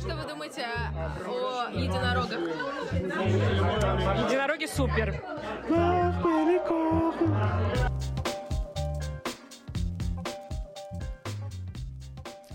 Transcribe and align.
Что 0.00 0.16
вы 0.16 0.24
думаете 0.26 0.64
о 0.64 1.70
единорогах? 1.72 2.40
Единороги 4.24 4.64
супер. 4.64 5.22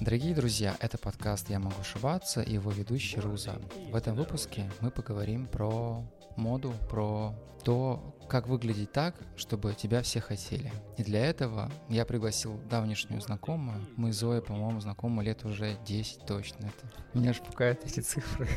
Дорогие 0.06 0.36
друзья, 0.36 0.78
это 0.82 1.00
подкаст 1.00 1.50
«Я 1.50 1.58
могу 1.58 1.82
ошибаться» 1.82 2.44
и 2.44 2.54
его 2.54 2.70
ведущий 2.70 3.20
Руза. 3.20 3.60
В 3.90 3.96
этом 3.96 4.16
выпуске 4.16 4.70
мы 4.80 4.92
поговорим 4.92 5.48
про 5.48 6.04
моду, 6.36 6.76
про 6.92 7.34
то, 7.64 8.16
как 8.30 8.48
выглядеть 8.48 8.92
так, 8.92 9.16
чтобы 9.36 9.74
тебя 9.74 10.04
все 10.04 10.22
хотели. 10.22 10.72
И 10.98 11.04
для 11.04 11.26
этого 11.26 11.72
я 11.90 12.06
пригласил 12.06 12.62
давнешнюю 12.70 13.20
знакомую. 13.20 13.84
Мы 13.98 14.14
Зоей, 14.14 14.44
по-моему, 14.44 14.80
знакомы 14.80 15.24
лет 15.24 15.44
уже 15.44 15.76
10 15.88 16.28
точно. 16.28 16.68
Это... 16.68 17.18
Меня 17.18 17.32
аж 17.32 17.42
пугают 17.42 17.84
эти 17.84 18.02
цифры. 18.02 18.48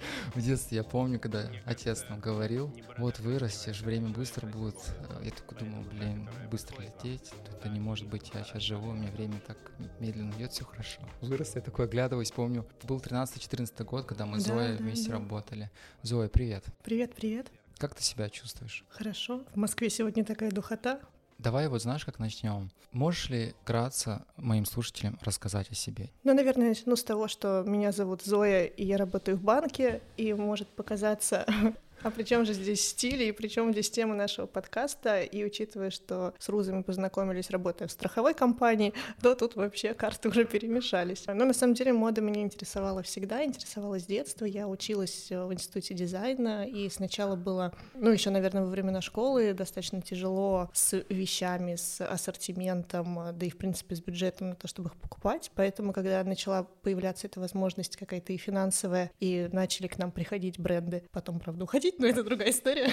В 0.34 0.40
детстве 0.42 0.76
я 0.78 0.84
помню, 0.84 1.18
когда 1.18 1.50
отец 1.64 2.04
нам 2.08 2.20
говорил, 2.20 2.72
вот 2.98 3.18
вырастешь, 3.18 3.80
время 3.80 4.08
быстро 4.10 4.46
будет. 4.46 4.76
Я 5.22 5.30
такой 5.30 5.58
думал, 5.58 5.82
блин, 5.82 6.28
быстро 6.50 6.80
лететь, 6.82 7.32
это 7.50 7.68
не 7.68 7.80
может 7.80 8.06
быть, 8.08 8.30
я 8.34 8.44
сейчас 8.44 8.62
живу, 8.62 8.90
у 8.90 8.92
меня 8.92 9.10
время 9.10 9.40
так 9.46 9.56
медленно 9.98 10.32
идет, 10.34 10.52
все 10.52 10.64
хорошо. 10.64 11.00
Вырос, 11.20 11.54
я 11.56 11.60
такой 11.60 11.86
оглядываюсь, 11.86 12.30
помню, 12.30 12.66
был 12.84 12.98
13-14 12.98 13.84
год, 13.84 14.06
когда 14.06 14.26
мы 14.26 14.40
с 14.40 14.44
Да, 14.44 14.54
Зоей 14.54 14.76
да, 14.76 14.82
вместе 14.82 15.08
да. 15.08 15.14
работали. 15.14 15.70
Зоя, 16.02 16.28
привет. 16.28 16.64
Привет, 16.82 17.14
привет. 17.14 17.50
Как 17.78 17.94
ты 17.94 18.02
себя 18.02 18.28
чувствуешь? 18.28 18.84
Хорошо. 18.88 19.44
В 19.52 19.56
Москве 19.56 19.88
сегодня 19.90 20.24
такая 20.24 20.50
духота. 20.50 21.00
Давай 21.38 21.68
вот 21.68 21.80
знаешь, 21.82 22.04
как 22.04 22.18
начнем. 22.18 22.70
Можешь 22.90 23.30
ли 23.30 23.54
вкратце 23.62 24.22
моим 24.36 24.64
слушателям 24.64 25.18
рассказать 25.22 25.70
о 25.70 25.74
себе? 25.74 26.10
Ну, 26.24 26.34
наверное, 26.34 26.70
начну 26.70 26.96
с 26.96 27.04
того, 27.04 27.28
что 27.28 27.62
меня 27.64 27.92
зовут 27.92 28.22
Зоя, 28.22 28.64
и 28.64 28.84
я 28.84 28.96
работаю 28.96 29.36
в 29.36 29.42
банке, 29.42 30.02
и 30.16 30.34
может 30.34 30.68
показаться... 30.68 31.46
А 32.02 32.10
при 32.10 32.22
чем 32.22 32.44
же 32.44 32.52
здесь 32.52 32.86
стиль, 32.86 33.22
и 33.22 33.32
при 33.32 33.48
чем 33.48 33.72
здесь 33.72 33.90
тема 33.90 34.14
нашего 34.14 34.46
подкаста, 34.46 35.22
и 35.22 35.44
учитывая, 35.44 35.90
что 35.90 36.34
с 36.38 36.48
Рузой 36.48 36.74
мы 36.74 36.82
познакомились, 36.82 37.50
работая 37.50 37.88
в 37.88 37.92
страховой 37.92 38.34
компании, 38.34 38.92
то 39.22 39.34
тут 39.34 39.56
вообще 39.56 39.94
карты 39.94 40.28
уже 40.28 40.44
перемешались. 40.44 41.24
Но 41.26 41.44
на 41.44 41.52
самом 41.52 41.74
деле 41.74 41.92
мода 41.92 42.20
меня 42.20 42.42
интересовала 42.42 43.02
всегда, 43.02 43.44
интересовала 43.44 43.98
с 43.98 44.06
детства. 44.06 44.44
Я 44.44 44.68
училась 44.68 45.30
э, 45.30 45.44
в 45.44 45.52
институте 45.52 45.94
дизайна, 45.94 46.66
и 46.66 46.88
сначала 46.88 47.34
было, 47.36 47.72
ну, 47.94 48.10
еще, 48.10 48.30
наверное, 48.30 48.62
во 48.62 48.70
времена 48.70 49.00
школы 49.00 49.52
достаточно 49.52 50.00
тяжело 50.00 50.70
с 50.72 51.02
вещами, 51.08 51.74
с 51.76 52.04
ассортиментом, 52.04 53.18
э, 53.20 53.32
да 53.32 53.46
и, 53.46 53.50
в 53.50 53.56
принципе, 53.56 53.96
с 53.96 54.00
бюджетом 54.00 54.50
на 54.50 54.54
то, 54.54 54.68
чтобы 54.68 54.90
их 54.90 54.96
покупать. 54.96 55.50
Поэтому, 55.54 55.92
когда 55.92 56.22
начала 56.22 56.64
появляться 56.82 57.26
эта 57.26 57.40
возможность 57.40 57.96
какая-то 57.96 58.32
и 58.32 58.36
финансовая, 58.36 59.10
и 59.20 59.48
начали 59.52 59.88
к 59.88 59.98
нам 59.98 60.12
приходить 60.12 60.58
бренды, 60.58 61.02
потом, 61.10 61.40
правда, 61.40 61.64
уходить, 61.64 61.87
но 61.98 62.06
это 62.06 62.22
другая 62.22 62.50
история, 62.50 62.90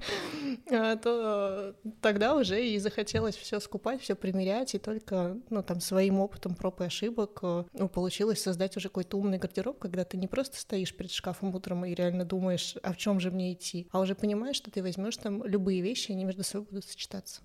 а, 0.70 0.96
то 0.96 1.74
тогда 2.00 2.36
уже 2.36 2.64
и 2.66 2.78
захотелось 2.78 3.36
все 3.36 3.60
скупать, 3.60 4.00
все 4.00 4.14
примерять, 4.14 4.74
и 4.74 4.78
только, 4.78 5.36
ну, 5.50 5.62
там, 5.62 5.80
своим 5.80 6.20
опытом 6.20 6.54
проб 6.54 6.80
и 6.80 6.84
ошибок, 6.84 7.40
э, 7.42 7.64
ну, 7.72 7.88
получилось 7.88 8.42
создать 8.42 8.76
уже 8.76 8.88
какой-то 8.88 9.18
умный 9.18 9.38
гардероб, 9.38 9.78
когда 9.78 10.04
ты 10.04 10.16
не 10.16 10.28
просто 10.28 10.58
стоишь 10.58 10.94
перед 10.94 11.10
шкафом 11.10 11.54
утром 11.54 11.84
и 11.84 11.94
реально 11.94 12.24
думаешь, 12.24 12.76
а 12.82 12.92
в 12.92 12.96
чем 12.96 13.20
же 13.20 13.30
мне 13.30 13.52
идти, 13.52 13.88
а 13.90 14.00
уже 14.00 14.14
понимаешь, 14.14 14.56
что 14.56 14.70
ты 14.70 14.82
возьмешь 14.82 15.16
там 15.16 15.44
любые 15.44 15.80
вещи, 15.80 16.12
они 16.12 16.24
между 16.24 16.42
собой 16.42 16.66
будут 16.70 16.84
сочетаться. 16.84 17.42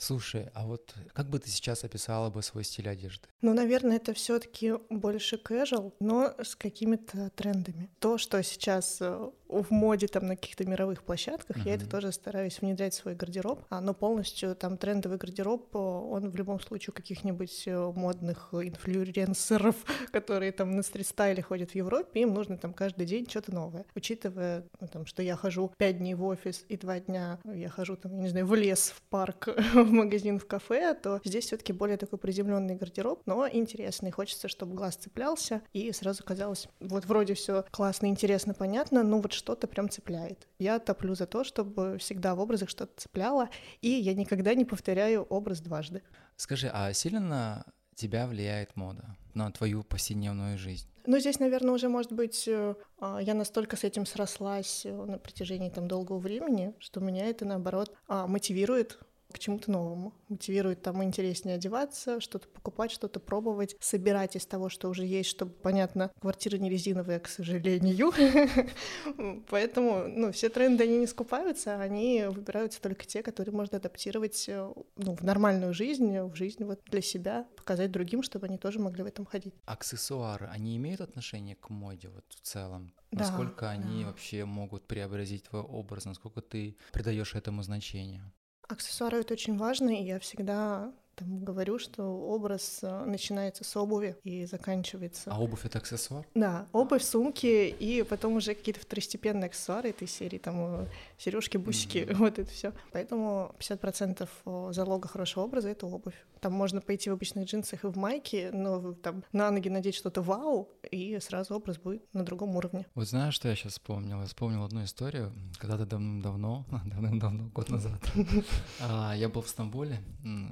Слушай, 0.00 0.48
а 0.54 0.66
вот 0.66 0.94
как 1.12 1.28
бы 1.28 1.38
ты 1.38 1.50
сейчас 1.50 1.84
описала 1.84 2.30
бы 2.30 2.42
свой 2.42 2.64
стиль 2.64 2.88
одежды? 2.88 3.28
Ну, 3.42 3.52
наверное, 3.52 3.96
это 3.96 4.14
все-таки 4.14 4.72
больше 4.88 5.36
casual, 5.36 5.92
но 6.00 6.34
с 6.42 6.56
какими-то 6.56 7.28
трендами. 7.36 7.90
То, 7.98 8.16
что 8.16 8.42
сейчас 8.42 8.96
э, 9.02 9.30
в 9.50 9.70
моде 9.70 10.06
там 10.06 10.26
на 10.26 10.36
каких-то 10.36 10.64
мировых 10.64 11.02
площадках, 11.02 11.66
я 11.66 11.74
это 11.74 11.86
тоже 11.86 12.12
стараюсь 12.12 12.62
внедрять 12.62 12.94
в 12.94 12.96
свой 12.96 13.14
гардероб, 13.14 13.62
а, 13.68 13.82
но 13.82 13.92
полностью 13.92 14.54
там 14.54 14.78
трендовый 14.78 15.18
гардероб, 15.18 15.74
э, 15.74 15.78
он 15.78 16.30
в 16.30 16.34
любом 16.34 16.60
случае 16.60 16.92
у 16.92 16.96
каких-нибудь 16.96 17.64
э, 17.66 17.92
модных 17.94 18.54
инфлюенсеров, 18.54 19.76
которые 20.12 20.52
там 20.52 20.76
на 20.76 20.82
стрит-стайле 20.82 21.42
ходят 21.42 21.72
в 21.72 21.74
Европе, 21.74 22.22
им 22.22 22.32
нужно 22.32 22.56
там 22.56 22.72
каждый 22.72 23.04
день 23.04 23.28
что-то 23.28 23.52
новое. 23.52 23.84
Учитывая, 23.94 24.64
ну, 24.80 24.88
там, 24.88 25.04
что 25.04 25.22
я 25.22 25.36
хожу 25.36 25.72
пять 25.76 25.98
дней 25.98 26.14
в 26.14 26.24
офис 26.24 26.64
и 26.68 26.78
два 26.78 27.00
дня 27.00 27.38
я 27.44 27.68
хожу 27.68 27.96
там, 27.96 28.16
я 28.16 28.22
не 28.22 28.28
знаю, 28.28 28.46
в 28.46 28.54
лес, 28.54 28.94
в 28.96 29.02
парк, 29.02 29.48
в 29.90 29.92
магазин, 29.92 30.38
в 30.38 30.46
кафе, 30.46 30.94
то 30.94 31.20
здесь 31.24 31.46
все-таки 31.46 31.72
более 31.72 31.96
такой 31.96 32.18
приземленный 32.18 32.76
гардероб, 32.76 33.22
но 33.26 33.48
интересный. 33.48 34.10
Хочется, 34.10 34.48
чтобы 34.48 34.74
глаз 34.74 34.96
цеплялся, 34.96 35.62
и 35.72 35.92
сразу 35.92 36.24
казалось, 36.24 36.68
вот 36.80 37.04
вроде 37.04 37.34
все 37.34 37.64
классно, 37.70 38.06
интересно, 38.06 38.54
понятно, 38.54 39.02
но 39.02 39.20
вот 39.20 39.32
что-то 39.32 39.66
прям 39.66 39.88
цепляет. 39.88 40.48
Я 40.58 40.78
топлю 40.78 41.14
за 41.14 41.26
то, 41.26 41.44
чтобы 41.44 41.98
всегда 41.98 42.34
в 42.34 42.40
образах 42.40 42.68
что-то 42.68 42.92
цепляло, 42.96 43.48
и 43.82 43.88
я 43.88 44.14
никогда 44.14 44.54
не 44.54 44.64
повторяю 44.64 45.22
образ 45.24 45.60
дважды. 45.60 46.02
Скажи, 46.36 46.70
а 46.72 46.92
сильно 46.92 47.20
на 47.20 47.64
тебя 47.94 48.26
влияет 48.26 48.76
мода, 48.76 49.16
на 49.34 49.50
твою 49.52 49.82
повседневную 49.84 50.56
жизнь? 50.56 50.86
Ну, 51.06 51.18
здесь, 51.18 51.38
наверное, 51.38 51.74
уже, 51.74 51.88
может 51.88 52.12
быть, 52.12 52.46
э, 52.46 52.74
а, 52.98 53.18
я 53.20 53.34
настолько 53.34 53.76
с 53.76 53.84
этим 53.84 54.06
срослась 54.06 54.84
э, 54.84 54.92
на 54.92 55.18
протяжении 55.18 55.70
там 55.70 55.88
долгого 55.88 56.18
времени, 56.18 56.74
что 56.78 57.00
меня 57.00 57.26
это, 57.26 57.44
наоборот, 57.44 57.94
а, 58.06 58.26
мотивирует 58.26 58.98
к 59.32 59.38
чему-то 59.38 59.70
новому. 59.70 60.12
Мотивирует 60.28 60.82
там 60.82 61.02
интереснее 61.02 61.56
одеваться, 61.56 62.20
что-то 62.20 62.48
покупать, 62.48 62.90
что-то 62.90 63.20
пробовать, 63.20 63.76
собирать 63.80 64.36
из 64.36 64.46
того, 64.46 64.68
что 64.68 64.88
уже 64.88 65.04
есть, 65.04 65.30
чтобы, 65.30 65.52
понятно, 65.52 66.10
квартира 66.20 66.56
не 66.56 66.70
резиновая, 66.70 67.20
к 67.20 67.28
сожалению. 67.28 68.12
Поэтому, 69.48 70.06
ну, 70.08 70.32
все 70.32 70.48
тренды, 70.48 70.84
они 70.84 70.98
не 70.98 71.06
скупаются, 71.06 71.80
они 71.80 72.24
выбираются 72.28 72.80
только 72.80 73.04
те, 73.04 73.22
которые 73.22 73.54
можно 73.54 73.78
адаптировать 73.78 74.48
э, 74.48 74.72
ну, 74.96 75.16
в 75.16 75.22
нормальную 75.22 75.74
жизнь, 75.74 76.18
в 76.20 76.34
жизнь 76.34 76.64
вот 76.64 76.80
для 76.86 77.02
себя, 77.02 77.46
показать 77.56 77.90
другим, 77.90 78.22
чтобы 78.22 78.46
они 78.46 78.58
тоже 78.58 78.78
могли 78.78 79.02
в 79.02 79.06
этом 79.06 79.26
ходить. 79.26 79.54
Аксессуары, 79.66 80.46
они 80.46 80.76
имеют 80.76 81.00
отношение 81.00 81.56
к 81.56 81.70
моде 81.70 82.08
вот 82.08 82.24
в 82.28 82.40
целом? 82.40 82.92
Да, 83.10 83.24
Насколько 83.24 83.70
они 83.70 84.02
да. 84.02 84.08
вообще 84.08 84.44
могут 84.44 84.86
преобразить 84.86 85.44
твой 85.44 85.62
образ, 85.62 86.04
насколько 86.04 86.40
ты 86.40 86.76
придаешь 86.92 87.34
этому 87.34 87.62
значение? 87.62 88.22
Аксессуары 88.70 89.18
это 89.18 89.34
очень 89.34 89.56
важно, 89.56 89.90
и 89.90 90.04
я 90.04 90.20
всегда 90.20 90.92
там 91.20 91.44
говорю, 91.44 91.78
что 91.78 92.02
образ 92.04 92.80
э, 92.82 93.04
начинается 93.04 93.62
с 93.64 93.76
обуви 93.76 94.16
и 94.24 94.46
заканчивается. 94.46 95.30
А 95.32 95.38
обувь 95.38 95.64
это 95.66 95.78
аксессуар? 95.78 96.26
Да, 96.34 96.66
обувь, 96.72 97.02
сумки 97.02 97.68
и 97.68 98.02
потом 98.02 98.34
уже 98.36 98.54
какие-то 98.54 98.80
второстепенные 98.80 99.46
аксессуары 99.46 99.90
этой 99.90 100.08
серии, 100.08 100.38
там 100.38 100.88
сережки, 101.18 101.58
бусики, 101.58 102.06
Мгм. 102.08 102.18
вот 102.18 102.38
это 102.38 102.50
все. 102.50 102.72
Поэтому 102.92 103.54
50% 103.58 104.28
залога 104.72 105.08
хорошего 105.08 105.44
образа 105.44 105.68
это 105.68 105.86
обувь. 105.86 106.14
Там 106.40 106.54
можно 106.54 106.80
пойти 106.80 107.10
в 107.10 107.12
обычных 107.12 107.44
джинсах 107.46 107.84
и 107.84 107.86
в 107.88 107.96
майке, 107.98 108.50
но 108.50 108.94
там 108.94 109.22
на 109.32 109.50
ноги 109.50 109.68
надеть 109.68 109.94
что-то 109.94 110.22
вау, 110.22 110.70
и 110.90 111.18
сразу 111.20 111.54
образ 111.54 111.76
будет 111.76 112.02
на 112.14 112.24
другом 112.24 112.56
уровне. 112.56 112.86
Вот 112.94 113.06
знаешь, 113.08 113.34
что 113.34 113.48
я 113.48 113.54
сейчас 113.54 113.72
вспомнил? 113.72 114.20
Я 114.20 114.26
вспомнил 114.26 114.64
одну 114.64 114.82
историю. 114.84 115.32
Когда-то 115.58 115.84
давным-давно, 115.84 116.64
давным-давно, 116.86 117.50
год 117.54 117.68
назад, 117.68 118.00
а, 118.80 119.14
я 119.14 119.28
был 119.28 119.42
в 119.42 119.48
Стамбуле 119.48 120.00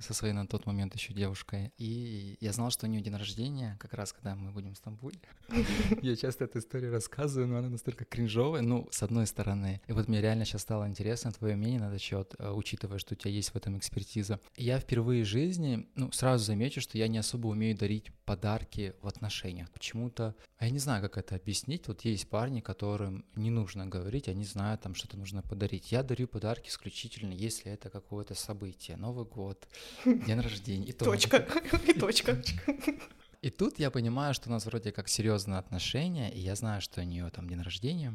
со 0.02 0.12
своей 0.12 0.34
на 0.34 0.46
тот 0.58 0.66
момент 0.66 0.94
еще 0.94 1.14
девушкой, 1.14 1.72
и 1.78 2.36
я 2.40 2.52
знал, 2.52 2.70
что 2.70 2.86
у 2.86 2.88
нее 2.88 3.00
день 3.00 3.14
рождения, 3.14 3.76
как 3.78 3.94
раз 3.94 4.12
когда 4.12 4.34
мы 4.34 4.50
будем 4.50 4.74
в 4.74 4.78
Стамбуле. 4.78 5.18
Я 6.02 6.16
часто 6.16 6.44
эту 6.44 6.58
историю 6.58 6.92
рассказываю, 6.92 7.48
но 7.48 7.58
она 7.58 7.68
настолько 7.68 8.04
кринжовая, 8.04 8.62
ну, 8.62 8.88
с 8.90 9.02
одной 9.02 9.26
стороны. 9.26 9.80
И 9.86 9.92
вот 9.92 10.08
мне 10.08 10.20
реально 10.20 10.44
сейчас 10.44 10.62
стало 10.62 10.88
интересно 10.88 11.32
твое 11.32 11.54
мнение 11.56 11.80
на 11.80 11.88
этот 11.88 12.00
счет, 12.00 12.34
э, 12.38 12.50
учитывая, 12.50 12.98
что 12.98 13.14
у 13.14 13.16
тебя 13.16 13.30
есть 13.30 13.50
в 13.50 13.56
этом 13.56 13.78
экспертиза. 13.78 14.40
Я 14.56 14.80
впервые 14.80 15.24
в 15.24 15.28
жизни, 15.28 15.86
ну, 15.94 16.10
сразу 16.12 16.44
замечу, 16.44 16.80
что 16.80 16.98
я 16.98 17.08
не 17.08 17.18
особо 17.18 17.46
умею 17.48 17.76
дарить 17.76 18.10
подарки 18.24 18.94
в 19.00 19.06
отношениях. 19.06 19.70
Почему-то, 19.70 20.34
а 20.58 20.64
я 20.64 20.70
не 20.70 20.78
знаю, 20.78 21.02
как 21.02 21.16
это 21.18 21.36
объяснить. 21.36 21.86
Вот 21.88 22.04
есть 22.04 22.28
парни, 22.28 22.60
которым 22.60 23.24
не 23.36 23.50
нужно 23.50 23.86
говорить, 23.86 24.28
они 24.28 24.44
знают 24.44 24.82
там, 24.82 24.94
что-то 24.94 25.16
нужно 25.16 25.42
подарить. 25.42 25.92
Я 25.92 26.02
дарю 26.02 26.26
подарки 26.26 26.68
исключительно, 26.68 27.32
если 27.32 27.72
это 27.72 27.90
какое-то 27.90 28.34
событие. 28.34 28.96
Новый 28.96 29.24
год, 29.24 29.68
день 30.04 30.40
рождения. 30.40 30.47
И 30.56 30.92
то- 30.92 31.04
Точка. 31.04 31.46
И 31.86 31.92
точка. 31.92 32.42
и 33.42 33.50
тут 33.50 33.78
я 33.78 33.90
понимаю, 33.90 34.34
что 34.34 34.48
у 34.48 34.52
нас 34.52 34.66
вроде 34.66 34.90
как 34.92 35.08
серьезные 35.08 35.58
отношения, 35.58 36.30
и 36.32 36.40
я 36.40 36.54
знаю, 36.56 36.80
что 36.80 37.00
у 37.00 37.04
нее 37.04 37.30
там 37.30 37.48
день 37.48 37.62
рождения. 37.62 38.14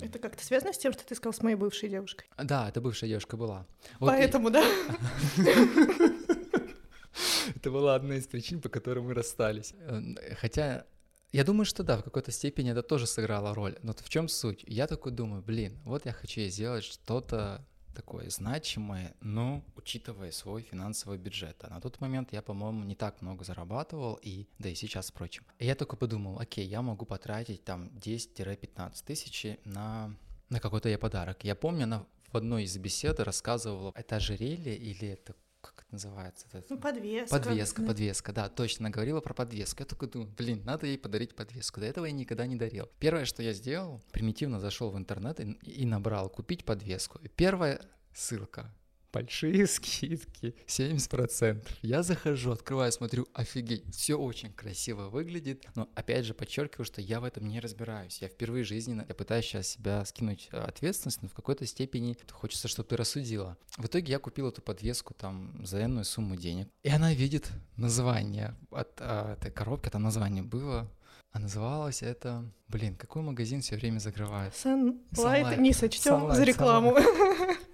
Это 0.00 0.18
как-то 0.18 0.44
связано 0.44 0.72
с 0.72 0.78
тем, 0.78 0.92
что 0.92 1.04
ты 1.06 1.14
сказал 1.14 1.32
с 1.32 1.42
моей 1.42 1.56
бывшей 1.56 1.88
девушкой? 1.88 2.26
Да, 2.36 2.68
это 2.68 2.80
бывшая 2.80 3.08
девушка 3.08 3.36
была. 3.36 3.66
Вот 3.98 4.08
и- 4.08 4.16
Поэтому, 4.16 4.50
да? 4.50 4.64
Это 7.54 7.70
была 7.70 7.94
одна 7.94 8.16
из 8.16 8.26
причин, 8.26 8.60
по 8.60 8.68
которой 8.68 9.00
мы 9.00 9.14
расстались. 9.14 9.74
Хотя 10.40 10.86
я 11.32 11.44
думаю, 11.44 11.64
что 11.64 11.82
да, 11.82 11.96
в 11.98 12.02
какой-то 12.02 12.30
степени 12.32 12.70
это 12.72 12.82
тоже 12.82 13.06
сыграло 13.06 13.54
роль. 13.54 13.78
Но 13.82 13.92
в 13.92 14.08
чем 14.08 14.28
суть? 14.28 14.64
Я 14.66 14.86
такой 14.86 15.12
думаю, 15.12 15.42
блин, 15.42 15.78
вот 15.84 16.06
я 16.06 16.12
хочу 16.12 16.40
сделать 16.42 16.84
что-то 16.84 17.64
такое 17.92 18.30
значимое, 18.30 19.14
но 19.20 19.64
учитывая 19.76 20.32
свой 20.32 20.62
финансовый 20.62 21.18
бюджет. 21.18 21.56
А 21.62 21.70
на 21.70 21.80
тот 21.80 22.00
момент 22.00 22.32
я, 22.32 22.42
по-моему, 22.42 22.84
не 22.84 22.94
так 22.94 23.22
много 23.22 23.44
зарабатывал, 23.44 24.18
и 24.22 24.46
да 24.58 24.68
и 24.68 24.74
сейчас, 24.74 25.10
впрочем. 25.10 25.44
И 25.58 25.66
я 25.66 25.74
только 25.74 25.96
подумал, 25.96 26.38
окей, 26.38 26.66
я 26.66 26.82
могу 26.82 27.04
потратить 27.04 27.64
там 27.64 27.88
10-15 27.98 29.04
тысяч 29.04 29.58
на, 29.64 30.14
на 30.48 30.60
какой-то 30.60 30.88
я 30.88 30.98
подарок. 30.98 31.44
Я 31.44 31.54
помню, 31.54 31.84
она 31.84 32.06
в 32.32 32.36
одной 32.36 32.64
из 32.64 32.76
бесед 32.78 33.20
рассказывала, 33.20 33.92
это 33.94 34.16
ожерелье 34.16 34.76
или 34.76 35.08
это 35.08 35.34
называется? 35.92 36.46
Это... 36.52 36.66
Ну, 36.68 36.78
подвеска. 36.78 37.38
Подвеска, 37.38 37.82
подвеска, 37.82 38.32
да, 38.32 38.48
точно 38.48 38.90
говорила 38.90 39.20
про 39.20 39.34
подвеску. 39.34 39.82
Я 39.82 39.86
такой 39.86 40.08
думаю, 40.08 40.30
блин, 40.36 40.62
надо 40.64 40.86
ей 40.86 40.98
подарить 40.98 41.34
подвеску. 41.34 41.80
До 41.80 41.86
этого 41.86 42.06
я 42.06 42.12
никогда 42.12 42.46
не 42.46 42.56
дарил. 42.56 42.88
Первое, 42.98 43.24
что 43.24 43.42
я 43.42 43.52
сделал, 43.52 44.02
примитивно 44.12 44.60
зашел 44.60 44.90
в 44.90 44.98
интернет 44.98 45.40
и, 45.40 45.52
и 45.62 45.86
набрал 45.86 46.28
купить 46.28 46.64
подвеску. 46.64 47.20
первая 47.36 47.80
ссылка 48.14 48.74
большие 49.12 49.66
скидки, 49.68 50.54
70%. 50.66 51.66
Я 51.82 52.02
захожу, 52.02 52.52
открываю, 52.52 52.90
смотрю, 52.92 53.28
офигеть, 53.34 53.94
все 53.94 54.16
очень 54.16 54.52
красиво 54.52 55.08
выглядит, 55.08 55.66
но 55.74 55.88
опять 55.94 56.24
же 56.24 56.34
подчеркиваю, 56.34 56.84
что 56.84 57.00
я 57.00 57.20
в 57.20 57.24
этом 57.24 57.46
не 57.46 57.60
разбираюсь. 57.60 58.20
Я 58.22 58.28
впервые 58.28 58.64
в 58.64 58.68
жизни, 58.68 59.04
я 59.06 59.14
пытаюсь 59.14 59.44
сейчас 59.44 59.68
себя 59.68 60.04
скинуть 60.04 60.48
э, 60.52 60.58
ответственность, 60.58 61.22
но 61.22 61.28
в 61.28 61.34
какой-то 61.34 61.66
степени 61.66 62.16
хочется, 62.30 62.68
чтобы 62.68 62.88
ты 62.88 62.96
рассудила. 62.96 63.56
В 63.76 63.86
итоге 63.86 64.12
я 64.12 64.18
купил 64.18 64.48
эту 64.48 64.62
подвеску 64.62 65.14
там 65.14 65.64
за 65.64 65.84
энную 65.84 66.04
сумму 66.04 66.36
денег, 66.36 66.68
и 66.82 66.88
она 66.88 67.12
видит 67.12 67.50
название 67.76 68.54
от, 68.70 69.00
от 69.00 69.38
этой 69.38 69.50
коробки, 69.50 69.88
там 69.88 70.02
название 70.02 70.42
было, 70.42 70.90
а 71.32 71.38
называлось 71.38 72.02
это... 72.02 72.44
Блин, 72.68 72.94
какой 72.94 73.22
магазин 73.22 73.62
все 73.62 73.76
время 73.76 73.98
закрывает? 73.98 74.52
Sunlight. 74.52 74.98
Sunlight. 75.12 75.56
Не 75.58 75.72
сочтем 75.72 76.32
за 76.34 76.44
рекламу. 76.44 76.96
Sunlight. 76.96 77.58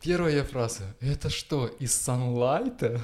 Первая 0.00 0.44
фраза. 0.44 0.84
Это 1.00 1.28
что, 1.30 1.66
из 1.66 1.90
Sunlight? 1.90 3.00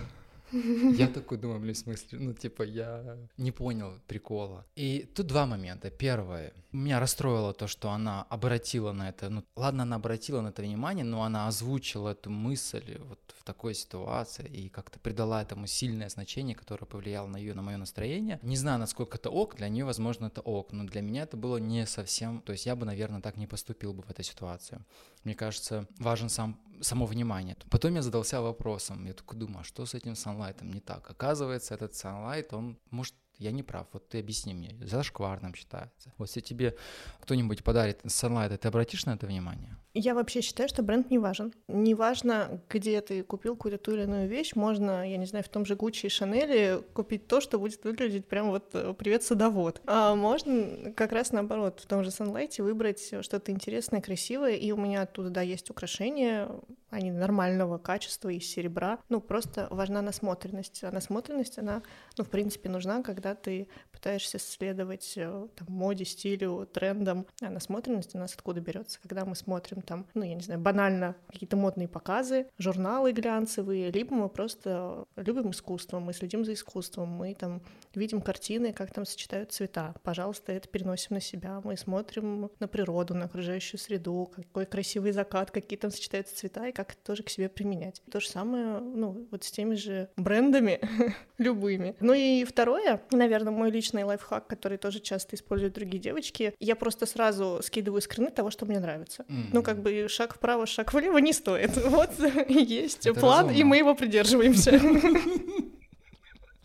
Я 0.98 1.08
такой 1.08 1.38
думаю, 1.38 1.60
блин, 1.60 1.74
в 1.74 1.78
смысле, 1.78 2.18
ну, 2.18 2.32
типа, 2.32 2.62
я 2.62 3.16
не 3.36 3.50
понял 3.50 3.98
прикола. 4.06 4.64
И 4.76 5.08
тут 5.14 5.26
два 5.26 5.46
момента. 5.46 5.90
Первое, 5.90 6.52
меня 6.72 7.00
расстроило 7.00 7.52
то, 7.52 7.66
что 7.66 7.90
она 7.90 8.22
обратила 8.30 8.92
на 8.92 9.08
это, 9.08 9.28
ну, 9.30 9.44
ладно, 9.56 9.82
она 9.82 9.96
обратила 9.96 10.40
на 10.40 10.48
это 10.48 10.62
внимание, 10.62 11.04
но 11.04 11.22
она 11.22 11.48
озвучила 11.48 12.10
эту 12.10 12.30
мысль 12.30 12.98
вот 13.08 13.18
в 13.38 13.44
такой 13.44 13.74
ситуации 13.74 14.46
и 14.46 14.68
как-то 14.68 14.98
придала 14.98 15.42
этому 15.42 15.66
сильное 15.66 16.08
значение, 16.08 16.54
которое 16.54 16.86
повлияло 16.86 17.26
на 17.26 17.36
ее, 17.36 17.54
на 17.54 17.62
мое 17.62 17.76
настроение. 17.76 18.38
Не 18.42 18.56
знаю, 18.56 18.78
насколько 18.78 19.18
это 19.18 19.30
ок, 19.30 19.56
для 19.56 19.68
нее, 19.68 19.84
возможно, 19.84 20.26
это 20.26 20.40
ок, 20.40 20.72
но 20.72 20.84
для 20.84 21.02
меня 21.02 21.22
это 21.22 21.36
было 21.36 21.58
не 21.58 21.86
совсем, 21.86 22.40
то 22.40 22.52
есть 22.52 22.66
я 22.66 22.76
бы, 22.76 22.86
наверное, 22.86 23.20
так 23.20 23.36
не 23.36 23.46
поступил 23.46 23.92
бы 23.92 24.02
в 24.02 24.10
этой 24.10 24.24
ситуации. 24.24 24.80
Мне 25.24 25.34
кажется, 25.34 25.86
важен 25.98 26.28
сам 26.28 26.60
само 26.80 27.06
внимание. 27.06 27.56
Потом 27.70 27.94
я 27.94 28.02
задался 28.02 28.40
вопросом, 28.40 29.06
я 29.06 29.12
такой 29.12 29.38
думаю, 29.38 29.60
а 29.60 29.64
что 29.64 29.86
с 29.86 29.94
этим 29.94 30.16
санлайтом 30.44 30.70
не 30.70 30.80
так? 30.80 31.10
Оказывается, 31.10 31.74
этот 31.74 31.94
санлайт, 31.94 32.52
он 32.52 32.78
может 32.90 33.14
я 33.38 33.50
не 33.50 33.62
прав, 33.62 33.86
вот 33.92 34.08
ты 34.08 34.20
объясни 34.20 34.54
мне, 34.54 34.76
зашкварным 34.80 35.54
считается. 35.54 36.12
Вот 36.18 36.28
если 36.28 36.40
тебе 36.40 36.76
кто-нибудь 37.20 37.64
подарит 37.64 38.00
Sunlight, 38.04 38.56
ты 38.56 38.68
обратишь 38.68 39.06
на 39.06 39.14
это 39.14 39.26
внимание? 39.26 39.76
Я 39.92 40.14
вообще 40.14 40.40
считаю, 40.40 40.68
что 40.68 40.82
бренд 40.82 41.10
не 41.10 41.18
важен. 41.18 41.52
Не 41.68 41.94
важно, 41.94 42.60
где 42.68 43.00
ты 43.00 43.22
купил 43.22 43.56
какую-то 43.56 43.78
ту 43.78 43.92
или 43.92 44.02
иную 44.02 44.28
вещь, 44.28 44.54
можно, 44.54 45.08
я 45.08 45.16
не 45.16 45.26
знаю, 45.26 45.44
в 45.44 45.48
том 45.48 45.64
же 45.64 45.76
Гуччи 45.76 46.06
и 46.06 46.08
Шанеле 46.08 46.80
купить 46.94 47.26
то, 47.28 47.40
что 47.40 47.58
будет 47.58 47.84
выглядеть 47.84 48.26
прям 48.26 48.50
вот 48.50 48.70
э, 48.72 48.94
«Привет, 48.98 49.22
садовод». 49.22 49.80
А 49.86 50.14
можно 50.14 50.92
как 50.96 51.12
раз 51.12 51.32
наоборот, 51.32 51.80
в 51.80 51.86
том 51.86 52.02
же 52.02 52.10
Sunlight 52.10 52.60
выбрать 52.62 53.14
что-то 53.22 53.52
интересное, 53.52 54.00
красивое, 54.00 54.54
и 54.54 54.72
у 54.72 54.76
меня 54.76 55.02
оттуда, 55.02 55.30
да, 55.30 55.42
есть 55.42 55.70
украшения, 55.70 56.48
они 56.94 57.10
нормального 57.10 57.78
качества, 57.78 58.28
из 58.28 58.46
серебра. 58.46 58.98
Ну, 59.08 59.20
просто 59.20 59.66
важна 59.70 60.02
насмотренность. 60.02 60.84
А 60.84 60.90
насмотренность, 60.90 61.58
она, 61.58 61.82
ну, 62.16 62.24
в 62.24 62.30
принципе, 62.30 62.68
нужна, 62.68 63.02
когда 63.02 63.34
ты 63.34 63.68
пытаешься 63.92 64.38
следовать 64.38 65.14
э, 65.16 65.48
там, 65.56 65.66
моде, 65.68 66.04
стилю, 66.04 66.68
трендам. 66.72 67.26
А 67.42 67.50
насмотренность 67.50 68.14
у 68.14 68.18
нас 68.18 68.34
откуда 68.34 68.60
берется? 68.60 69.00
Когда 69.00 69.24
мы 69.24 69.34
смотрим 69.34 69.82
там, 69.82 70.06
ну, 70.14 70.22
я 70.22 70.34
не 70.34 70.42
знаю, 70.42 70.60
банально 70.60 71.16
какие-то 71.28 71.56
модные 71.56 71.88
показы, 71.88 72.46
журналы 72.58 73.12
глянцевые, 73.12 73.90
либо 73.90 74.14
мы 74.14 74.28
просто 74.28 75.04
любим 75.16 75.50
искусство, 75.50 75.98
мы 75.98 76.12
следим 76.12 76.44
за 76.44 76.52
искусством, 76.52 77.08
мы 77.08 77.34
там 77.34 77.60
видим 77.96 78.20
картины, 78.20 78.72
как 78.72 78.92
там 78.92 79.04
сочетают 79.04 79.52
цвета. 79.52 79.94
Пожалуйста, 80.02 80.52
это 80.52 80.68
переносим 80.68 81.14
на 81.14 81.20
себя. 81.20 81.60
Мы 81.64 81.76
смотрим 81.76 82.50
на 82.58 82.68
природу, 82.68 83.14
на 83.14 83.26
окружающую 83.26 83.78
среду, 83.78 84.30
какой 84.34 84.66
красивый 84.66 85.12
закат, 85.12 85.50
какие 85.50 85.78
там 85.78 85.90
сочетаются 85.90 86.36
цвета, 86.36 86.66
и 86.68 86.72
как 86.72 86.92
это 86.92 87.00
тоже 87.02 87.22
к 87.22 87.30
себе 87.30 87.48
применять. 87.48 88.02
То 88.10 88.20
же 88.20 88.28
самое, 88.28 88.80
ну, 88.80 89.26
вот 89.30 89.44
с 89.44 89.50
теми 89.50 89.74
же 89.74 90.08
брендами 90.16 90.80
любыми. 91.38 91.96
Ну 92.00 92.12
и 92.12 92.44
второе, 92.44 93.00
наверное, 93.10 93.52
мой 93.52 93.70
личный 93.70 94.04
лайфхак, 94.04 94.46
который 94.46 94.78
тоже 94.78 95.00
часто 95.00 95.36
используют 95.36 95.74
другие 95.74 96.00
девочки, 96.00 96.54
я 96.60 96.76
просто 96.76 97.06
сразу 97.06 97.60
скидываю 97.62 98.00
скрины 98.00 98.30
того, 98.30 98.50
что 98.50 98.66
мне 98.66 98.80
нравится. 98.80 99.24
Mm-hmm. 99.28 99.48
Ну, 99.52 99.62
как 99.62 99.80
бы 99.80 100.06
шаг 100.08 100.34
вправо, 100.34 100.66
шаг 100.66 100.92
влево 100.92 101.18
не 101.18 101.32
стоит. 101.32 101.70
Вот 101.94 102.10
есть 102.48 103.06
это 103.06 103.20
план, 103.20 103.46
разумно. 103.46 103.60
и 103.60 103.64
мы 103.64 103.76
его 103.76 103.94
придерживаемся. 103.94 104.80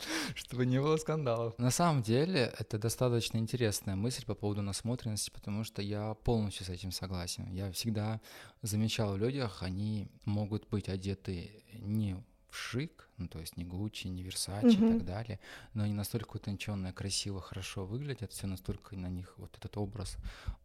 Чтобы 0.35 0.65
не 0.65 0.81
было 0.81 0.97
скандалов. 0.97 1.57
На 1.57 1.71
самом 1.71 2.01
деле, 2.01 2.53
это 2.57 2.77
достаточно 2.77 3.37
интересная 3.37 3.95
мысль 3.95 4.25
по 4.25 4.35
поводу 4.35 4.61
насмотренности, 4.61 5.29
потому 5.29 5.63
что 5.63 5.81
я 5.81 6.13
полностью 6.13 6.65
с 6.65 6.69
этим 6.69 6.91
согласен. 6.91 7.51
Я 7.51 7.71
всегда 7.71 8.21
замечал 8.61 9.13
в 9.13 9.17
людях, 9.17 9.63
они 9.63 10.07
могут 10.25 10.67
быть 10.69 10.89
одеты 10.89 11.63
не 11.73 12.15
в 12.49 12.55
шик, 12.55 13.09
ну 13.17 13.27
то 13.27 13.39
есть 13.39 13.57
не 13.57 13.63
Гуччи, 13.63 14.07
не 14.07 14.23
Версачи 14.23 14.65
mm-hmm. 14.65 14.89
и 14.89 14.93
так 14.93 15.05
далее, 15.05 15.39
но 15.73 15.83
они 15.83 15.93
настолько 15.93 16.37
утонченные, 16.37 16.93
красиво, 16.93 17.41
хорошо 17.41 17.85
выглядят, 17.85 18.31
все 18.31 18.47
настолько 18.47 18.95
на 18.95 19.07
них 19.07 19.33
вот 19.37 19.55
этот 19.57 19.77
образ 19.77 20.17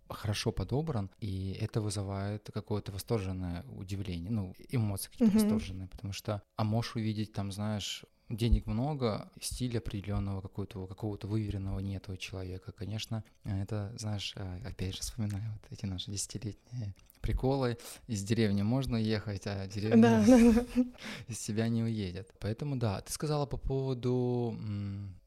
хорошо 0.08 0.52
подобран, 0.52 1.10
и 1.20 1.56
это 1.60 1.80
вызывает 1.80 2.50
какое-то 2.52 2.92
восторженное 2.92 3.64
удивление, 3.68 4.30
ну 4.30 4.54
эмоции 4.70 5.10
какие-то 5.10 5.36
mm-hmm. 5.36 5.40
восторженные, 5.40 5.88
потому 5.88 6.12
что, 6.12 6.42
а 6.56 6.64
можешь 6.64 6.96
увидеть 6.96 7.32
там, 7.32 7.52
знаешь, 7.52 8.04
денег 8.28 8.66
много, 8.66 9.30
стиля 9.40 9.78
определенного 9.78 10.40
какого-то 10.40 10.86
какого-то 10.86 11.26
выверенного 11.26 11.80
нет 11.80 12.08
у 12.08 12.16
человека. 12.16 12.72
Конечно, 12.72 13.24
это, 13.44 13.92
знаешь, 13.98 14.32
э, 14.36 14.60
опять 14.66 14.94
же 14.94 15.00
вспоминаю 15.02 15.44
вот 15.52 15.72
эти 15.72 15.86
наши 15.86 16.10
десятилетние 16.10 16.94
приколы. 17.24 17.78
Из 18.06 18.22
деревни 18.22 18.62
можно 18.62 18.96
ехать, 18.96 19.46
а 19.46 19.66
деревня 19.66 20.24
да, 20.26 20.64
из 21.28 21.40
себя 21.40 21.68
не 21.68 21.82
уедет. 21.82 22.32
Поэтому 22.38 22.76
да, 22.76 23.00
ты 23.00 23.12
сказала 23.12 23.46
по 23.46 23.56
поводу 23.56 24.54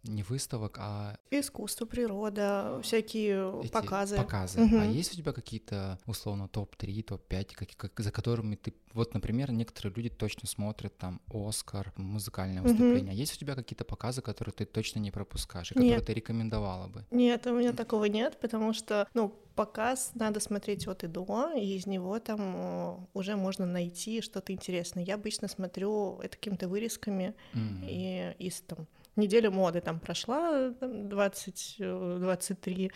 не 0.04 0.24
выставок, 0.24 0.78
а... 0.80 1.18
Искусство, 1.32 1.86
природа, 1.86 2.80
всякие 2.84 3.62
Эти 3.64 3.72
показы. 3.72 4.16
Показы. 4.16 4.62
Угу. 4.62 4.78
А 4.78 4.86
есть 4.86 5.14
у 5.14 5.18
тебя 5.18 5.34
какие-то, 5.34 6.00
условно, 6.06 6.48
топ-3, 6.48 7.04
топ-5, 7.04 7.54
как, 7.54 7.70
как, 7.76 8.00
за 8.00 8.12
которыми 8.12 8.56
ты... 8.56 8.74
Вот, 8.94 9.14
например, 9.14 9.52
некоторые 9.52 9.94
люди 9.94 10.10
точно 10.10 10.48
смотрят 10.48 10.98
там 10.98 11.22
Оскар, 11.28 11.92
музыкальное 11.98 12.62
выступление. 12.62 13.04
Угу. 13.04 13.12
А 13.12 13.14
есть 13.14 13.36
у 13.36 13.40
тебя 13.40 13.56
какие-то 13.56 13.86
показы, 13.86 14.22
которые 14.22 14.54
ты 14.54 14.66
точно 14.66 15.00
не 15.00 15.12
пропускаешь, 15.12 15.72
и 15.72 15.80
нет. 15.80 15.84
которые 15.84 16.06
ты 16.06 16.14
рекомендовала 16.14 16.88
бы? 16.88 17.06
Нет, 17.12 17.46
у 17.48 17.58
меня 17.58 17.74
такого 17.74 18.06
нет, 18.06 18.40
потому 18.40 18.74
что, 18.74 19.08
ну, 19.14 19.36
показ 19.58 20.12
надо 20.14 20.40
смотреть 20.40 20.88
от 20.88 21.04
и 21.04 21.08
до, 21.08 21.52
и 21.58 21.76
из 21.76 21.88
него 21.88 22.20
там 22.20 22.56
э, 22.56 22.98
уже 23.14 23.36
можно 23.36 23.66
найти 23.66 24.22
что-то 24.22 24.54
интересное. 24.54 25.04
Я 25.04 25.16
обычно 25.16 25.48
смотрю 25.48 26.20
это 26.22 26.38
какими-то 26.38 26.70
вырезками 26.70 27.34
mm-hmm. 27.54 27.88
и 27.90 28.36
из 28.48 28.62
там 28.62 28.88
неделя 29.16 29.50
моды 29.50 29.82
там 29.82 30.00
прошла, 30.00 30.70
20, 30.70 31.76
23, 31.80 32.86
э, 32.86 32.90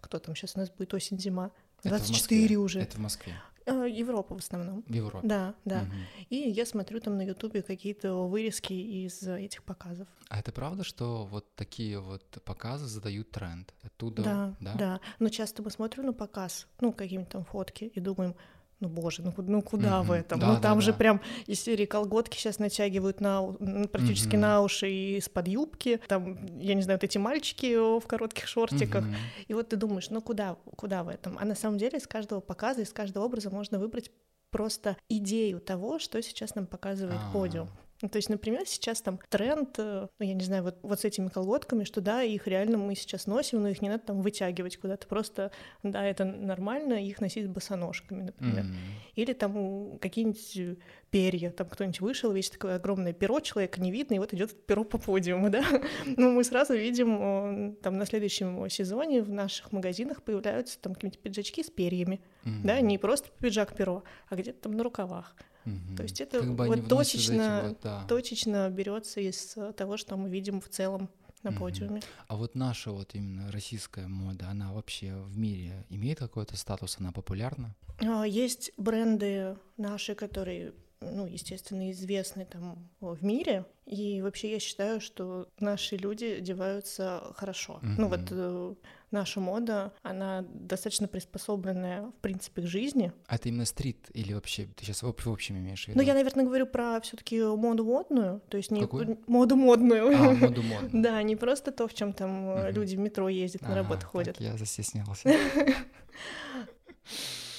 кто 0.00 0.18
там 0.18 0.34
сейчас 0.34 0.56
у 0.56 0.58
нас 0.58 0.70
будет 0.70 0.92
осень-зима, 0.92 1.52
24 1.84 2.56
уже. 2.56 2.80
Это 2.80 2.96
в 2.96 3.00
Москве. 3.00 3.34
Э, 3.68 3.88
Европа 3.88 4.34
в 4.34 4.38
основном. 4.38 4.82
В 4.82 4.94
Европе. 4.94 5.26
Да, 5.26 5.54
да. 5.64 5.82
Угу. 5.82 5.92
И 6.30 6.36
я 6.36 6.64
смотрю 6.64 7.00
там 7.00 7.16
на 7.16 7.22
Ютубе 7.22 7.62
какие-то 7.62 8.14
вырезки 8.28 8.72
из 8.72 9.22
этих 9.22 9.62
показов. 9.62 10.08
А 10.28 10.40
это 10.40 10.52
правда, 10.52 10.84
что 10.84 11.26
вот 11.26 11.54
такие 11.54 11.98
вот 11.98 12.24
показы 12.44 12.86
задают 12.86 13.30
тренд? 13.30 13.74
Оттуда, 13.82 14.22
да, 14.22 14.56
да? 14.60 14.74
Да, 14.74 15.00
но 15.18 15.28
часто 15.28 15.62
мы 15.62 15.70
смотрим 15.70 16.06
на 16.06 16.12
показ, 16.12 16.66
ну, 16.80 16.92
какие-нибудь 16.92 17.30
там 17.30 17.44
фотки, 17.44 17.84
и 17.84 18.00
думаем, 18.00 18.34
ну 18.80 18.88
боже, 18.88 19.22
ну, 19.22 19.32
ну 19.36 19.62
куда 19.62 20.00
mm-hmm. 20.00 20.04
в 20.04 20.12
этом? 20.12 20.40
Да, 20.40 20.54
ну 20.54 20.60
там 20.60 20.78
да, 20.78 20.80
же 20.80 20.92
да. 20.92 20.98
прям 20.98 21.20
из 21.46 21.60
серии 21.60 21.84
колготки 21.84 22.36
сейчас 22.36 22.58
натягивают 22.58 23.20
на 23.20 23.42
практически 23.90 24.36
mm-hmm. 24.36 24.38
на 24.38 24.62
уши 24.62 24.88
и 24.90 25.16
из-под 25.16 25.48
юбки. 25.48 26.00
Там, 26.06 26.38
я 26.58 26.74
не 26.74 26.82
знаю, 26.82 26.98
вот 26.98 27.04
эти 27.04 27.18
мальчики 27.18 27.98
в 27.98 28.06
коротких 28.06 28.46
шортиках. 28.46 29.04
Mm-hmm. 29.04 29.46
И 29.48 29.54
вот 29.54 29.68
ты 29.68 29.76
думаешь, 29.76 30.10
ну 30.10 30.22
куда, 30.22 30.56
куда 30.76 31.02
в 31.02 31.08
этом? 31.08 31.36
А 31.40 31.44
на 31.44 31.54
самом 31.54 31.78
деле 31.78 31.98
из 31.98 32.06
каждого 32.06 32.40
показа, 32.40 32.82
из 32.82 32.92
каждого 32.92 33.24
образа 33.24 33.50
можно 33.50 33.78
выбрать 33.78 34.10
просто 34.50 34.96
идею 35.08 35.60
того, 35.60 35.98
что 35.98 36.22
сейчас 36.22 36.54
нам 36.54 36.66
показывает 36.66 37.18
А-а-а. 37.18 37.32
подиум. 37.32 37.68
Ну, 38.00 38.08
то 38.08 38.16
есть, 38.16 38.28
например, 38.28 38.62
сейчас 38.66 39.02
там 39.02 39.18
тренд, 39.28 39.76
э, 39.78 40.06
ну, 40.18 40.24
я 40.24 40.34
не 40.34 40.44
знаю, 40.44 40.62
вот, 40.62 40.78
вот 40.82 41.00
с 41.00 41.04
этими 41.04 41.28
колготками, 41.28 41.82
что 41.82 42.00
да, 42.00 42.22
их 42.22 42.46
реально 42.46 42.78
мы 42.78 42.94
сейчас 42.94 43.26
носим, 43.26 43.60
но 43.60 43.68
их 43.68 43.82
не 43.82 43.88
надо 43.88 44.04
там 44.04 44.22
вытягивать 44.22 44.76
куда-то, 44.76 45.08
просто, 45.08 45.50
да, 45.82 46.04
это 46.04 46.24
нормально, 46.24 46.94
их 47.04 47.20
носить 47.20 47.46
с 47.46 47.48
босоножками, 47.48 48.22
например. 48.22 48.64
Mm-hmm. 48.64 49.12
Или 49.16 49.32
там 49.32 49.98
какие-нибудь 49.98 50.78
перья, 51.10 51.50
там 51.50 51.68
кто-нибудь 51.68 52.00
вышел, 52.00 52.30
весь 52.30 52.50
такое 52.50 52.76
огромное 52.76 53.12
перо, 53.12 53.40
человека 53.40 53.80
не 53.80 53.90
видно, 53.90 54.14
и 54.14 54.18
вот 54.20 54.32
идет 54.32 54.66
перо 54.66 54.84
по 54.84 54.98
подиуму, 54.98 55.50
да. 55.50 55.64
Ну, 56.06 56.30
мы 56.30 56.44
сразу 56.44 56.74
видим, 56.74 57.74
там 57.82 57.98
на 57.98 58.06
следующем 58.06 58.70
сезоне 58.70 59.22
в 59.22 59.30
наших 59.30 59.72
магазинах 59.72 60.22
появляются 60.22 60.78
там 60.78 60.94
какие-нибудь 60.94 61.20
пиджачки 61.20 61.64
с 61.64 61.70
перьями, 61.70 62.20
mm-hmm. 62.44 62.60
да, 62.62 62.80
не 62.80 62.96
просто 62.96 63.28
пиджак-перо, 63.40 64.04
а 64.28 64.36
где-то 64.36 64.62
там 64.62 64.72
на 64.72 64.84
рукавах. 64.84 65.34
Мгм. 65.68 65.96
То 65.96 66.02
есть 66.02 66.20
это 66.20 66.40
Как 66.40 66.54
бы 66.54 66.66
вот 66.66 66.88
точечно, 66.88 67.64
вот, 67.68 67.78
да. 67.82 68.04
точечно 68.08 68.68
берется 68.70 69.20
из 69.20 69.56
э, 69.56 69.72
того, 69.72 69.96
что 69.96 70.16
мы 70.16 70.28
видим 70.28 70.60
в 70.60 70.68
целом 70.68 71.08
на 71.42 71.52
подиуме. 71.52 72.00
А 72.26 72.36
вот 72.36 72.54
наша 72.54 72.90
вот 72.90 73.14
именно 73.14 73.50
российская 73.52 74.08
мода, 74.08 74.48
она 74.48 74.72
вообще 74.72 75.14
в 75.14 75.38
мире 75.38 75.86
имеет 75.88 76.18
какой-то 76.18 76.56
статус, 76.56 76.96
она 76.98 77.12
популярна? 77.12 77.74
А, 78.00 78.24
Есть 78.26 78.72
бренды 78.76 79.56
наши, 79.76 80.14
которые, 80.14 80.72
ну, 81.00 81.26
естественно, 81.26 81.90
известны 81.92 82.44
там 82.44 82.88
в 83.00 83.24
мире, 83.24 83.64
и 83.86 84.20
вообще 84.22 84.52
я 84.52 84.58
считаю, 84.60 85.00
что 85.00 85.48
наши 85.60 85.96
люди 85.96 86.24
одеваются 86.24 87.32
хорошо. 87.36 87.80
Ну 87.82 88.08
вот 88.08 88.76
наша 89.10 89.40
мода, 89.40 89.92
она 90.02 90.44
достаточно 90.52 91.08
приспособленная, 91.08 92.06
в 92.06 92.14
принципе, 92.20 92.62
к 92.62 92.66
жизни. 92.66 93.12
А 93.26 93.36
это 93.36 93.48
именно 93.48 93.64
стрит 93.64 94.08
или 94.12 94.32
вообще, 94.32 94.66
ты 94.76 94.84
сейчас 94.84 95.02
в, 95.02 95.12
в 95.12 95.28
общем 95.28 95.58
имеешь 95.58 95.84
в 95.84 95.88
виду? 95.88 95.98
Но 95.98 96.02
я, 96.02 96.14
наверное, 96.14 96.44
говорю 96.44 96.66
про 96.66 97.00
все 97.00 97.16
таки 97.16 97.40
моду 97.42 97.84
модную, 97.84 98.40
то 98.48 98.56
есть 98.56 98.70
не 98.70 98.80
Какую? 98.80 99.18
моду 99.26 99.56
модную. 99.56 100.08
А, 100.16 100.32
моду 100.34 100.62
модно. 100.62 100.88
Да, 101.08 101.22
не 101.22 101.36
просто 101.36 101.70
то, 101.70 101.86
в 101.86 101.94
чем 101.94 102.12
там 102.12 102.50
э, 102.50 102.72
люди 102.72 102.96
в 102.96 102.98
метро 102.98 103.28
ездят, 103.28 103.62
на 103.62 103.74
работу 103.74 104.06
ходят. 104.06 104.40
я 104.40 104.56
застеснялся. 104.56 105.30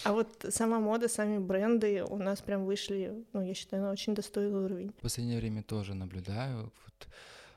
А 0.05 0.13
вот 0.13 0.45
сама 0.49 0.79
мода, 0.79 1.09
сами 1.09 1.39
бренды 1.39 2.03
у 2.03 2.17
нас 2.17 2.41
прям 2.41 2.65
вышли, 2.65 3.25
ну, 3.33 3.41
я 3.41 3.53
считаю, 3.53 3.83
на 3.83 3.91
очень 3.91 4.15
достойный 4.15 4.63
уровень. 4.63 4.91
В 4.97 5.01
последнее 5.01 5.37
время 5.39 5.61
тоже 5.61 5.93
наблюдаю, 5.93 6.71
вот 6.85 7.07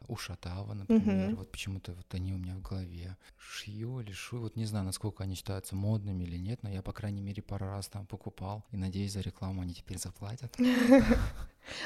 у 0.09 0.17
Шатава, 0.17 0.75
например, 0.75 1.29
Мгм. 1.29 1.37
вот 1.37 1.51
почему-то 1.53 1.93
вот 1.93 2.07
они 2.15 2.33
у 2.33 2.39
меня 2.39 2.55
в 2.57 2.63
голове. 2.63 3.17
Шью 3.39 4.01
или 4.01 4.13
шу, 4.13 4.39
вот 4.41 4.57
не 4.57 4.65
знаю, 4.67 4.85
насколько 4.85 5.25
они 5.25 5.35
считаются 5.35 5.77
модными 5.77 6.25
или 6.25 6.37
нет, 6.39 6.63
но 6.63 6.69
я, 6.71 6.83
по 6.83 6.93
крайней 6.93 7.21
мере, 7.21 7.43
пару 7.43 7.67
раз 7.67 7.89
там 7.89 8.07
покупал, 8.07 8.65
и 8.71 8.77
надеюсь, 8.77 9.13
за 9.13 9.21
рекламу 9.21 9.63
они 9.63 9.75
теперь 9.75 9.99
заплатят. 9.99 10.57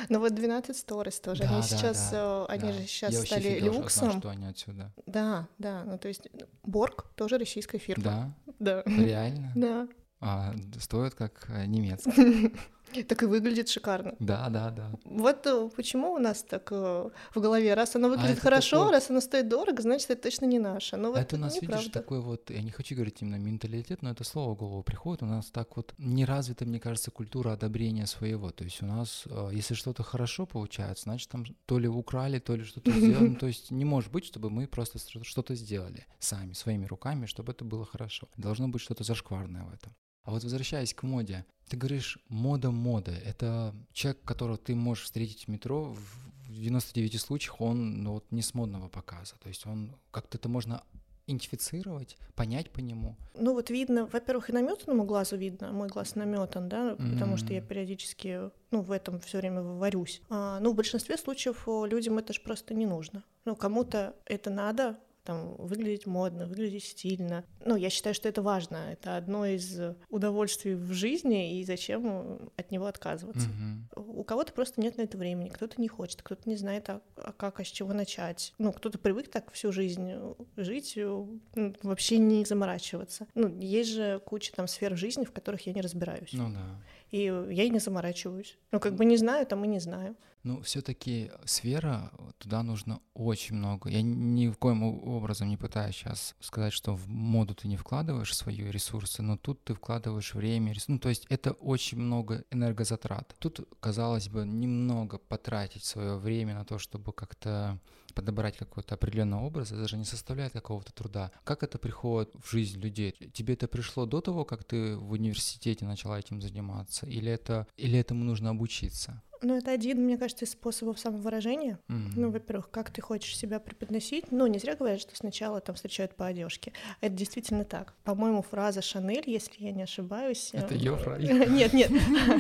Ну 0.09 0.21
вот 0.21 0.35
12 0.35 0.75
Stories 0.75 1.21
тоже, 1.23 1.43
Да, 1.43 1.51
они 1.51 1.61
да, 1.61 1.63
сейчас, 1.69 2.11
да, 2.11 2.47
э, 2.49 2.53
они 2.53 2.63
да. 2.63 2.73
же 2.73 2.87
сейчас 2.87 3.13
Я 3.13 3.23
стали 3.23 3.49
офигел, 3.49 3.73
что 3.73 3.73
знал, 3.73 3.83
люксом. 3.83 4.21
что 4.21 4.31
они 4.31 4.47
отсюда. 4.47 4.95
Да, 5.07 5.49
да, 5.59 5.85
ну 5.85 5.99
то 5.99 6.09
есть 6.09 6.29
Борг 6.63 7.11
тоже 7.15 7.37
российская 7.37 7.79
фирма. 7.79 8.03
Да, 8.03 8.35
Да. 8.59 8.83
реально. 8.87 9.53
Да. 9.55 9.89
А, 10.21 10.55
стоят 10.81 11.15
как 11.15 11.45
э, 11.51 11.67
немецкие. 11.67 12.53
Так 13.09 13.23
и 13.23 13.27
выглядит 13.27 13.69
шикарно. 13.69 14.15
Да, 14.21 14.49
да, 14.49 14.71
да. 14.71 14.91
Вот 15.05 15.47
э, 15.47 15.69
почему 15.77 16.13
у 16.13 16.19
нас 16.19 16.43
так 16.43 16.69
э, 16.73 17.11
в 17.35 17.41
голове, 17.41 17.75
раз 17.75 17.97
оно 17.97 18.09
выглядит 18.09 18.33
это 18.39 18.41
хорошо, 18.41 18.77
такое- 18.79 18.93
раз 18.93 19.11
оно 19.11 19.21
стоит 19.21 19.49
дорого, 19.49 19.83
значит, 19.83 20.11
это 20.11 20.23
точно 20.23 20.47
не 20.47 20.59
наше. 20.59 20.97
Ну 20.97 21.11
вот 21.11 21.19
это 21.19 21.37
у 21.37 21.39
нас, 21.39 21.55
видишь, 21.55 21.69
неправда. 21.69 21.91
такой 21.91 22.21
вот, 22.21 22.49
я 22.51 22.63
не 22.63 22.71
хочу 22.71 22.95
говорить 22.95 23.21
именно 23.23 23.37
менталитет, 23.37 24.03
но 24.03 24.11
это 24.11 24.25
слово 24.25 24.55
в 24.55 24.59
голову 24.59 24.83
приходит, 24.83 25.23
у 25.23 25.27
нас 25.27 25.51
так 25.51 25.77
вот 25.77 25.95
не 25.99 26.25
развита, 26.25 26.65
мне 26.65 26.81
кажется, 26.81 27.11
культура 27.11 27.53
одобрения 27.53 28.07
своего. 28.07 28.51
То 28.51 28.65
есть 28.65 28.83
у 28.83 28.87
нас, 28.87 29.25
э, 29.27 29.51
если 29.53 29.75
что-то 29.75 30.03
хорошо 30.03 30.47
получается, 30.47 31.03
значит, 31.05 31.29
там 31.29 31.45
то 31.67 31.79
ли 31.79 31.89
украли, 31.89 32.39
то 32.39 32.55
ли 32.57 32.65
что-то 32.65 32.91
сделали. 32.93 33.29
Ну, 33.31 33.37
То 33.37 33.47
есть 33.49 33.71
не 33.71 33.85
может 33.85 34.11
быть, 34.13 34.25
чтобы 34.25 34.49
мы 34.49 34.67
просто 34.67 34.99
что- 34.99 35.25
что-то 35.25 35.55
сделали 35.55 36.07
сами, 36.19 36.53
своими 36.55 36.87
руками, 36.87 37.27
чтобы 37.27 37.53
это 37.53 37.65
было 37.65 37.85
хорошо. 37.85 38.29
Должно 38.37 38.69
быть 38.69 38.81
что-то 38.81 39.05
зашкварное 39.05 39.65
в 39.65 39.75
этом. 39.75 39.93
А 40.27 40.33
вот 40.33 40.43
возвращаясь 40.43 40.93
к 40.93 41.05
моде, 41.05 41.47
ты 41.69 41.77
говоришь, 41.77 42.19
мода 42.29 42.73
мода. 42.73 43.13
Это 43.13 43.73
человек, 43.93 44.23
которого 44.25 44.59
ты 44.59 44.75
можешь 44.75 45.05
встретить 45.05 45.45
в 45.47 45.49
метро, 45.49 45.85
в 45.85 46.53
99 46.53 47.21
случаях 47.21 47.61
он 47.61 48.03
ну, 48.03 48.15
вот, 48.15 48.25
не 48.33 48.43
с 48.43 48.53
модного 48.53 48.89
показа. 48.89 49.37
То 49.41 49.49
есть 49.49 49.67
он 49.67 49.93
как-то 50.11 50.37
это 50.37 50.49
можно 50.49 50.83
идентифицировать, 51.29 52.17
понять 52.35 52.71
по 52.71 52.81
нему. 52.81 53.17
Ну 53.35 53.53
вот 53.55 53.71
видно, 53.71 54.07
во-первых, 54.07 54.51
и 54.51 54.53
наметанному 54.53 55.05
глазу 55.05 55.37
видно, 55.37 55.73
мой 55.73 55.89
глаз 55.89 56.17
наметан, 56.17 56.69
да, 56.69 56.97
потому 56.97 57.37
что 57.37 57.53
я 57.53 57.61
периодически, 57.61 58.51
ну, 58.71 58.81
в 58.81 58.93
этом 58.93 59.21
все 59.21 59.39
время 59.39 59.63
варюсь. 59.63 60.23
А, 60.29 60.61
ну, 60.61 60.73
в 60.73 60.75
большинстве 60.75 61.17
случаев 61.17 61.67
о, 61.69 61.87
людям 61.87 62.19
это 62.19 62.33
же 62.33 62.41
просто 62.41 62.75
не 62.75 62.87
нужно. 62.87 63.25
Ну, 63.45 63.57
кому-то 63.57 64.15
это 64.25 64.51
надо, 64.51 64.99
там, 65.27 65.57
выглядеть 65.57 66.07
модно, 66.07 66.47
выглядеть 66.47 66.85
стильно. 66.85 67.45
Ну, 67.65 67.77
я 67.77 67.91
считаю, 67.91 68.15
что 68.15 68.29
это 68.29 68.41
важно. 68.41 68.77
Это 68.93 69.17
одно 69.17 69.45
из 69.45 69.79
удовольствий 70.09 70.75
в 70.75 70.93
жизни, 70.93 71.59
и 71.59 71.65
зачем 71.65 72.51
от 72.57 72.71
него 72.71 72.87
отказываться. 72.87 73.49
Мгм. 73.49 73.89
У 73.97 74.25
кого-то 74.25 74.53
просто 74.53 74.81
нет 74.81 74.97
на 74.97 75.03
это 75.03 75.19
времени, 75.19 75.49
кто-то 75.49 75.81
не 75.81 75.89
хочет, 75.89 76.23
кто-то 76.23 76.49
не 76.49 76.57
знает, 76.57 76.89
а, 76.89 77.01
а 77.17 77.33
как, 77.33 77.61
а 77.61 77.65
с 77.65 77.69
чего 77.69 77.93
начать. 77.93 78.55
Ну, 78.59 78.73
кто-то 78.73 78.99
привык 78.99 79.29
так 79.29 79.53
всю 79.53 79.73
жизнь 79.73 80.13
э, 80.13 80.35
жить, 80.57 80.95
э, 80.97 81.27
ну, 81.55 81.75
вообще 81.83 82.19
не 82.19 82.45
заморачиваться. 82.45 83.27
Ну, 83.35 83.49
есть 83.59 83.91
же 83.91 84.21
куча 84.25 84.53
там 84.55 84.69
сфер 84.69 84.97
жизни, 84.97 85.25
в 85.25 85.33
которых 85.33 85.67
я 85.67 85.73
не 85.73 85.81
разбираюсь. 85.81 86.33
Ну 86.33 86.51
да. 86.51 86.81
И 87.11 87.25
я 87.25 87.65
и 87.65 87.71
не 87.71 87.79
заморачиваюсь. 87.79 88.59
Ну, 88.73 88.81
как 88.81 88.95
бы 88.95 89.05
не 89.05 89.17
знаю, 89.17 89.47
там 89.47 89.65
и 89.65 89.69
не 89.69 89.81
знаю. 89.81 90.17
Ну, 90.43 90.61
все-таки 90.63 91.31
сфера, 91.45 92.13
туда 92.39 92.63
нужно 92.63 93.01
очень 93.15 93.57
много. 93.57 93.91
Я 93.91 94.01
ни 94.03 94.49
в 94.49 94.57
коем 94.59 94.83
образом 94.85 95.49
не 95.49 95.57
пытаюсь 95.57 95.97
сейчас 95.97 96.37
сказать, 96.41 96.73
что 96.73 96.95
в 96.95 97.09
моду 97.09 97.55
ты 97.55 97.67
не 97.67 97.77
вкладываешь 97.77 98.37
свои 98.37 98.63
ресурсы, 98.71 99.23
но 99.23 99.37
тут 99.37 99.65
ты 99.65 99.75
вкладываешь 99.75 100.35
время, 100.35 100.73
рес- 100.73 100.87
ну, 100.87 100.99
то 101.01 101.09
есть 101.09 101.27
это 101.31 101.51
очень 101.51 101.99
много 101.99 102.45
энергозатрат. 102.53 103.35
Тут, 103.41 103.61
казалось 103.81 104.29
бы, 104.29 104.47
немного 104.47 105.19
потратить 105.19 105.85
свое 105.85 106.17
время 106.17 106.55
на 106.55 106.65
то, 106.65 106.79
чтобы 106.79 107.13
как-то 107.13 107.81
подобрать 108.17 108.57
какой-то 108.57 108.95
определенный 108.95 109.37
образ, 109.39 109.69
это 109.69 109.83
даже 109.83 109.97
не 109.97 110.05
составляет 110.05 110.53
какого-то 110.55 110.93
труда. 110.93 111.31
Как 111.45 111.63
это 111.63 111.79
приходит 111.79 112.31
в 112.43 112.51
жизнь 112.51 112.81
людей? 112.81 113.13
Тебе 113.33 113.55
это 113.55 113.69
пришло 113.69 114.07
до 114.07 114.21
того, 114.21 114.45
как 114.45 114.65
ты 114.65 114.97
в 114.97 115.13
университете 115.13 115.85
начала 115.85 116.19
этим 116.19 116.41
заниматься? 116.41 117.07
Или, 117.07 117.31
это, 117.31 117.67
или 117.77 117.99
этому 117.99 118.25
нужно 118.25 118.51
обучиться? 118.51 119.23
Ну, 119.43 119.55
это 119.55 119.71
один, 119.71 120.03
мне 120.03 120.17
кажется, 120.17 120.47
из 120.47 120.53
способов 120.53 120.99
самовыражения. 120.99 121.79
Мгм. 121.89 122.13
Ну, 122.17 122.31
во-первых, 122.31 122.71
как 122.71 122.91
ты 122.91 123.03
хочешь 123.03 123.37
себя 123.37 123.61
преподносить. 123.61 124.33
Ну, 124.33 124.47
не 124.47 124.59
зря 124.59 124.77
говорят, 124.77 124.99
что 124.99 125.15
сначала 125.15 125.61
там 125.61 125.75
встречают 125.77 126.17
по 126.17 126.25
одежке. 126.27 126.73
Это 127.03 127.15
действительно 127.15 127.65
так. 127.65 127.93
По-моему, 128.03 128.41
фраза 128.41 128.81
Шанель, 128.81 129.25
если 129.27 129.63
я 129.63 129.73
не 129.73 129.83
ошибаюсь. 129.83 130.51
э, 130.55 130.59
Это 130.61 130.75
её 130.75 130.97
фраза? 130.97 131.21
Нет, 131.51 131.75
нет. 131.75 131.91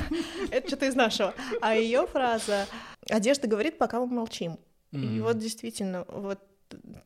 Это 0.50 0.66
что-то 0.68 0.86
из 0.86 0.94
нашего. 0.94 1.34
А 1.60 1.74
ее 1.74 2.06
фраза 2.06 2.66
«Одежда 3.10 3.46
говорит, 3.46 3.76
пока 3.76 4.00
мы 4.00 4.06
молчим». 4.06 4.58
И 5.02 5.06
Мгм. 5.06 5.22
вот 5.22 5.38
действительно, 5.38 6.04
вот 6.08 6.38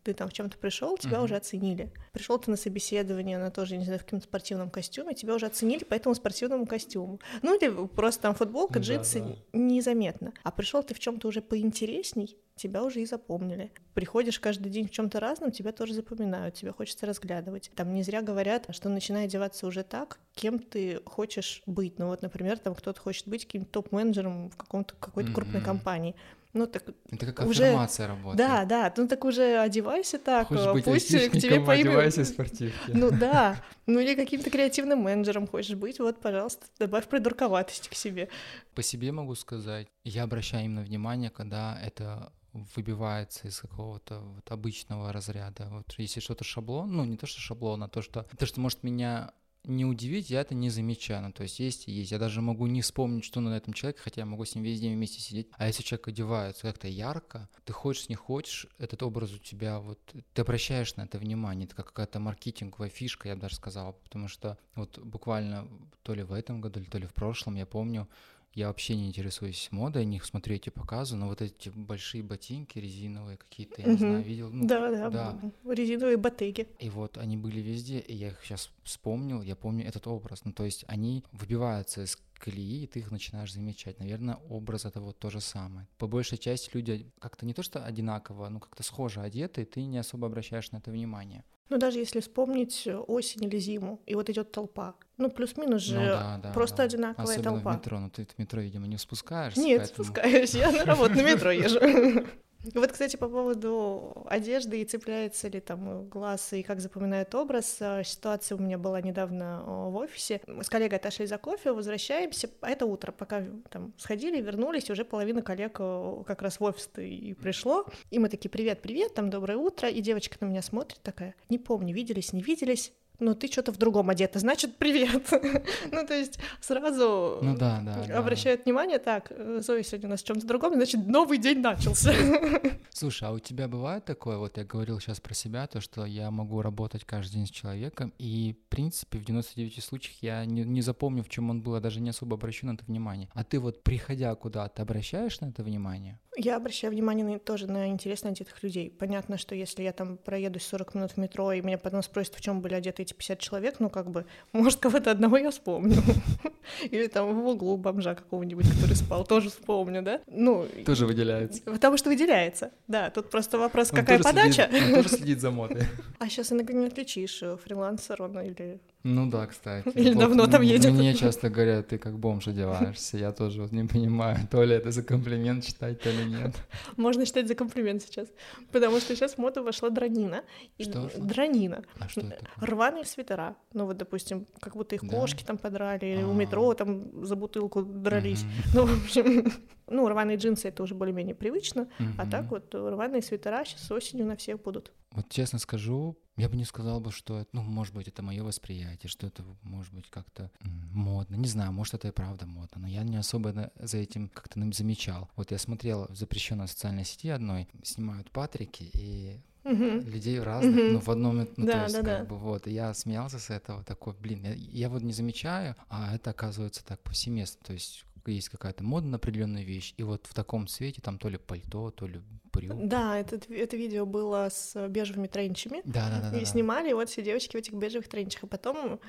ты 0.04 0.14
там 0.14 0.30
в 0.30 0.32
чем-то 0.32 0.56
пришел, 0.56 0.96
тебя 0.96 1.16
Мгм. 1.16 1.24
уже 1.24 1.36
оценили. 1.36 1.92
Пришел 2.12 2.38
ты 2.38 2.50
на 2.50 2.56
собеседование, 2.56 3.36
на 3.36 3.50
тоже, 3.50 3.76
не 3.76 3.84
знаю, 3.84 4.00
в 4.00 4.04
каком-то 4.04 4.24
спортивном 4.24 4.70
костюме, 4.70 5.14
тебя 5.14 5.34
уже 5.34 5.44
оценили 5.46 5.84
по 5.84 5.92
этому 5.92 6.14
спортивному 6.14 6.64
костюму. 6.66 7.20
Ну 7.42 7.54
или 7.58 7.86
просто 7.88 8.22
там 8.22 8.34
футболка, 8.34 8.74
Да, 8.74 8.80
джинсы, 8.80 9.20
да. 9.20 9.36
незаметно. 9.52 10.32
А 10.44 10.50
пришел 10.50 10.82
ты 10.82 10.94
в 10.94 10.98
чем-то 10.98 11.28
уже 11.28 11.42
поинтересней, 11.42 12.38
тебя 12.56 12.82
уже 12.82 13.02
и 13.02 13.06
запомнили. 13.06 13.70
Приходишь 13.92 14.40
каждый 14.40 14.70
день 14.70 14.86
в 14.88 14.92
чем-то 14.92 15.20
разном, 15.20 15.50
тебя 15.52 15.72
тоже 15.72 15.92
запоминают, 15.92 16.54
тебя 16.54 16.72
хочется 16.72 17.04
разглядывать. 17.04 17.70
Там 17.76 17.92
не 17.92 18.02
зря 18.02 18.22
говорят, 18.22 18.66
что 18.70 18.88
начинай 18.88 19.24
одеваться 19.26 19.66
уже 19.66 19.82
так, 19.82 20.20
кем 20.34 20.58
ты 20.58 21.00
хочешь 21.04 21.62
быть. 21.66 21.98
Ну 21.98 22.06
вот, 22.06 22.22
например, 22.22 22.58
там 22.58 22.74
кто-то 22.74 22.98
хочет 22.98 23.28
быть 23.28 23.44
каким-то 23.44 23.70
топ-менеджером 23.70 24.48
в 24.48 24.56
каком-то 24.56 24.94
какой-то 24.98 25.32
крупной 25.32 25.60
Мгм. 25.60 25.64
компании. 25.66 26.14
Ну 26.52 26.66
так 26.66 26.82
Это 27.10 27.32
как 27.32 27.46
уже- 27.46 27.64
аффирмация 27.64 28.08
работает. 28.08 28.36
да, 28.38 28.64
да, 28.64 28.94
ну 28.96 29.06
так 29.06 29.24
уже 29.24 29.58
одевайся 29.58 30.18
так, 30.18 30.48
Хочешь 30.48 30.72
быть 30.72 30.84
пусть 30.84 31.06
к 31.08 31.32
тебе 31.38 31.60
поймет. 31.60 31.86
одевайся 31.86 32.22
в 32.22 32.26
спортивке. 32.26 32.74
Ну 32.92 33.10
да, 33.12 33.62
ну 33.86 34.00
или 34.00 34.14
каким-то 34.16 34.50
креативным 34.50 34.98
менеджером 35.00 35.46
хочешь 35.46 35.76
быть, 35.76 36.00
вот, 36.00 36.20
пожалуйста, 36.20 36.66
добавь 36.78 37.06
придурковатости 37.06 37.88
к 37.88 37.94
себе. 37.94 38.28
По 38.74 38.82
себе 38.82 39.12
могу 39.12 39.34
сказать, 39.36 39.86
я 40.04 40.24
обращаю 40.24 40.64
именно 40.64 40.82
внимание, 40.82 41.30
когда 41.30 41.78
это 41.80 42.32
выбивается 42.74 43.46
из 43.46 43.60
какого-то 43.60 44.18
вот 44.18 44.50
обычного 44.50 45.12
разряда. 45.12 45.68
Вот 45.70 45.94
если 45.98 46.18
что-то 46.18 46.42
шаблон, 46.42 46.90
ну 46.96 47.04
не 47.04 47.16
то, 47.16 47.26
что 47.26 47.40
шаблон, 47.40 47.84
а 47.84 47.88
то, 47.88 48.02
что, 48.02 48.26
то, 48.36 48.44
что 48.44 48.60
может 48.60 48.82
меня 48.82 49.30
не 49.64 49.84
удивить, 49.84 50.30
я 50.30 50.40
это 50.40 50.54
не 50.54 50.70
замечаю. 50.70 51.22
Ну, 51.22 51.32
то 51.32 51.42
есть 51.42 51.60
есть 51.60 51.88
и 51.88 51.92
есть. 51.92 52.12
Я 52.12 52.18
даже 52.18 52.40
могу 52.40 52.66
не 52.66 52.82
вспомнить, 52.82 53.24
что 53.24 53.40
на 53.40 53.54
этом 53.56 53.72
человеке, 53.72 54.00
хотя 54.02 54.22
я 54.22 54.26
могу 54.26 54.44
с 54.44 54.54
ним 54.54 54.64
весь 54.64 54.80
день 54.80 54.94
вместе 54.94 55.20
сидеть. 55.20 55.48
А 55.52 55.66
если 55.66 55.82
человек 55.82 56.08
одевается 56.08 56.62
как-то 56.62 56.88
ярко, 56.88 57.48
ты 57.64 57.72
хочешь, 57.72 58.08
не 58.08 58.14
хочешь, 58.14 58.66
этот 58.78 59.02
образ 59.02 59.32
у 59.32 59.38
тебя 59.38 59.80
вот... 59.80 59.98
Ты 60.34 60.42
обращаешь 60.42 60.96
на 60.96 61.02
это 61.02 61.18
внимание. 61.18 61.66
Это 61.66 61.76
как 61.76 61.86
какая-то 61.86 62.20
маркетинговая 62.20 62.88
фишка, 62.88 63.28
я 63.28 63.34
бы 63.34 63.42
даже 63.42 63.56
сказал. 63.56 63.92
Потому 63.92 64.28
что 64.28 64.58
вот 64.74 64.98
буквально 64.98 65.68
то 66.02 66.14
ли 66.14 66.22
в 66.22 66.32
этом 66.32 66.60
году, 66.60 66.82
то 66.84 66.98
ли 66.98 67.06
в 67.06 67.14
прошлом, 67.14 67.56
я 67.56 67.66
помню, 67.66 68.08
я 68.54 68.66
вообще 68.68 68.96
не 68.96 69.08
интересуюсь 69.08 69.68
модой, 69.70 70.04
не 70.04 70.20
смотрю 70.20 70.56
эти 70.56 70.70
показы, 70.70 71.16
но 71.16 71.28
вот 71.28 71.40
эти 71.40 71.68
большие 71.68 72.22
ботинки 72.22 72.78
резиновые 72.78 73.36
какие-то, 73.36 73.82
я 73.82 73.88
не 73.88 73.96
знаю, 73.96 74.24
видел. 74.24 74.50
ну, 74.50 74.66
Да, 74.66 74.90
да, 74.90 75.10
да. 75.10 75.72
резиновые 75.72 76.16
ботеги. 76.16 76.66
И 76.78 76.90
вот 76.90 77.16
они 77.16 77.36
были 77.36 77.60
везде, 77.60 78.00
и 78.00 78.14
я 78.14 78.28
их 78.28 78.44
сейчас 78.44 78.70
вспомнил, 78.82 79.42
я 79.42 79.54
помню 79.54 79.86
этот 79.86 80.06
образ. 80.06 80.44
Ну, 80.44 80.52
то 80.52 80.64
есть 80.64 80.84
они 80.88 81.24
выбиваются 81.32 82.02
из 82.02 82.18
колеи, 82.38 82.84
и 82.84 82.86
ты 82.86 83.00
их 83.00 83.10
начинаешь 83.10 83.52
замечать. 83.52 83.98
Наверное, 84.00 84.36
образ 84.48 84.84
это 84.84 85.00
вот 85.00 85.18
то 85.18 85.30
же 85.30 85.40
самое. 85.40 85.86
По 85.98 86.06
большей 86.08 86.38
части 86.38 86.70
люди 86.74 87.12
как-то 87.20 87.46
не 87.46 87.54
то 87.54 87.62
что 87.62 87.84
одинаково, 87.84 88.48
но 88.48 88.58
как-то 88.60 88.82
схоже 88.82 89.20
одеты, 89.20 89.62
и 89.62 89.66
ты 89.66 89.84
не 89.84 89.98
особо 89.98 90.26
обращаешь 90.26 90.70
на 90.72 90.78
это 90.78 90.90
внимание. 90.90 91.44
Ну, 91.70 91.78
даже 91.78 91.98
если 91.98 92.18
вспомнить 92.20 92.86
осень 93.06 93.44
или 93.44 93.58
зиму, 93.58 94.00
и 94.04 94.14
вот 94.16 94.28
идет 94.28 94.50
толпа. 94.50 94.94
Ну, 95.18 95.30
плюс-минус 95.30 95.82
же 95.82 95.98
ну 96.00 96.06
да, 96.06 96.40
да. 96.42 96.52
просто 96.52 96.78
да. 96.78 96.82
одинаковая 96.82 97.24
Особенно 97.36 97.54
толпа. 97.54 97.72
в 97.72 97.76
метро. 97.76 98.00
Ну 98.00 98.10
ты 98.10 98.26
в 98.26 98.38
метро, 98.38 98.60
видимо, 98.60 98.86
не 98.88 98.98
спускаешься. 98.98 99.60
Нет, 99.60 99.82
поэтому- 99.82 100.04
спускаюсь, 100.04 100.54
я 100.54 100.72
на 100.72 100.84
работу 100.84 101.14
на 101.14 101.22
метро 101.22 101.50
езжу. 101.52 101.78
Вот, 102.62 102.92
кстати, 102.92 103.16
по 103.16 103.28
поводу 103.28 104.26
одежды 104.26 104.82
и 104.82 104.84
цепляется 104.84 105.48
ли 105.48 105.60
там 105.60 106.08
глаз 106.08 106.52
и 106.52 106.62
как 106.62 106.80
запоминает 106.80 107.34
образ, 107.34 107.78
э, 107.80 108.02
ситуация 108.04 108.56
у 108.56 108.60
меня 108.60 108.76
была 108.76 109.00
недавно 109.00 109.62
э, 109.66 109.70
в 109.70 109.96
офисе. 109.96 110.42
Мы 110.46 110.62
с 110.62 110.68
коллегой 110.68 110.98
отошли 110.98 111.24
за 111.24 111.38
кофе, 111.38 111.72
возвращаемся, 111.72 112.50
а 112.60 112.68
это 112.68 112.84
утро, 112.84 113.12
пока 113.12 113.46
там 113.70 113.94
сходили, 113.96 114.42
вернулись, 114.42 114.90
уже 114.90 115.06
половина 115.06 115.40
коллег 115.40 115.76
э, 115.80 116.22
как 116.26 116.42
раз 116.42 116.60
в 116.60 116.64
офис 116.64 116.90
и 116.98 117.32
пришло. 117.32 117.86
И 118.10 118.18
мы 118.18 118.28
такие, 118.28 118.50
привет, 118.50 118.82
привет, 118.82 119.14
там 119.14 119.30
доброе 119.30 119.56
утро, 119.56 119.88
и 119.88 120.02
девочка 120.02 120.36
на 120.40 120.50
меня 120.50 120.60
смотрит 120.60 121.00
такая, 121.02 121.34
не 121.48 121.58
помню, 121.58 121.94
виделись, 121.94 122.34
не 122.34 122.42
виделись, 122.42 122.92
но 123.20 123.34
ты 123.34 123.48
что-то 123.48 123.72
в 123.72 123.76
другом 123.76 124.10
одета, 124.10 124.38
значит, 124.38 124.76
привет. 124.76 125.28
ну, 125.92 126.06
то 126.06 126.14
есть 126.14 126.38
сразу 126.60 127.38
Ну 127.42 127.56
да, 127.56 127.80
да. 127.84 128.04
да. 128.06 128.18
обращают 128.18 128.64
внимание, 128.64 128.98
так, 128.98 129.30
э, 129.30 129.60
Зоя 129.62 129.82
сегодня 129.82 130.08
у 130.08 130.10
нас 130.10 130.22
в 130.22 130.26
чем-то 130.26 130.46
другом, 130.46 130.74
значит, 130.74 131.06
новый 131.06 131.38
день 131.38 131.60
начался. 131.60 132.12
Слушай, 132.90 133.28
а 133.28 133.32
у 133.32 133.38
тебя 133.38 133.68
бывает 133.68 134.04
такое, 134.04 134.38
вот 134.38 134.56
я 134.56 134.64
говорил 134.64 135.00
сейчас 135.00 135.20
про 135.20 135.34
себя, 135.34 135.66
то, 135.66 135.80
что 135.80 136.04
я 136.04 136.30
могу 136.30 136.62
работать 136.62 137.04
каждый 137.04 137.34
день 137.34 137.46
с 137.46 137.50
человеком, 137.50 138.12
и, 138.18 138.56
в 138.66 138.68
принципе, 138.68 139.18
в 139.18 139.24
99 139.24 139.82
случаях 139.82 140.16
я 140.22 140.44
не, 140.44 140.62
не 140.64 140.82
запомню, 140.82 141.22
в 141.22 141.28
чем 141.28 141.50
он 141.50 141.62
был, 141.62 141.74
а 141.74 141.80
даже 141.80 142.00
не 142.00 142.10
особо 142.10 142.36
обращу 142.36 142.66
на 142.66 142.72
это 142.72 142.84
внимание. 142.84 143.28
А 143.34 143.44
ты 143.44 143.58
вот, 143.58 143.82
приходя 143.82 144.34
куда-то, 144.34 144.82
обращаешь 144.82 145.40
на 145.40 145.46
это 145.46 145.62
внимание? 145.62 146.18
Я 146.36 146.56
обращаю 146.56 146.92
внимание 146.92 147.26
на, 147.26 147.38
тоже 147.40 147.66
на 147.66 147.88
интересно 147.88 148.30
одетых 148.30 148.62
людей. 148.62 148.88
Понятно, 148.90 149.36
что 149.36 149.54
если 149.56 149.82
я 149.82 149.92
там 149.92 150.16
проедусь 150.16 150.62
40 150.64 150.94
минут 150.94 151.10
в 151.12 151.16
метро, 151.16 151.52
и 151.52 151.60
меня 151.60 151.76
потом 151.76 152.02
спросят, 152.02 152.34
в 152.36 152.40
чем 152.40 152.60
были 152.60 152.74
одеты 152.74 153.02
эти 153.02 153.12
50 153.14 153.38
человек, 153.40 153.76
ну, 153.80 153.90
как 153.90 154.10
бы, 154.10 154.24
может, 154.52 154.78
кого-то 154.78 155.10
одного 155.10 155.38
я 155.38 155.50
вспомню. 155.50 155.96
Или 156.90 157.08
там 157.08 157.34
в 157.42 157.46
углу 157.48 157.76
бомжа 157.76 158.14
какого-нибудь, 158.14 158.68
который 158.70 158.94
спал, 158.94 159.24
тоже 159.24 159.50
вспомню, 159.50 160.02
да? 160.02 160.20
Ну, 160.28 160.66
Тоже 160.86 161.04
выделяется. 161.06 161.62
потому 161.62 161.96
что 161.96 162.10
выделяется. 162.10 162.70
Да, 162.86 163.10
тут 163.10 163.28
просто 163.28 163.58
вопрос, 163.58 163.90
Он 163.92 163.98
какая 163.98 164.20
подача. 164.22 164.68
следит- 164.70 164.84
он 164.88 164.94
тоже 164.94 165.08
следит 165.08 165.40
за 165.40 165.50
модой. 165.50 165.82
А 166.20 166.28
сейчас 166.28 166.52
иногда 166.52 166.72
не 166.72 166.86
отличишь, 166.86 167.42
э, 167.42 167.56
фрилансер 167.56 168.22
он 168.22 168.38
или... 168.40 168.80
Ну 169.02 169.30
да, 169.30 169.46
кстати. 169.46 169.88
Или 169.94 170.12
давно 170.14 170.46
там 170.46 170.62
едет. 170.62 170.92
Мне 170.92 171.14
часто 171.14 171.48
говорят, 171.48 171.88
ты 171.88 171.96
как 171.98 172.18
бомж 172.18 172.48
одеваешься. 172.48 173.16
Я 173.16 173.32
тоже 173.32 173.62
вот 173.62 173.72
не 173.72 173.84
понимаю, 173.84 174.36
то 174.50 174.62
ли 174.62 174.74
это 174.74 174.90
за 174.90 175.02
комплимент 175.02 175.64
считать, 175.64 176.00
то 176.02 176.10
ли 176.10 176.24
нет. 176.26 176.54
Можно 176.96 177.24
считать 177.24 177.48
за 177.48 177.54
комплимент 177.54 178.02
сейчас. 178.02 178.28
Потому 178.72 179.00
что 179.00 179.16
сейчас 179.16 179.34
в 179.34 179.38
моду 179.38 179.62
вошла 179.64 179.88
дранина. 179.88 180.42
Что 180.78 181.00
вошло? 181.00 181.24
Дранина. 181.24 181.82
А 181.98 182.08
что 182.08 182.20
это? 182.20 182.46
Рваные 182.60 183.04
свитера. 183.06 183.56
Ну 183.72 183.86
вот, 183.86 183.96
допустим, 183.96 184.46
как 184.60 184.76
будто 184.76 184.94
их 184.96 185.02
Да? 185.02 185.08
кошки 185.08 185.44
там 185.44 185.56
подрали, 185.56 186.04
или 186.06 186.22
у 186.22 186.32
А. 186.32 186.34
метро 186.34 186.74
там 186.74 187.24
за 187.24 187.36
бутылку 187.36 187.82
дрались. 187.82 188.44
Ну, 188.74 188.84
в 188.84 189.04
общем, 189.04 189.50
ну, 189.86 190.08
рваные 190.08 190.36
джинсы 190.36 190.68
это 190.68 190.82
уже 190.82 190.94
более-менее 190.94 191.34
привычно. 191.34 191.88
А 192.18 192.26
так 192.26 192.50
вот 192.50 192.74
рваные 192.74 193.22
свитера 193.22 193.64
сейчас 193.64 193.90
осенью 193.90 194.26
на 194.26 194.36
всех 194.36 194.60
будут. 194.62 194.92
Вот 195.12 195.28
честно 195.28 195.58
скажу, 195.58 196.16
я 196.36 196.48
бы 196.48 196.56
не 196.56 196.64
сказал 196.64 197.00
бы, 197.00 197.10
что 197.10 197.38
это, 197.40 197.50
ну, 197.52 197.62
может 197.62 197.94
быть, 197.94 198.06
это 198.08 198.22
мое 198.22 198.44
восприятие, 198.44 199.10
что 199.10 199.26
это 199.26 199.44
может 199.62 199.92
быть 199.92 200.08
как-то 200.08 200.50
модно. 200.62 201.34
Не 201.34 201.48
знаю, 201.48 201.72
может, 201.72 201.94
это 201.94 202.08
и 202.08 202.12
правда 202.12 202.46
модно, 202.46 202.80
но 202.82 202.86
я 202.88 203.02
не 203.02 203.16
особо 203.16 203.72
за 203.74 203.98
этим 203.98 204.28
как-то 204.28 204.60
замечал. 204.72 205.28
Вот 205.36 205.50
я 205.50 205.58
смотрел 205.58 206.06
в 206.08 206.16
запрещенной 206.16 206.68
социальной 206.68 207.04
сети 207.04 207.28
одной, 207.28 207.68
снимают 207.82 208.30
патрики 208.30 208.84
и 208.94 209.40
Мгм. 209.64 210.00
людей 210.00 210.40
разных, 210.40 210.74
Мгм. 210.76 210.92
ну, 210.92 211.00
в 211.00 211.08
одном, 211.10 211.36
ну, 211.38 211.44
то 211.44 211.64
Да, 211.66 211.82
есть, 211.82 211.94
да, 211.94 212.02
как 212.02 212.04
да. 212.20 212.24
бы, 212.24 212.38
вот, 212.38 212.66
и 212.66 212.72
я 212.72 212.94
смеялся 212.94 213.38
с 213.38 213.50
этого, 213.50 213.84
такой, 213.84 214.14
блин, 214.14 214.42
я, 214.44 214.54
я 214.54 214.88
вот 214.88 215.02
не 215.02 215.12
замечаю, 215.12 215.76
а 215.90 216.14
это 216.14 216.30
оказывается 216.30 216.82
так 216.84 217.02
повсеместно, 217.02 217.60
то 217.66 217.72
есть 217.74 218.06
есть 218.26 218.48
какая-то 218.48 218.84
мода 218.84 219.06
на 219.06 219.16
определенную 219.16 219.64
вещь, 219.64 219.94
и 219.96 220.02
вот 220.02 220.26
в 220.26 220.34
таком 220.34 220.66
цвете 220.66 221.00
там 221.00 221.18
то 221.18 221.28
ли 221.28 221.38
пальто, 221.38 221.90
то 221.90 222.06
ли 222.06 222.20
брюк. 222.52 222.86
Да, 222.86 223.18
это, 223.18 223.40
это 223.52 223.76
видео 223.76 224.06
было 224.06 224.48
с 224.50 224.88
бежевыми 224.88 225.26
тренчами. 225.26 225.82
Да, 225.84 226.08
да, 226.10 226.30
да. 226.30 226.38
И 226.38 226.44
снимали 226.44 226.92
вот 226.92 227.08
все 227.08 227.22
девочки 227.22 227.56
в 227.56 227.60
этих 227.60 227.72
бежевых 227.74 228.08
тренчах. 228.08 228.44
А 228.44 228.46
потом 228.46 229.00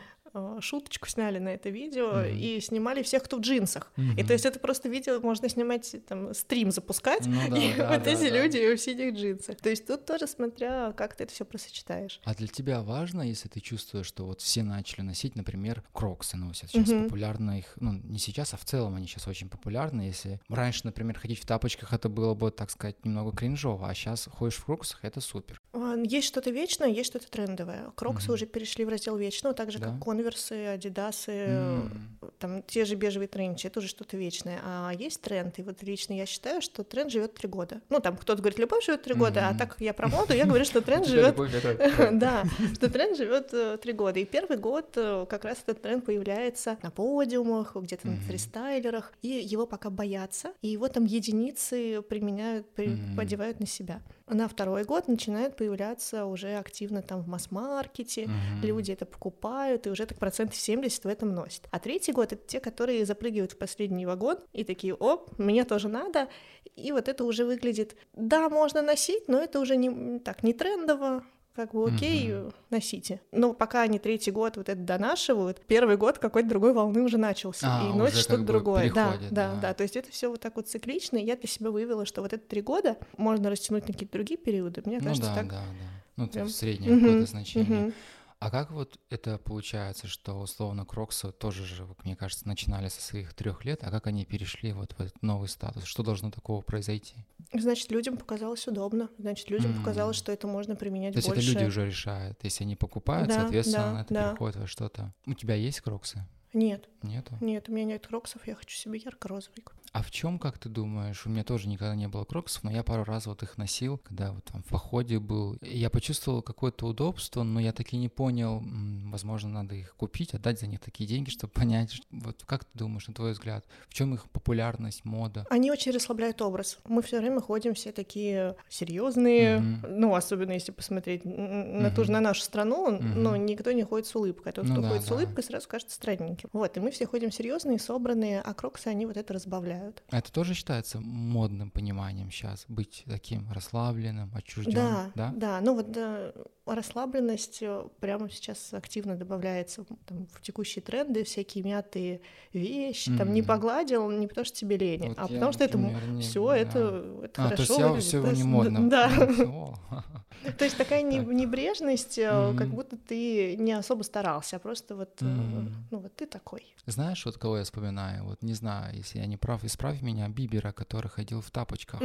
шуточку 0.59 1.07
сняли 1.07 1.39
на 1.39 1.49
это 1.49 1.69
видео 1.69 2.21
Мгм. 2.21 2.37
и 2.37 2.59
снимали 2.61 3.03
всех, 3.03 3.23
кто 3.23 3.37
в 3.37 3.41
джинсах. 3.41 3.91
И 4.17 4.23
то 4.23 4.33
есть 4.33 4.45
это 4.45 4.59
просто 4.59 4.89
видео 4.89 5.19
можно 5.19 5.49
снимать, 5.49 5.95
там, 6.07 6.33
стрим 6.33 6.71
запускать, 6.71 7.25
Ну 7.27 7.49
да, 7.49 7.57
и 7.57 7.73
да, 7.77 7.89
вот 7.91 8.03
да, 8.03 8.11
эти 8.11 8.29
да. 8.29 8.43
люди 8.43 8.75
в 8.75 8.79
синих 8.79 9.15
джинсах. 9.15 9.57
То 9.57 9.69
есть 9.69 9.85
тут 9.87 10.05
тоже 10.05 10.27
смотря, 10.27 10.93
как 10.95 11.15
ты 11.15 11.23
это 11.25 11.33
все 11.33 11.45
просочетаешь. 11.45 12.19
А 12.23 12.33
для 12.35 12.47
тебя 12.47 12.81
важно, 12.81 13.21
если 13.23 13.49
ты 13.49 13.59
чувствуешь, 13.59 14.05
что 14.07 14.25
вот 14.25 14.41
все 14.41 14.63
начали 14.63 15.01
носить, 15.01 15.35
например, 15.35 15.83
кроксы 15.93 16.37
носят. 16.37 16.69
Сейчас 16.69 16.89
Мгм. 16.89 17.03
популярно 17.05 17.57
их, 17.59 17.73
ну, 17.79 17.91
не 17.93 18.19
сейчас, 18.19 18.53
а 18.53 18.57
в 18.57 18.65
целом 18.65 18.95
они 18.95 19.07
сейчас 19.07 19.27
очень 19.27 19.49
популярны. 19.49 20.01
Если 20.03 20.39
раньше, 20.49 20.81
например, 20.83 21.19
ходить 21.19 21.39
в 21.39 21.45
тапочках, 21.45 21.93
это 21.93 22.07
было 22.09 22.33
бы, 22.33 22.51
так 22.51 22.69
сказать, 22.71 23.03
немного 23.05 23.35
кринжово, 23.35 23.89
а 23.89 23.93
сейчас 23.93 24.27
ходишь 24.31 24.55
в 24.57 24.65
кроксах, 24.65 24.99
это 25.03 25.19
супер. 25.21 25.59
Есть 26.05 26.27
что-то 26.27 26.51
вечное, 26.51 26.87
есть 26.89 27.09
что-то 27.09 27.29
трендовое. 27.29 27.91
Кроксы 27.95 28.25
Мгм. 28.27 28.33
уже 28.35 28.45
перешли 28.45 28.85
в 28.85 28.89
раздел 28.89 29.17
вечного, 29.17 29.53
так 29.55 29.71
же 29.71 29.79
Да? 29.79 29.87
как 29.87 29.99
конверсы, 29.99 30.20
адидасы, 30.29 31.31
М. 31.31 32.17
там 32.39 32.63
те 32.63 32.85
же 32.85 32.95
бежевые 32.95 33.27
тренчи, 33.27 33.67
это 33.67 33.79
уже 33.79 33.87
что-то 33.87 34.17
вечное. 34.17 34.59
А 34.63 34.91
есть 34.93 35.21
тренд, 35.21 35.57
и 35.59 35.63
вот 35.63 35.81
лично 35.83 36.13
я 36.13 36.25
считаю, 36.25 36.61
что 36.61 36.83
тренд 36.83 37.11
живет 37.11 37.33
три 37.33 37.47
года. 37.49 37.81
Ну, 37.89 37.99
там 37.99 38.15
кто-то 38.17 38.41
говорит, 38.41 38.59
любовь 38.59 38.85
живет 38.85 39.03
три 39.03 39.13
года, 39.15 39.45
а 39.47 39.49
Мгм. 39.49 39.57
так 39.57 39.69
как 39.71 39.81
я 39.81 39.93
про 39.93 40.07
моду, 40.07 40.33
я 40.33 40.45
говорю, 40.45 40.65
что 40.65 40.81
тренд 40.81 41.05
живет. 41.07 41.35
Да, 42.11 42.43
что 42.75 42.89
тренд 42.89 43.17
живет 43.17 43.53
три 43.81 43.93
года. 43.93 44.19
И 44.19 44.25
первый 44.25 44.57
год 44.57 44.91
э, 44.95 45.25
как 45.29 45.45
раз 45.45 45.59
этот 45.65 45.81
тренд 45.81 46.05
появляется 46.05 46.77
на 46.83 46.91
подиумах, 46.91 47.75
где-то 47.75 48.07
на 48.07 48.17
фристайлерах, 48.17 49.13
и 49.21 49.27
его 49.29 49.65
пока 49.65 49.89
боятся, 49.89 50.53
и 50.61 50.67
его 50.69 50.87
там 50.87 51.05
единицы 51.05 52.01
применяют, 52.01 52.67
подевают 53.15 53.59
на 53.59 53.65
себя. 53.67 54.01
На 54.33 54.47
второй 54.47 54.85
год 54.85 55.09
начинает 55.09 55.57
появляться 55.57 56.23
уже 56.25 56.55
активно 56.55 57.01
там 57.01 57.21
в 57.21 57.27
масс-маркете, 57.27 58.27
Мгм. 58.27 58.61
люди 58.63 58.93
это 58.93 59.05
покупают, 59.05 59.87
и 59.87 59.89
уже 59.89 60.05
так 60.05 60.17
процентов 60.17 60.55
70 60.55 61.03
в 61.03 61.07
этом 61.09 61.35
носят. 61.35 61.67
А 61.69 61.79
третий 61.79 62.13
год— 62.13 62.31
это 62.31 62.47
те, 62.47 62.61
которые 62.61 63.05
запрыгивают 63.05 63.51
в 63.51 63.57
последний 63.57 64.05
вагон 64.05 64.37
и 64.53 64.63
такие, 64.63 64.93
оп, 64.93 65.37
мне 65.37 65.65
тоже 65.65 65.89
надо, 65.89 66.29
и 66.77 66.93
вот 66.93 67.09
это 67.09 67.25
уже 67.25 67.43
выглядит, 67.43 67.97
да, 68.13 68.49
можно 68.49 68.81
носить, 68.81 69.27
но 69.27 69.37
это 69.37 69.59
уже 69.59 69.75
не 69.75 70.19
так, 70.19 70.43
не 70.43 70.53
трендово, 70.53 71.25
как 71.55 71.73
бы 71.73 71.87
окей, 71.87 72.33
Мгм. 72.33 72.53
носите. 72.69 73.21
Но 73.31 73.53
пока 73.53 73.81
они 73.81 73.99
третий 73.99 74.31
год 74.31 74.57
вот 74.57 74.69
это 74.69 74.79
донашивают, 74.81 75.61
первый 75.67 75.97
год 75.97 76.17
какой-то 76.17 76.47
другой 76.49 76.73
волны 76.73 77.01
уже 77.01 77.17
начался, 77.17 77.67
А, 77.79 77.89
и 77.89 77.97
как 77.99 78.13
что-то 78.13 78.43
другое. 78.43 78.91
Да, 78.93 79.17
да, 79.19 79.27
да. 79.29 79.59
да, 79.61 79.73
то 79.73 79.83
есть 79.83 79.95
это 79.97 80.09
все 80.11 80.29
вот 80.29 80.39
так 80.39 80.55
вот 80.55 80.67
циклично, 80.67 81.17
и 81.17 81.25
я 81.25 81.35
для 81.35 81.47
себя 81.47 81.71
вывела, 81.71 82.05
что 82.05 82.21
вот 82.21 82.33
это 82.33 82.45
три 82.47 82.61
года 82.61 82.97
можно 83.17 83.49
растянуть 83.49 83.87
на 83.87 83.93
какие-то 83.93 84.13
другие 84.13 84.37
периоды. 84.37 84.81
Мне 84.85 84.99
Ну 84.99 85.05
кажется, 85.05 85.29
да, 85.29 85.35
так... 85.35 85.47
да, 85.49 85.59
да. 85.59 85.87
Ну, 86.17 86.27
прям- 86.27 86.49
среднее 86.49 86.91
Мгм, 86.91 86.99
какое-то 87.05 87.25
значение. 87.31 87.79
мгм. 87.79 87.93
А 88.41 88.49
как 88.49 88.71
вот 88.71 88.99
это 89.11 89.37
получается, 89.37 90.07
что 90.07 90.33
условно 90.39 90.83
Кроксы 90.83 91.31
тоже 91.31 91.63
же, 91.63 91.87
мне 92.03 92.15
кажется, 92.15 92.47
начинали 92.47 92.87
со 92.87 92.99
своих 92.99 93.35
трех 93.35 93.65
лет, 93.65 93.83
а 93.83 93.91
как 93.91 94.07
они 94.07 94.25
перешли 94.25 94.73
вот 94.73 94.93
в 94.93 94.99
этот 94.99 95.21
новый 95.21 95.47
статус? 95.47 95.83
Что 95.83 96.01
должно 96.01 96.31
такого 96.31 96.61
произойти? 96.63 97.13
Значит, 97.53 97.91
людям 97.91 98.17
показалось 98.17 98.67
удобно. 98.67 99.09
Значит, 99.19 99.51
людям 99.51 99.73
М. 99.73 99.77
показалось, 99.77 100.15
что 100.17 100.31
это 100.31 100.47
можно 100.47 100.75
применять 100.75 101.13
То 101.13 101.19
есть 101.19 101.27
больше. 101.27 101.43
это 101.43 101.51
люди 101.51 101.65
уже 101.65 101.85
решают. 101.85 102.39
Если 102.41 102.63
они 102.63 102.75
покупают, 102.75 103.27
Да, 103.27 103.41
соответственно, 103.41 103.93
да, 103.93 104.01
это 104.01 104.13
да. 104.15 104.29
переходит 104.31 104.55
во 104.55 104.65
что-то. 104.65 105.13
У 105.27 105.35
тебя 105.35 105.53
есть 105.53 105.81
Кроксы? 105.81 106.25
Нет, 106.53 106.89
Нету? 107.03 107.37
нет, 107.41 107.69
у 107.69 107.71
меня 107.71 107.85
нет 107.85 108.07
кроксов, 108.07 108.45
я 108.45 108.55
хочу 108.55 108.75
себе 108.75 108.99
ярко-розовый. 108.99 109.63
А 109.93 110.01
в 110.01 110.09
чем, 110.09 110.39
как 110.39 110.57
ты 110.57 110.69
думаешь, 110.69 111.25
у 111.25 111.29
меня 111.29 111.43
тоже 111.43 111.67
никогда 111.67 111.95
не 111.95 112.07
было 112.07 112.23
кроксов, 112.23 112.63
но 112.63 112.71
я 112.71 112.81
пару 112.81 113.03
раз 113.03 113.25
вот 113.25 113.43
их 113.43 113.57
носил, 113.57 113.97
когда 113.97 114.31
вот 114.31 114.45
там 114.45 114.63
в 114.63 114.67
походе 114.67 115.19
был. 115.19 115.57
Я 115.61 115.89
почувствовал 115.89 116.41
какое-то 116.41 116.87
удобство, 116.87 117.43
но 117.43 117.59
я 117.59 117.73
таки 117.73 117.97
не 117.97 118.07
понял, 118.07 118.63
возможно, 119.09 119.49
надо 119.49 119.75
их 119.75 119.93
купить, 119.97 120.33
отдать 120.33 120.61
за 120.61 120.67
них 120.67 120.79
такие 120.79 121.07
деньги, 121.07 121.29
чтобы 121.29 121.51
понять, 121.51 122.01
вот 122.09 122.41
как 122.45 122.63
ты 122.63 122.77
думаешь, 122.77 123.07
на 123.07 123.13
твой 123.13 123.33
взгляд, 123.33 123.65
в 123.89 123.93
чем 123.93 124.13
их 124.13 124.29
популярность, 124.29 125.03
мода? 125.03 125.45
Они 125.49 125.69
очень 125.69 125.91
расслабляют 125.91 126.41
образ. 126.41 126.79
Мы 126.85 127.01
все 127.01 127.19
время 127.19 127.41
ходим 127.41 127.73
все 127.73 127.91
такие 127.91 128.55
серьезные, 128.69 129.57
mm-hmm. 129.57 129.87
ну, 129.87 130.15
особенно 130.15 130.53
если 130.53 130.71
посмотреть 130.71 131.25
на 131.25 131.31
mm-hmm. 131.31 131.95
ту 131.95 132.05
же 132.05 132.11
на 132.13 132.21
нашу 132.21 132.43
страну, 132.43 132.89
mm-hmm. 132.89 133.15
но 133.15 133.35
никто 133.35 133.73
не 133.73 133.83
ходит 133.83 134.07
с 134.07 134.15
улыбкой. 134.15 134.53
А 134.53 134.55
тот, 134.55 134.65
ну, 134.65 134.75
кто 134.75 134.81
да, 134.83 134.87
ходит 134.89 135.03
да. 135.03 135.07
с 135.07 135.11
улыбкой, 135.11 135.43
сразу 135.43 135.67
кажется 135.67 135.95
странненьким. 135.95 136.49
Вот, 136.53 136.77
и 136.77 136.79
мы 136.79 136.91
все 136.91 137.05
ходим 137.05 137.29
серьезные, 137.29 137.77
собранные, 137.77 138.39
а 138.39 138.53
кроксы, 138.53 138.87
они 138.87 139.05
вот 139.05 139.17
это 139.17 139.33
разбавляют. 139.33 139.80
А 140.09 140.17
это 140.17 140.31
тоже 140.31 140.53
считается 140.53 140.99
модным 140.99 141.71
пониманием 141.71 142.31
сейчас, 142.31 142.65
быть 142.67 143.03
таким 143.07 143.51
расслабленным, 143.51 144.31
отчужденным, 144.33 145.11
да? 145.15 145.29
Да, 145.29 145.33
да. 145.33 145.61
Ну 145.61 145.75
вот 145.75 145.91
да, 145.91 146.33
расслабленность 146.65 147.59
э, 147.61 147.83
прямо 147.99 148.29
сейчас 148.29 148.73
активно 148.73 149.15
добавляется 149.15 149.83
там, 150.05 150.27
в 150.27 150.41
текущие 150.41 150.81
тренды, 150.81 151.23
всякие 151.23 151.63
мятые 151.63 152.21
вещи, 152.53 153.09
mm-hmm. 153.09 153.17
там 153.17 153.33
не 153.33 153.41
погладил, 153.41 154.09
не 154.11 154.27
потому 154.27 154.45
что 154.45 154.57
тебе 154.57 154.77
лень, 154.77 155.09
вот 155.09 155.17
а 155.17 155.21
я, 155.21 155.27
потому 155.27 155.51
что 155.51 155.63
например, 155.63 155.97
это 155.97 156.19
все, 156.19 156.47
да. 156.47 156.57
это, 156.57 156.79
это 157.23 157.43
а, 157.43 157.49
хорошо. 157.49 157.75
То 157.75 157.95
есть 157.95 158.13
я 158.13 158.21
все 158.21 158.31
не 158.31 158.43
модно. 158.43 158.89
Да. 158.89 159.11
То 160.57 160.65
есть 160.65 160.77
такая 160.77 161.03
небрежность, 161.03 162.17
э, 162.17 162.55
как 162.57 162.69
будто 162.69 162.97
ты 162.97 163.55
не 163.57 163.73
особо 163.73 164.03
старался, 164.03 164.55
а 164.55 164.59
просто 164.59 164.95
вот, 164.95 165.21
ну 165.21 165.99
вот 165.99 166.15
ты 166.15 166.25
такой. 166.25 166.75
Знаешь, 166.85 167.25
вот 167.25 167.37
кого 167.37 167.57
я 167.57 167.63
вспоминаю? 167.63 168.25
Вот 168.25 168.41
не 168.41 168.53
знаю, 168.53 168.95
если 168.95 169.19
я 169.19 169.25
не 169.25 169.37
прав, 169.37 169.63
исправь 169.63 170.01
меня, 170.01 170.27
Бибера, 170.29 170.71
который 170.71 171.07
ходил 171.07 171.41
в 171.41 171.51
тапочках. 171.51 172.01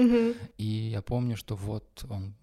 И 0.57 0.65
я 0.65 1.03
помню, 1.03 1.37
что 1.37 1.57
вот 1.57 2.05
он, 2.09 2.35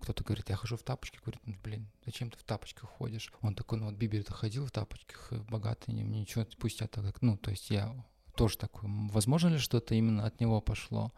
кто-то 0.00 0.24
говорит, 0.24 0.48
я 0.48 0.56
хожу 0.56 0.76
в 0.76 0.82
тапочке, 0.82 1.18
говорит, 1.24 1.40
блин, 1.62 1.88
зачем 2.04 2.30
ты 2.30 2.38
в 2.38 2.42
тапочках 2.42 2.88
ходишь? 2.88 3.32
Он 3.42 3.54
такой, 3.54 3.78
ну 3.78 3.86
вот 3.86 3.94
Бибер-то 3.94 4.32
ходил 4.32 4.66
в 4.66 4.70
тапочках, 4.70 5.32
э, 5.32 5.36
богатый, 5.48 5.92
ничего, 5.92 6.46
пусть 6.58 6.80
это 6.82 7.02
как, 7.02 7.22
ну, 7.22 7.36
то 7.36 7.50
есть 7.50 7.70
я 7.70 7.94
тоже 8.36 8.58
такой. 8.58 8.88
Возможно 9.10 9.48
ли 9.48 9.58
что-то 9.58 9.94
именно 9.94 10.26
от 10.26 10.40
него 10.40 10.60
пошло? 10.60 11.12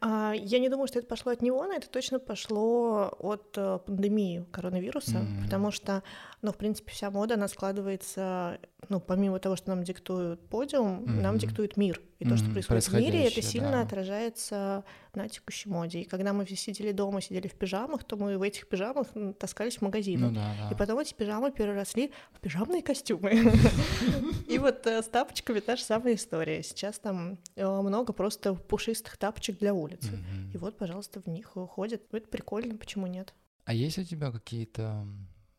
А, 0.00 0.32
я 0.32 0.58
не 0.58 0.68
думаю, 0.68 0.86
что 0.86 0.98
это 0.98 1.08
пошло 1.08 1.32
от 1.32 1.42
него, 1.42 1.64
но 1.66 1.72
это 1.72 1.88
точно 1.88 2.18
пошло 2.18 3.12
от 3.18 3.54
э, 3.56 3.78
пандемии 3.84 4.46
коронавируса, 4.52 5.18
mm-hmm. 5.18 5.44
потому 5.44 5.70
что, 5.70 6.02
ну, 6.42 6.52
в 6.52 6.56
принципе, 6.56 6.92
вся 6.92 7.10
мода, 7.10 7.34
она 7.34 7.48
складывается, 7.48 8.60
ну, 8.88 9.00
помимо 9.00 9.38
того, 9.38 9.56
что 9.56 9.70
нам 9.70 9.84
диктует 9.84 10.40
подиум, 10.48 11.04
mm-hmm. 11.04 11.20
нам 11.20 11.38
диктует 11.38 11.76
мир. 11.76 12.00
И 12.18 12.24
mm-hmm. 12.24 12.28
то, 12.28 12.36
что 12.36 12.50
происходит 12.50 12.88
в 12.88 12.94
мире, 12.94 13.24
это 13.26 13.42
сильно 13.42 13.72
да. 13.72 13.82
отражается 13.82 14.84
на 15.14 15.28
текущей 15.28 15.68
моде. 15.68 16.00
И 16.00 16.04
когда 16.04 16.32
мы 16.32 16.44
все 16.44 16.56
сидели 16.56 16.92
дома, 16.92 17.20
сидели 17.20 17.48
в 17.48 17.54
пижамах, 17.54 18.04
то 18.04 18.16
мы 18.16 18.36
в 18.36 18.42
этих 18.42 18.68
пижамах 18.68 19.08
таскались 19.38 19.78
в 19.78 19.82
магазины. 19.82 20.28
Ну, 20.28 20.34
да, 20.34 20.54
да. 20.58 20.74
И 20.74 20.78
потом 20.78 20.98
эти 20.98 21.14
пижамы 21.14 21.50
переросли 21.50 22.12
в 22.32 22.40
пижамные 22.40 22.82
костюмы. 22.82 23.52
И 24.48 24.58
вот 24.58 24.86
э, 24.86 25.02
с 25.02 25.06
тапочками 25.06 25.60
та 25.60 25.76
же 25.76 25.82
самая 25.82 26.14
история. 26.14 26.62
Сейчас 26.62 26.98
там 26.98 27.38
э, 27.56 27.66
много 27.66 28.12
просто 28.12 28.54
пушистых 28.54 29.16
тапочек 29.16 29.58
для 29.58 29.74
улицы. 29.74 30.18
И 30.52 30.58
вот, 30.58 30.76
пожалуйста, 30.76 31.20
в 31.20 31.26
них 31.26 31.48
ходят. 31.48 32.02
Это 32.12 32.28
прикольно, 32.28 32.76
почему 32.76 33.06
нет? 33.06 33.34
А 33.64 33.72
есть 33.72 33.98
у 33.98 34.04
тебя 34.04 34.32
какие-то 34.32 35.06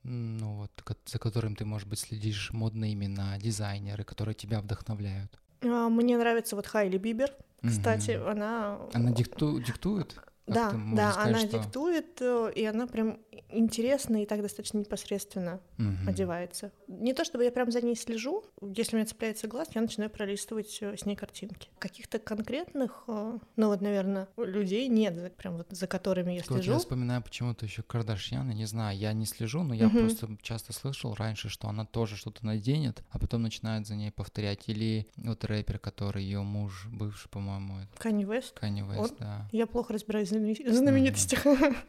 ну 0.04 0.56
вот, 0.56 0.72
за 1.06 1.20
которым 1.20 1.56
ты, 1.56 1.66
может 1.66 1.88
быть, 1.88 2.00
следишь, 2.00 2.52
модные 2.52 2.94
имена, 2.94 3.38
дизайнеры, 3.38 4.04
которые 4.04 4.36
тебя 4.36 4.62
вдохновляют? 4.62 5.40
А, 5.62 5.90
мне 5.90 6.18
нравится 6.18 6.56
вот 6.56 6.68
Хайли 6.68 6.98
Бибер, 6.98 7.32
кстати, 7.66 8.18
угу. 8.18 8.30
она... 8.30 8.80
Она 8.94 9.12
дикту... 9.12 9.60
диктует? 9.62 10.20
да, 10.48 10.72
да, 10.94 11.12
сказать, 11.12 11.28
она 11.30 11.40
что... 11.40 11.60
диктует, 11.60 12.22
э, 12.22 12.52
и 12.56 12.66
она 12.66 12.88
прям 12.88 13.20
интересно 13.50 14.24
и 14.24 14.26
так 14.26 14.42
достаточно 14.42 14.80
непосредственно 14.80 15.62
угу. 15.78 16.10
одевается. 16.10 16.72
Не 16.88 17.14
то 17.14 17.24
чтобы 17.24 17.44
я 17.44 17.52
прям 17.52 17.72
за 17.72 17.82
ней 17.82 17.96
слежу, 17.96 18.44
если 18.62 18.96
мне 18.96 19.06
цепляется 19.06 19.48
глаз, 19.48 19.70
я 19.74 19.82
начинаю 19.82 20.10
пролистывать 20.10 20.78
э, 20.82 20.98
с 20.98 21.06
ней 21.06 21.16
картинки. 21.16 21.70
Каких-то 21.80 22.20
конкретных, 22.20 23.04
э, 23.08 23.40
ну 23.56 23.68
вот, 23.68 23.82
наверное, 23.82 24.28
людей 24.38 24.88
нет, 24.88 25.36
прям 25.38 25.58
вот 25.58 25.68
за 25.72 25.88
которыми 25.88 26.34
я 26.34 26.44
слежу. 26.44 26.56
Вот 26.56 26.66
я 26.66 26.80
вспоминаю 26.80 27.22
почему-то 27.22 27.66
еще 27.66 27.84
Кардашьян, 27.84 28.50
не 28.50 28.66
знаю, 28.66 28.98
я 28.98 29.14
не 29.14 29.26
слежу, 29.26 29.64
но 29.64 29.74
я 29.74 29.88
угу. 29.88 30.00
просто 30.00 30.30
часто 30.42 30.74
слышал 30.74 31.14
раньше, 31.14 31.50
что 31.50 31.68
она 31.68 31.86
тоже 31.86 32.18
что-то 32.18 32.46
наденет, 32.46 33.04
а 33.10 33.20
потом 33.20 33.44
начинает 33.44 33.88
за 33.88 33.96
ней 33.96 34.12
повторять. 34.12 34.68
Или 34.68 35.08
вот 35.18 35.44
рэпер, 35.44 35.80
который 35.80 36.24
ее 36.24 36.42
муж, 36.42 36.88
бывший, 36.92 37.30
по-моему, 37.30 37.76
Канни 37.98 38.26
Вест. 38.26 38.60
Канни 38.60 38.82
Вест, 38.82 39.16
да. 39.20 39.48
Я 39.52 39.68
плохо 39.68 39.94
разбираюсь 39.94 40.30
в 40.30 40.74
знаменитостях. 40.74 41.46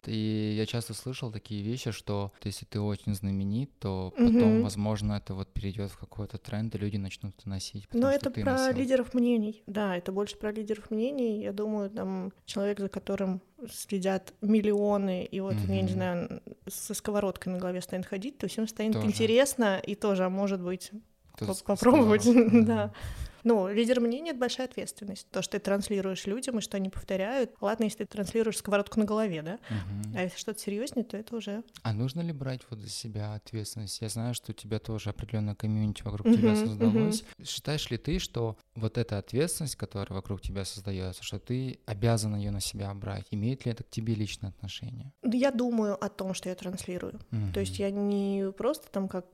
И 0.07 0.55
я 0.57 0.67
часто 0.67 0.95
слышал 0.95 1.32
такие 1.33 1.63
вещи, 1.63 1.91
что 1.91 2.33
если 2.45 2.65
ты 2.65 2.81
очень 2.81 3.15
знаменит, 3.15 3.71
то 3.79 4.13
потом, 4.17 4.63
возможно, 4.63 5.15
это 5.15 5.35
вот 5.35 5.49
перейдет 5.49 5.91
в 5.91 5.99
какой-то 5.99 6.39
тренд, 6.39 6.75
и 6.75 6.79
люди 6.79 6.97
начнут 6.97 7.35
это 7.39 7.49
носить. 7.49 7.89
Но 7.93 8.11
это 8.11 8.31
про 8.31 8.73
лидеров 8.73 9.15
мнений. 9.15 9.63
Да, 9.67 9.97
это 9.97 10.13
больше 10.13 10.37
про 10.37 10.53
лидеров 10.53 10.91
мнений. 10.91 11.43
Я 11.43 11.53
думаю, 11.53 11.91
там 11.91 12.33
человек, 12.45 12.81
за 12.81 12.89
которым 12.89 13.41
следят 13.71 14.33
миллионы, 14.41 15.25
и 15.25 15.41
вот, 15.41 15.55
mm-hmm. 15.55 15.75
я 15.75 15.83
не 15.83 15.89
знаю, 15.89 16.43
со 16.69 16.95
сковородкой 16.95 17.53
на 17.53 17.59
голове 17.59 17.81
станет 17.81 18.07
ходить, 18.07 18.39
то 18.39 18.49
всем 18.49 18.67
станет 18.67 18.95
тоже. 18.95 19.07
интересно, 19.07 19.79
и 19.79 19.95
тоже, 19.95 20.25
а 20.25 20.31
может 20.31 20.61
быть, 20.61 20.91
попробовать, 21.65 22.25
да. 22.67 22.93
Ну, 23.45 23.69
лидер 23.69 24.01
мнения— 24.01 24.31
это 24.33 24.41
большая 24.41 24.67
ответственность. 24.67 25.29
То, 25.31 25.43
что 25.43 25.53
ты 25.53 25.65
транслируешь 25.65 26.27
людям, 26.27 26.59
и 26.59 26.63
что 26.63 26.77
они 26.77 26.91
повторяют. 26.91 27.51
Ладно, 27.61 27.85
если 27.85 28.05
ты 28.05 28.07
транслируешь 28.07 28.59
сковородку 28.59 28.99
на 28.99 29.05
голове, 29.05 29.43
да? 29.43 29.55
Угу. 29.55 30.17
А 30.17 30.23
если 30.23 30.39
что-то 30.39 30.61
серьезнее, 30.61 31.05
то 31.05 31.17
это 31.17 31.37
уже... 31.37 31.63
А 31.83 31.93
нужно 31.93 32.21
ли 32.21 32.33
брать 32.33 32.63
вот 32.71 32.79
за 32.79 32.89
себя 32.89 33.35
ответственность? 33.35 34.01
Я 34.01 34.09
знаю, 34.09 34.35
что 34.35 34.53
у 34.53 34.55
тебя 34.55 34.79
тоже 34.79 35.11
определенная 35.11 35.55
комьюнити 35.55 36.03
вокруг 36.03 36.27
угу, 36.27 36.37
тебя 36.37 36.57
создалось. 36.57 37.23
Угу. 37.39 37.45
Считаешь 37.45 37.91
ли 37.91 37.99
ты, 37.99 38.19
что 38.19 38.57
вот 38.75 38.99
эта 38.99 39.19
ответственность, 39.19 39.77
которая 39.77 40.17
вокруг 40.17 40.41
тебя 40.41 40.65
создается, 40.65 41.23
что 41.23 41.39
ты 41.39 41.81
обязан 41.87 42.37
ее 42.37 42.51
на 42.51 42.61
себя 42.61 42.93
брать? 42.95 43.27
Имеет 43.31 43.67
ли 43.67 43.73
это 43.73 43.83
к 43.85 43.91
тебе 43.91 44.15
личное 44.15 44.51
отношение? 44.51 45.13
Я 45.25 45.51
думаю 45.51 46.03
о 46.03 46.09
том, 46.09 46.35
что 46.35 46.49
я 46.49 46.55
транслирую. 46.55 47.21
Угу. 47.33 47.53
То 47.55 47.61
есть 47.61 47.79
я 47.79 47.91
не 47.91 48.53
просто 48.53 48.91
там 48.91 49.09
как 49.09 49.27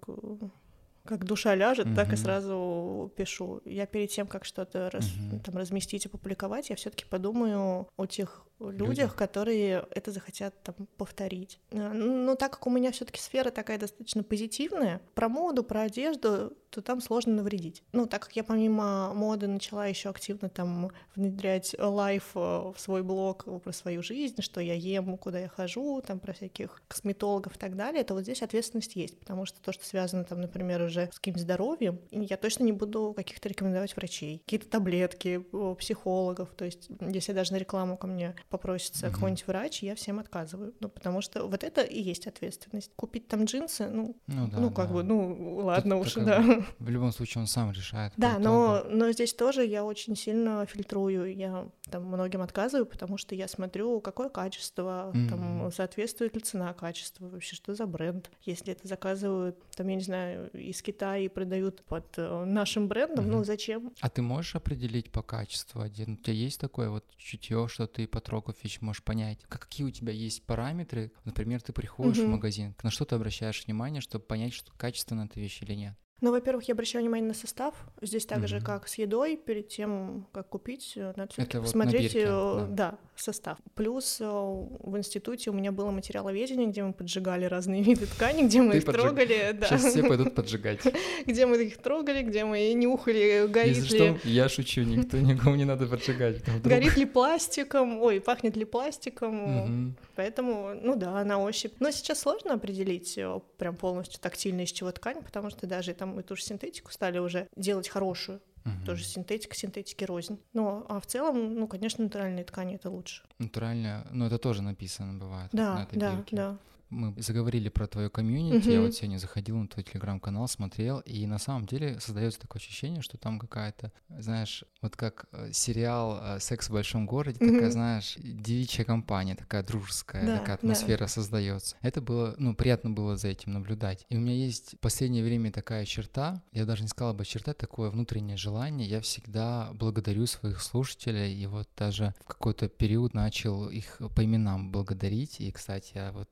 как 1.09 1.25
душа 1.25 1.55
ляжет, 1.55 1.87
mm-hmm. 1.87 1.95
так 1.95 2.13
и 2.13 2.17
сразу 2.17 3.11
пишу. 3.17 3.63
Я 3.65 3.87
перед 3.87 4.11
тем, 4.11 4.27
как 4.27 4.45
что-то 4.45 4.91
раз, 4.91 5.07
mm-hmm. 5.07 5.41
там 5.41 5.57
разместить 5.57 6.05
и 6.05 6.09
публиковать, 6.09 6.69
я 6.69 6.77
все-таки 6.77 7.07
подумаю 7.07 7.89
о 7.97 8.07
тех 8.07 8.45
людях, 8.61 9.15
которые 9.15 9.87
это 9.91 10.11
захотят 10.11 10.55
там 10.63 10.75
повторить. 10.97 11.61
Э, 11.71 11.93
ну, 11.93 12.37
так 12.37 12.53
как 12.53 12.67
у 12.67 12.71
меня 12.71 12.93
все-таки 12.93 13.21
сфера 13.21 13.51
такая 13.51 13.79
достаточно 13.79 14.23
позитивная, 14.23 15.01
про 15.15 15.29
моду, 15.29 15.63
про 15.63 15.83
одежду, 15.83 16.53
то 16.71 16.83
там 16.83 17.01
сложно 17.01 17.35
навредить. 17.35 17.83
Ну, 17.93 18.07
так 18.07 18.25
как 18.25 18.37
я 18.37 18.45
помимо 18.45 19.15
моды 19.15 19.47
начала 19.47 19.87
еще 19.87 20.11
активно 20.11 20.49
там 20.49 20.91
внедрять 21.15 21.75
лайф 21.79 22.33
э, 22.35 22.39
в 22.39 22.75
свой 22.77 23.03
блог 23.03 23.47
про 23.63 23.73
свою 23.73 24.03
жизнь, 24.03 24.43
что 24.43 24.61
я 24.61 24.75
ем, 24.75 25.17
куда 25.17 25.39
я 25.39 25.49
хожу, 25.49 26.03
там 26.07 26.19
про 26.19 26.33
всяких 26.33 26.83
косметологов 26.89 27.57
и 27.57 27.59
так 27.59 27.77
далее, 27.77 28.05
то 28.05 28.15
вот 28.15 28.23
здесь 28.23 28.43
ответственность 28.43 28.97
есть, 28.97 29.19
потому 29.19 29.47
что 29.47 29.61
то, 29.61 29.73
что 29.73 29.85
связано 29.85 30.25
там, 30.25 30.41
например, 30.41 30.83
уже 30.83 31.09
с 31.13 31.17
каким-то 31.17 31.41
здоровьем, 31.41 32.01
я 32.11 32.37
точно 32.37 32.65
не 32.65 32.73
буду 32.73 33.15
каких-то 33.17 33.49
рекомендовать 33.49 33.97
врачей, 33.97 34.39
какие-то 34.45 34.69
таблетки, 34.69 35.45
психологов, 35.79 36.51
то 36.55 36.65
есть 36.65 36.89
если 37.01 37.33
даже 37.33 37.53
на 37.53 37.57
рекламу 37.57 37.97
ко 37.97 38.07
мне 38.07 38.35
попросится 38.49 39.07
mm-hmm. 39.07 39.13
какой-нибудь 39.13 39.47
врач, 39.47 39.83
я 39.83 39.95
всем 39.95 40.19
отказываю. 40.19 40.75
Ну, 40.81 40.89
потому 40.89 41.21
что 41.21 41.47
вот 41.47 41.65
это 41.65 41.83
и 41.83 42.01
есть 42.01 42.27
ответственность. 42.27 42.91
Купить 42.97 43.29
там 43.29 43.45
джинсы, 43.45 43.89
ну, 43.89 44.17
ну, 44.27 44.49
да, 44.49 44.59
ну 44.59 44.71
как 44.71 44.89
да. 44.89 44.95
бы, 44.95 45.03
ну, 45.03 45.61
ладно 45.65 45.99
Тут, 45.99 46.07
уж, 46.07 46.15
да. 46.15 46.43
В 46.79 46.89
любом 46.89 47.13
случае 47.13 47.43
он 47.43 47.47
сам 47.47 47.73
решает. 47.73 48.13
Да, 48.17 48.39
но, 48.39 48.85
но 48.89 49.11
здесь 49.13 49.35
тоже 49.35 49.65
я 49.65 49.85
очень 49.85 50.17
сильно 50.17 50.67
фильтрую. 50.67 51.35
Я 51.35 51.69
там 51.91 52.05
многим 52.05 52.43
отказываю, 52.43 52.87
потому 52.87 53.19
что 53.19 53.35
я 53.35 53.49
смотрю, 53.49 54.01
какое 54.01 54.29
качество, 54.29 55.13
mm-hmm. 55.15 55.29
там, 55.29 55.73
соответствует 55.73 56.35
ли 56.35 56.41
цена 56.41 56.73
качеству, 56.73 57.29
вообще 57.29 57.57
что 57.57 57.75
за 57.75 57.87
бренд. 57.87 58.31
Если 58.43 58.73
это 58.73 58.87
заказывают, 58.87 59.59
там, 59.77 59.89
я 59.89 59.97
не 59.97 60.03
знаю, 60.03 60.51
из 60.53 60.83
Китая 60.83 61.25
и 61.25 61.29
продают 61.29 61.83
под 61.85 62.07
э, 62.17 62.45
нашим 62.45 62.89
брендом, 62.89 63.27
mm-hmm. 63.27 63.31
ну 63.31 63.45
зачем? 63.45 63.93
А 64.01 64.09
ты 64.09 64.23
можешь 64.23 64.55
определить 64.55 65.11
по 65.11 65.23
качеству 65.23 65.81
один? 65.81 66.15
У 66.15 66.17
тебя 66.17 66.35
есть 66.35 66.61
такое 66.61 66.91
вот 66.91 67.05
чутье, 67.17 67.69
что 67.69 67.87
ты 67.87 68.07
по 68.07 68.21
вещь 68.63 68.81
можешь 68.81 69.03
понять? 69.03 69.41
Какие 69.49 69.87
у 69.87 69.91
тебя 69.91 70.13
есть 70.13 70.45
параметры? 70.45 71.13
Например, 71.25 71.61
ты 71.61 71.73
приходишь 71.73 72.19
mm-hmm. 72.19 72.27
в 72.27 72.31
магазин, 72.31 72.75
на 72.83 72.91
что 72.91 73.05
ты 73.05 73.15
обращаешь 73.15 73.65
внимание, 73.65 74.01
чтобы 74.01 74.25
понять, 74.25 74.55
что 74.55 74.73
качественно 74.77 75.23
эта 75.23 75.41
вещь 75.41 75.63
или 75.63 75.75
нет? 75.75 75.99
Ну, 76.21 76.33
во-первых, 76.33 76.65
я 76.67 76.75
обращаю 76.75 77.05
внимание 77.05 77.29
на 77.29 77.35
состав. 77.35 77.75
Здесь 78.03 78.27
так 78.27 78.49
же, 78.49 78.57
Мгм. 78.57 78.65
как 78.65 78.89
с 78.89 78.95
едой, 78.99 79.37
перед 79.37 79.69
тем, 79.69 80.27
как 80.33 80.49
купить, 80.49 80.95
э, 80.97 81.13
надо 81.17 81.31
Это 81.37 81.59
вот 81.59 81.67
посмотреть, 81.67 82.13
набирки, 82.15 82.27
э, 82.27 82.67
да. 82.71 82.91
да, 82.91 82.99
состав. 83.15 83.59
Плюс 83.75 84.19
э, 84.21 84.25
в 84.27 84.97
институте 84.99 85.51
у 85.51 85.53
меня 85.53 85.71
было 85.71 85.93
материаловедение, 85.93 86.67
где 86.67 86.83
мы 86.83 86.93
поджигали 86.93 87.45
разные 87.45 87.83
виды 87.89 88.07
ткани, 88.07 88.43
где 88.47 88.61
мы 88.63 88.73
Ты 88.73 88.79
их 88.79 88.85
поджиг- 88.85 89.01
трогали, 89.01 89.53
да, 89.53 89.67
Сейчас 89.69 89.85
все 89.85 90.03
пойдут 90.09 90.35
поджигать. 90.35 90.81
где 91.25 91.47
мы 91.47 91.63
их 91.63 91.79
трогали, 91.79 92.23
где 92.23 92.45
мы 92.45 92.73
нюхали, 92.73 93.47
горит 93.49 93.77
Если 93.77 93.99
ли, 93.99 94.17
что, 94.19 94.29
я 94.29 94.49
шучу, 94.49 94.83
никто 94.83 95.17
никому 95.21 95.55
не 95.55 95.65
надо 95.65 95.87
поджигать. 95.87 96.43
Горит 96.65 96.97
ли 96.97 97.05
пластиком, 97.07 98.01
ой, 98.03 98.21
пахнет 98.21 98.57
ли 98.57 98.65
пластиком. 98.65 99.95
Поэтому, 100.17 100.73
ну 100.83 100.97
да, 100.97 101.23
на 101.25 101.39
ощупь. 101.41 101.75
Но 101.79 101.93
сейчас 101.93 102.19
сложно 102.21 102.55
определить 102.55 103.17
прям 103.57 103.77
полностью 103.77 104.21
тактильно 104.21 104.63
из 104.63 104.73
чего 104.73 104.91
ткань, 104.91 105.23
потому 105.23 105.51
что 105.51 105.67
даже 105.69 105.95
там 105.95 106.08
эту 106.17 106.37
же 106.37 106.43
синтетику 106.43 106.93
стали 106.93 107.19
уже 107.19 107.49
делать 107.57 107.89
хорошую. 107.89 108.41
Мгм. 108.65 108.85
Тоже 108.85 109.05
синтетика, 109.05 109.55
синтетики 109.57 110.05
рознь. 110.05 110.39
Ну, 110.53 110.85
а 110.89 111.01
в 111.01 111.07
целом, 111.07 111.55
ну, 111.55 111.67
конечно, 111.67 112.05
натуральные 112.05 112.45
ткани 112.45 112.75
это 112.77 112.91
лучше. 112.91 113.25
Натурально, 113.39 114.07
но 114.11 114.27
это 114.27 114.39
тоже 114.39 114.63
написано 114.63 115.19
бывает 115.19 115.53
на 115.53 115.77
Да, 115.77 115.83
этой 115.85 115.99
да, 115.99 116.15
бирке. 116.17 116.37
да. 116.37 116.59
Мы 116.91 117.15
заговорили 117.21 117.69
про 117.69 117.87
твою 117.87 118.11
комьюнити. 118.11 118.71
Я 118.71 118.77
Мгм. 118.79 118.85
вот 118.87 118.95
сегодня 118.95 119.19
заходил 119.19 119.57
на 119.59 119.69
твой 119.69 119.85
телеграм-канал, 119.85 120.49
смотрел, 120.49 121.01
и 121.01 121.27
на 121.27 121.39
самом 121.39 121.67
деле 121.67 122.01
создается 122.01 122.41
такое 122.41 122.61
ощущение, 122.61 123.03
что 123.03 123.19
там 123.19 123.39
какая-то, 123.39 123.93
знаешь, 124.09 124.65
вот 124.81 124.97
как 124.97 125.27
э, 125.33 125.51
сериал 125.53 126.19
э, 126.23 126.41
«Секс 126.41 126.69
в 126.71 126.73
большом 126.73 127.05
городе», 127.07 127.39
такая, 127.39 127.65
Мгм. 127.65 127.71
знаешь, 127.73 128.15
девичья 128.17 128.85
компания, 128.85 129.35
такая 129.35 129.63
дружеская, 129.63 130.27
Да, 130.27 130.33
такая 130.35 130.57
да. 130.57 130.63
атмосфера 130.63 131.07
создается. 131.09 131.77
Это 131.83 132.01
было, 132.01 132.35
ну, 132.39 132.55
приятно 132.55 132.91
было 132.91 133.17
за 133.17 133.29
этим 133.29 133.53
наблюдать. 133.53 134.07
И 134.09 134.17
у 134.17 134.21
меня 134.21 134.35
есть 134.35 134.75
в 134.75 134.79
последнее 134.79 135.23
время 135.23 135.53
такая 135.53 135.85
черта, 135.85 136.43
я 136.53 136.65
даже 136.65 136.83
не 136.83 136.89
сказала 136.89 137.13
бы 137.13 137.25
черта, 137.27 137.53
такое 137.53 137.91
внутреннее 137.91 138.39
желание. 138.39 138.89
Я 138.89 139.03
всегда 139.03 139.71
благодарю 139.75 140.25
своих 140.27 140.63
слушателей, 140.63 141.35
и 141.39 141.47
вот 141.47 141.69
даже 141.77 142.15
в 142.25 142.29
какой-то 142.29 142.69
период 142.69 143.13
начал 143.13 143.69
их 143.69 144.01
по 144.17 144.25
именам 144.25 144.73
благодарить. 144.73 145.41
И, 145.41 145.51
кстати, 145.53 145.93
я 145.95 146.13
вот 146.13 146.29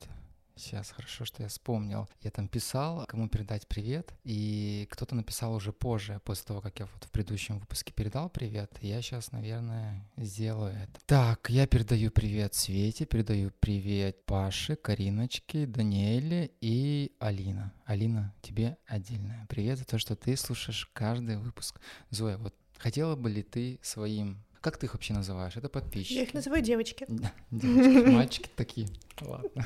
Сейчас 0.56 0.90
хорошо, 0.90 1.26
что 1.26 1.42
я 1.42 1.48
вспомнил. 1.50 2.08
Я 2.22 2.30
там 2.30 2.48
писал, 2.48 3.04
кому 3.06 3.28
передать 3.28 3.68
привет, 3.68 4.14
и 4.24 4.88
кто-то 4.90 5.14
написал 5.14 5.54
уже 5.54 5.72
позже, 5.72 6.20
после 6.24 6.46
того, 6.46 6.62
как 6.62 6.78
я 6.78 6.86
вот 6.86 7.04
в 7.04 7.10
предыдущем 7.10 7.58
выпуске 7.58 7.92
передал 7.92 8.30
привет. 8.30 8.72
Я 8.80 9.02
сейчас, 9.02 9.32
наверное, 9.32 10.08
сделаю 10.16 10.74
это. 10.74 10.98
Так, 11.04 11.50
я 11.50 11.66
передаю 11.66 12.10
привет 12.10 12.54
Свете, 12.54 13.04
передаю 13.04 13.52
привет 13.60 14.24
Паше, 14.24 14.76
Кариночке, 14.76 15.66
Даниэле 15.66 16.50
и 16.62 17.12
Алина. 17.18 17.74
Алина, 17.84 18.34
тебе 18.40 18.78
отдельное 18.86 19.46
привет 19.50 19.78
за 19.78 19.84
то, 19.84 19.98
что 19.98 20.16
ты 20.16 20.36
слушаешь 20.36 20.88
каждый 20.94 21.36
выпуск. 21.36 21.78
Зоя, 22.08 22.38
вот 22.38 22.54
хотела 22.78 23.14
бы 23.14 23.28
ли 23.28 23.42
ты 23.42 23.78
своим... 23.82 24.42
Как 24.66 24.78
ты 24.78 24.86
их 24.86 24.94
вообще 24.94 25.14
называешь? 25.14 25.56
Это 25.56 25.68
подписчики. 25.68 26.14
Я 26.14 26.22
их 26.24 26.34
называю 26.34 26.60
девочки. 26.60 27.06
Девочки, 27.52 28.10
мальчики 28.10 28.50
такие. 28.56 28.88
Ладно. 29.20 29.64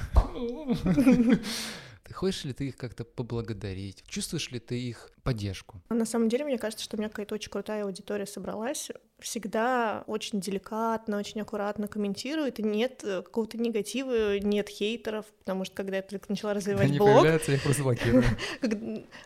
Ты 2.04 2.12
хочешь 2.12 2.44
ли 2.44 2.52
ты 2.52 2.68
их 2.68 2.76
как-то 2.76 3.04
поблагодарить? 3.04 4.04
Чувствуешь 4.06 4.50
ли 4.50 4.58
ты 4.60 4.78
их 4.78 5.10
поддержку? 5.22 5.80
На 5.88 6.04
самом 6.04 6.28
деле, 6.28 6.44
мне 6.44 6.58
кажется, 6.58 6.84
что 6.84 6.96
у 6.96 7.00
меня 7.00 7.08
какая-то 7.08 7.34
очень 7.34 7.50
крутая 7.50 7.84
аудитория 7.84 8.26
собралась. 8.26 8.90
Всегда 9.20 10.04
очень 10.06 10.38
деликатно, 10.38 11.16
очень 11.16 11.40
аккуратно 11.40 11.88
комментирует, 11.88 12.58
и 12.58 12.62
нет 12.62 13.02
э, 13.02 13.22
какого-то 13.22 13.56
негатива, 13.56 14.38
нет 14.38 14.68
хейтеров, 14.68 15.24
потому 15.38 15.64
что 15.64 15.76
когда 15.76 15.96
я 15.96 16.02
только 16.02 16.26
начала 16.28 16.52
развивать 16.52 16.88
Они 16.90 16.98
блог, 16.98 17.08
появляются, 17.20 17.52
я 17.52 17.56
их 17.56 17.62
просто 17.62 17.82
блокирую. 17.84 18.24
Как- 18.60 18.74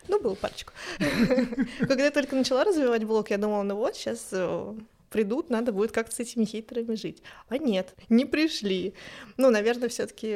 Ну, 0.07 0.21
было 0.21 0.35
парочку. 0.35 0.71
Когда 1.79 2.05
я 2.05 2.11
только 2.11 2.37
начала 2.37 2.63
развивать 2.63 3.03
блог, 3.03 3.29
я 3.29 3.37
думала, 3.37 3.63
ну 3.63 3.75
вот, 3.75 3.97
сейчас 3.97 4.29
придут, 5.15 5.49
надо 5.49 5.71
будет 5.71 5.93
как-то 5.93 6.13
с 6.13 6.19
этими 6.19 6.43
хейтерами 6.43 6.95
жить. 6.95 7.23
А 7.47 7.57
нет, 7.57 7.95
не 8.09 8.25
пришли. 8.25 8.93
Ну, 9.37 9.49
наверное, 9.49 9.87
все 9.87 10.05
таки 10.07 10.35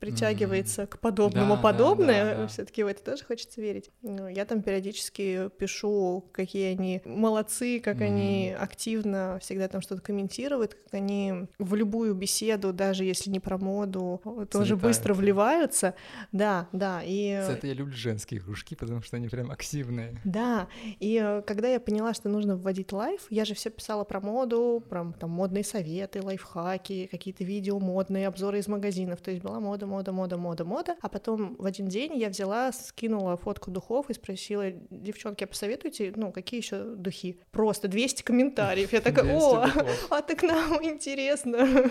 притягивается 0.00 0.86
к 0.86 0.98
подобному 0.98 1.50
Да, 1.50 1.56
да, 1.56 1.62
подобное. 1.62 2.24
да, 2.24 2.40
да. 2.42 2.46
все 2.48 2.64
таки 2.64 2.82
в 2.82 2.86
это 2.88 3.04
тоже 3.04 3.24
хочется 3.24 3.60
верить. 3.60 3.90
Ну, 4.02 4.26
Я 4.28 4.44
там 4.44 4.62
периодически 4.62 5.48
пишу, 5.58 6.24
какие 6.32 6.72
они 6.72 7.02
молодцы, 7.04 7.78
как 7.80 8.00
они 8.00 8.54
активно 8.58 9.38
всегда 9.40 9.68
там 9.68 9.80
что-то 9.80 10.02
комментируют, 10.02 10.74
как 10.74 10.94
они 10.94 11.46
в 11.58 11.74
любую 11.76 12.14
беседу, 12.14 12.72
даже 12.72 13.04
если 13.04 13.30
не 13.30 13.38
про 13.40 13.58
моду, 13.58 14.20
тоже 14.50 14.76
быстро 14.76 15.14
вливаются. 15.14 15.94
Да, 16.32 16.68
да. 16.72 17.00
И 17.04 17.40
За 17.46 17.52
это 17.52 17.68
я 17.68 17.74
люблю 17.74 17.94
женские 17.94 18.40
кружки, 18.40 18.74
потому 18.74 19.02
что 19.02 19.16
они 19.16 19.28
прям 19.28 19.50
активные. 19.52 20.20
да, 20.24 20.66
и 20.98 21.20
э, 21.22 21.42
когда 21.42 21.68
я 21.68 21.78
поняла, 21.78 22.12
что 22.14 22.28
нужно 22.28 22.56
вводить 22.56 22.92
лайф, 22.92 23.26
я 23.30 23.44
же 23.44 23.54
все 23.54 23.70
писала 23.70 23.83
про 23.86 24.20
моду, 24.20 24.82
про 24.88 25.12
там 25.18 25.30
модные 25.30 25.64
советы, 25.64 26.22
лайфхаки, 26.22 27.08
какие-то 27.10 27.44
видео 27.44 27.78
модные, 27.78 28.28
обзоры 28.28 28.58
из 28.58 28.68
магазинов. 28.68 29.20
То 29.20 29.30
есть 29.30 29.42
была 29.42 29.60
мода, 29.60 29.86
мода, 29.86 30.12
мода, 30.12 30.36
мода, 30.36 30.64
мода. 30.64 30.96
А 31.00 31.08
потом 31.08 31.56
в 31.56 31.66
один 31.66 31.88
день 31.88 32.16
я 32.16 32.28
взяла, 32.28 32.72
скинула 32.72 33.36
фотку 33.36 33.70
духов 33.70 34.10
и 34.10 34.14
спросила, 34.14 34.70
девчонки, 34.90 35.44
а 35.44 35.46
посоветуйте, 35.46 36.12
ну, 36.16 36.32
какие 36.32 36.60
еще 36.60 36.82
духи? 36.82 37.40
Просто 37.50 37.88
200 37.88 38.22
комментариев. 38.22 38.92
Я 38.92 39.00
такая, 39.00 39.24
200 39.24 39.38
о, 39.38 39.68
а 40.10 40.22
так 40.22 40.42
нам 40.42 40.82
интересно. 40.84 41.90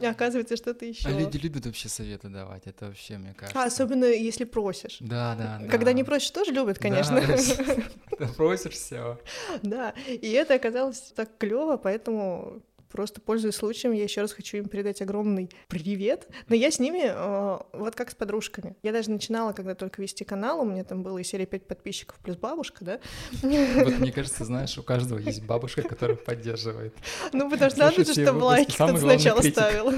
Оказывается, 0.00 0.56
что-то 0.56 0.84
еще. 0.84 1.08
А 1.08 1.12
люди 1.12 1.36
любят 1.38 1.66
вообще 1.66 1.88
советы 1.88 2.28
давать, 2.28 2.66
это 2.66 2.86
вообще, 2.86 3.18
мне 3.18 3.34
кажется. 3.34 3.62
А 3.62 3.66
особенно 3.66 4.04
если 4.04 4.44
просишь. 4.44 4.98
Да, 5.00 5.34
да, 5.36 5.58
да. 5.60 5.68
Когда 5.68 5.92
не 5.92 6.04
просишь, 6.04 6.30
тоже 6.30 6.52
любят, 6.52 6.78
конечно. 6.78 7.20
Просишь 8.36 8.74
все. 8.74 9.18
Да, 9.62 9.94
и 10.06 10.30
это 10.32 10.54
оказалось 10.54 11.09
так 11.14 11.36
клево, 11.38 11.76
поэтому 11.76 12.62
просто 12.90 13.20
пользуясь 13.20 13.54
случаем, 13.54 13.92
я 13.92 14.02
еще 14.02 14.20
раз 14.20 14.32
хочу 14.32 14.58
им 14.58 14.68
передать 14.68 15.00
огромный 15.00 15.50
привет. 15.68 16.28
Но 16.48 16.54
я 16.54 16.70
с 16.70 16.78
ними 16.78 17.02
э, 17.04 17.58
вот 17.72 17.94
как 17.94 18.10
с 18.10 18.14
подружками. 18.14 18.76
Я 18.82 18.92
даже 18.92 19.10
начинала, 19.10 19.52
когда 19.52 19.74
только 19.74 20.02
вести 20.02 20.24
канал, 20.24 20.60
у 20.60 20.64
меня 20.64 20.84
там 20.84 21.02
было 21.02 21.18
и 21.18 21.24
серия 21.24 21.46
5 21.46 21.66
подписчиков 21.66 22.18
плюс 22.18 22.36
бабушка, 22.36 22.84
да? 22.84 23.00
Вот 23.42 23.98
мне 23.98 24.12
кажется, 24.12 24.44
знаешь, 24.44 24.76
у 24.78 24.82
каждого 24.82 25.18
есть 25.18 25.44
бабушка, 25.44 25.82
которая 25.82 26.16
поддерживает. 26.16 26.94
Ну, 27.32 27.50
потому 27.50 27.70
что 27.70 27.80
надо 27.80 28.04
же, 28.04 28.12
чтобы 28.12 28.44
лайки 28.44 28.72
сначала 28.72 29.40
ставил. 29.40 29.92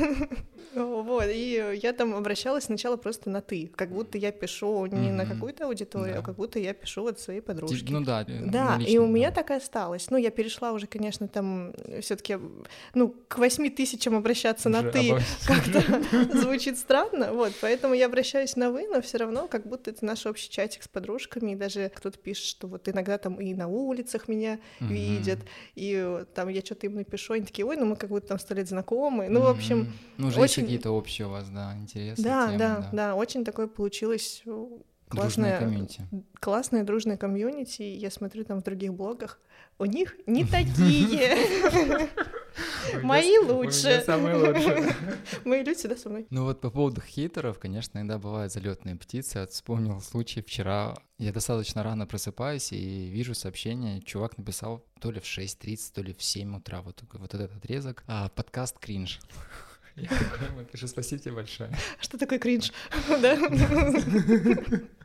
Вот, 0.75 1.25
и 1.29 1.79
я 1.83 1.93
там 1.93 2.15
обращалась 2.15 2.65
сначала 2.65 2.97
просто 2.97 3.31
на 3.31 3.41
«ты», 3.41 3.71
как 3.77 3.91
будто 3.91 4.19
я 4.19 4.33
пишу 4.33 4.87
не 4.87 5.11
на 5.13 5.27
какую-то 5.27 5.67
аудиторию, 5.67 6.15
а 6.15 6.21
Да. 6.21 6.23
как 6.25 6.37
будто 6.37 6.59
я 6.59 6.73
пишу 6.73 7.07
от 7.07 7.21
своей 7.21 7.41
подружки. 7.41 7.91
Ну 7.93 8.01
да. 8.05 8.25
Да, 8.25 8.77
ну, 8.79 8.85
и 8.87 8.99
у 8.99 9.07
меня 9.07 9.29
да. 9.31 9.37
так 9.37 9.51
и 9.51 9.55
осталось. 9.55 10.11
Ну, 10.11 10.17
я 10.17 10.31
перешла 10.31 10.73
уже, 10.73 10.87
конечно, 10.87 11.29
там 11.29 11.73
все 12.01 12.17
таки 12.17 12.39
ну, 12.95 13.15
к 13.29 13.39
восьми 13.39 13.71
тысячам 13.71 14.17
обращаться 14.17 14.69
на 14.69 14.83
«ты» 14.91 15.15
как-то 15.47 15.83
звучит 16.39 16.79
странно, 16.79 17.33
вот, 17.33 17.53
поэтому 17.61 17.95
я 17.95 18.07
обращаюсь 18.07 18.57
на 18.57 18.71
«вы», 18.71 18.87
но 18.89 19.01
все 19.03 19.19
равно 19.19 19.49
как 19.49 19.67
будто 19.67 19.91
это 19.91 20.05
наш 20.05 20.27
общий 20.27 20.51
чатик 20.51 20.83
с 20.83 20.89
подружками, 20.89 21.53
и 21.53 21.57
даже 21.57 21.91
кто-то 21.95 22.19
пишет, 22.19 22.45
что 22.47 22.67
вот 22.67 22.89
иногда 22.89 23.19
там 23.19 23.41
и 23.41 23.55
на 23.55 23.69
улицах 23.69 24.29
меня 24.29 24.59
видят, 24.81 25.39
и 25.75 25.95
э, 26.03 26.25
там 26.35 26.49
я 26.49 26.61
что-то 26.61 26.87
им 26.87 26.95
напишу, 26.95 27.35
они 27.35 27.45
такие, 27.45 27.65
ой, 27.67 27.77
ну 27.77 27.87
мы 27.87 27.97
как 27.97 28.11
будто 28.11 28.29
там 28.29 28.39
сто 28.39 28.55
лет 28.55 28.69
знакомы, 28.69 29.29
ну, 29.29 29.41
в 29.41 29.49
общем, 29.49 29.93
очень- 30.39 30.62
какие-то 30.63 30.91
общие 30.91 31.27
у 31.27 31.31
вас, 31.31 31.49
да, 31.49 31.77
интересы. 31.77 32.23
да, 32.23 32.47
темы, 32.47 32.59
да, 32.59 32.91
да, 32.93 33.15
очень 33.15 33.45
такое 33.45 33.67
получилось 33.67 34.43
э, 34.47 34.51
Дружная 34.51 34.79
классное, 35.11 35.59
комьюнити. 35.59 36.07
классная 36.41 36.85
дружная 36.85 37.17
комьюнити. 37.17 37.83
Я 37.83 38.11
смотрю 38.11 38.45
там 38.45 38.61
в 38.61 38.65
других 38.65 38.95
блогах, 38.95 39.39
у 39.79 39.85
них 39.85 40.17
не 40.27 40.45
такие. 40.45 41.37
Мои 43.03 43.39
лучше. 43.39 44.03
самые 44.05 44.37
лучшие. 44.37 44.95
Мои 45.45 45.61
люди 45.61 45.75
всегда 45.75 45.97
со 45.97 46.09
мной. 46.09 46.27
Ну 46.31 46.45
вот 46.45 46.61
по 46.61 46.71
поводу 46.71 47.01
хейтеров, 47.01 47.59
конечно, 47.59 47.99
иногда 47.99 48.19
бывают 48.19 48.53
залетные 48.53 48.97
птицы. 48.97 49.39
Я 49.39 49.47
вспомнил 49.47 50.01
случай 50.01 50.43
вчера. 50.43 50.97
Я 51.19 51.33
достаточно 51.33 51.83
рано 51.83 52.07
просыпаюсь 52.07 52.73
и 52.73 53.07
вижу 53.09 53.35
сообщение. 53.35 54.03
Чувак 54.03 54.37
написал 54.39 54.85
то 55.01 55.11
ли 55.11 55.21
в 55.21 55.25
6.30, 55.25 55.93
то 55.95 56.03
ли 56.03 56.13
в 56.13 56.23
7 56.23 56.57
утра. 56.57 56.83
Вот, 56.83 57.03
вот 57.13 57.35
этот 57.35 57.57
отрезок. 57.57 58.03
А, 58.07 58.29
подкаст 58.31 58.79
кринж. 58.79 59.21
Я 59.97 60.09
такой 60.09 60.49
ему 60.49 60.65
пишу, 60.65 60.87
спасибо 60.87 61.21
тебе 61.23 61.35
большое. 61.35 61.71
Что 62.01 62.19
такое 62.19 62.39
кринж? 62.39 62.73
Да? 63.21 63.37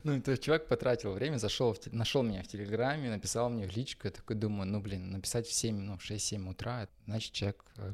Ну, 0.04 0.22
то 0.22 0.32
есть 0.32 0.44
чувак 0.44 0.68
потратил 0.68 1.12
время, 1.12 1.38
зашел, 1.38 1.76
нашел 1.92 2.24
меня 2.24 2.42
в 2.42 2.48
Телеграме, 2.48 3.10
написал 3.10 3.50
мне 3.50 3.68
в 3.68 3.76
личку, 3.76 4.08
я 4.08 4.12
такой 4.12 4.38
думаю, 4.38 4.66
ну, 4.66 4.80
блин, 4.80 5.12
написать 5.12 5.46
в 5.48 5.52
7, 5.52 5.76
ну, 5.76 5.98
в 5.98 6.10
6-7 6.10 6.50
утра, 6.50 6.88
значит, 7.06 7.34
человек 7.34 7.66
э, 7.76 7.92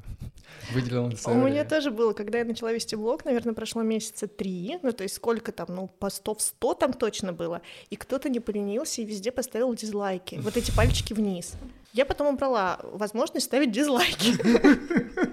выделил 0.73 1.08
на 1.08 1.32
У 1.32 1.47
меня 1.47 1.65
тоже 1.65 1.89
было, 1.89 2.13
когда 2.13 2.38
я 2.38 2.45
начала 2.45 2.71
вести 2.71 2.95
блог, 2.95 3.25
наверное, 3.25 3.56
прошло 3.56 3.82
месяца 3.82 4.27
три, 4.27 4.77
ну, 4.84 4.91
то 4.91 5.01
есть 5.01 5.15
сколько 5.15 5.51
там, 5.51 5.67
ну, 5.69 5.88
постов 5.88 6.39
100 6.41 6.73
там 6.75 6.93
точно 6.93 7.34
было, 7.34 7.63
и 7.89 7.95
кто-то 7.95 8.29
не 8.29 8.39
поленился 8.39 9.01
и 9.01 9.06
везде 9.06 9.32
поставил 9.32 9.73
дизлайки, 9.73 10.36
вот 10.36 10.56
эти 10.56 10.69
пальчики 10.69 11.13
вниз. 11.13 11.53
Я 11.93 12.06
потом 12.06 12.36
убрала 12.36 12.79
возможность 12.84 13.47
ставить 13.47 13.71
дизлайки. 13.71 15.33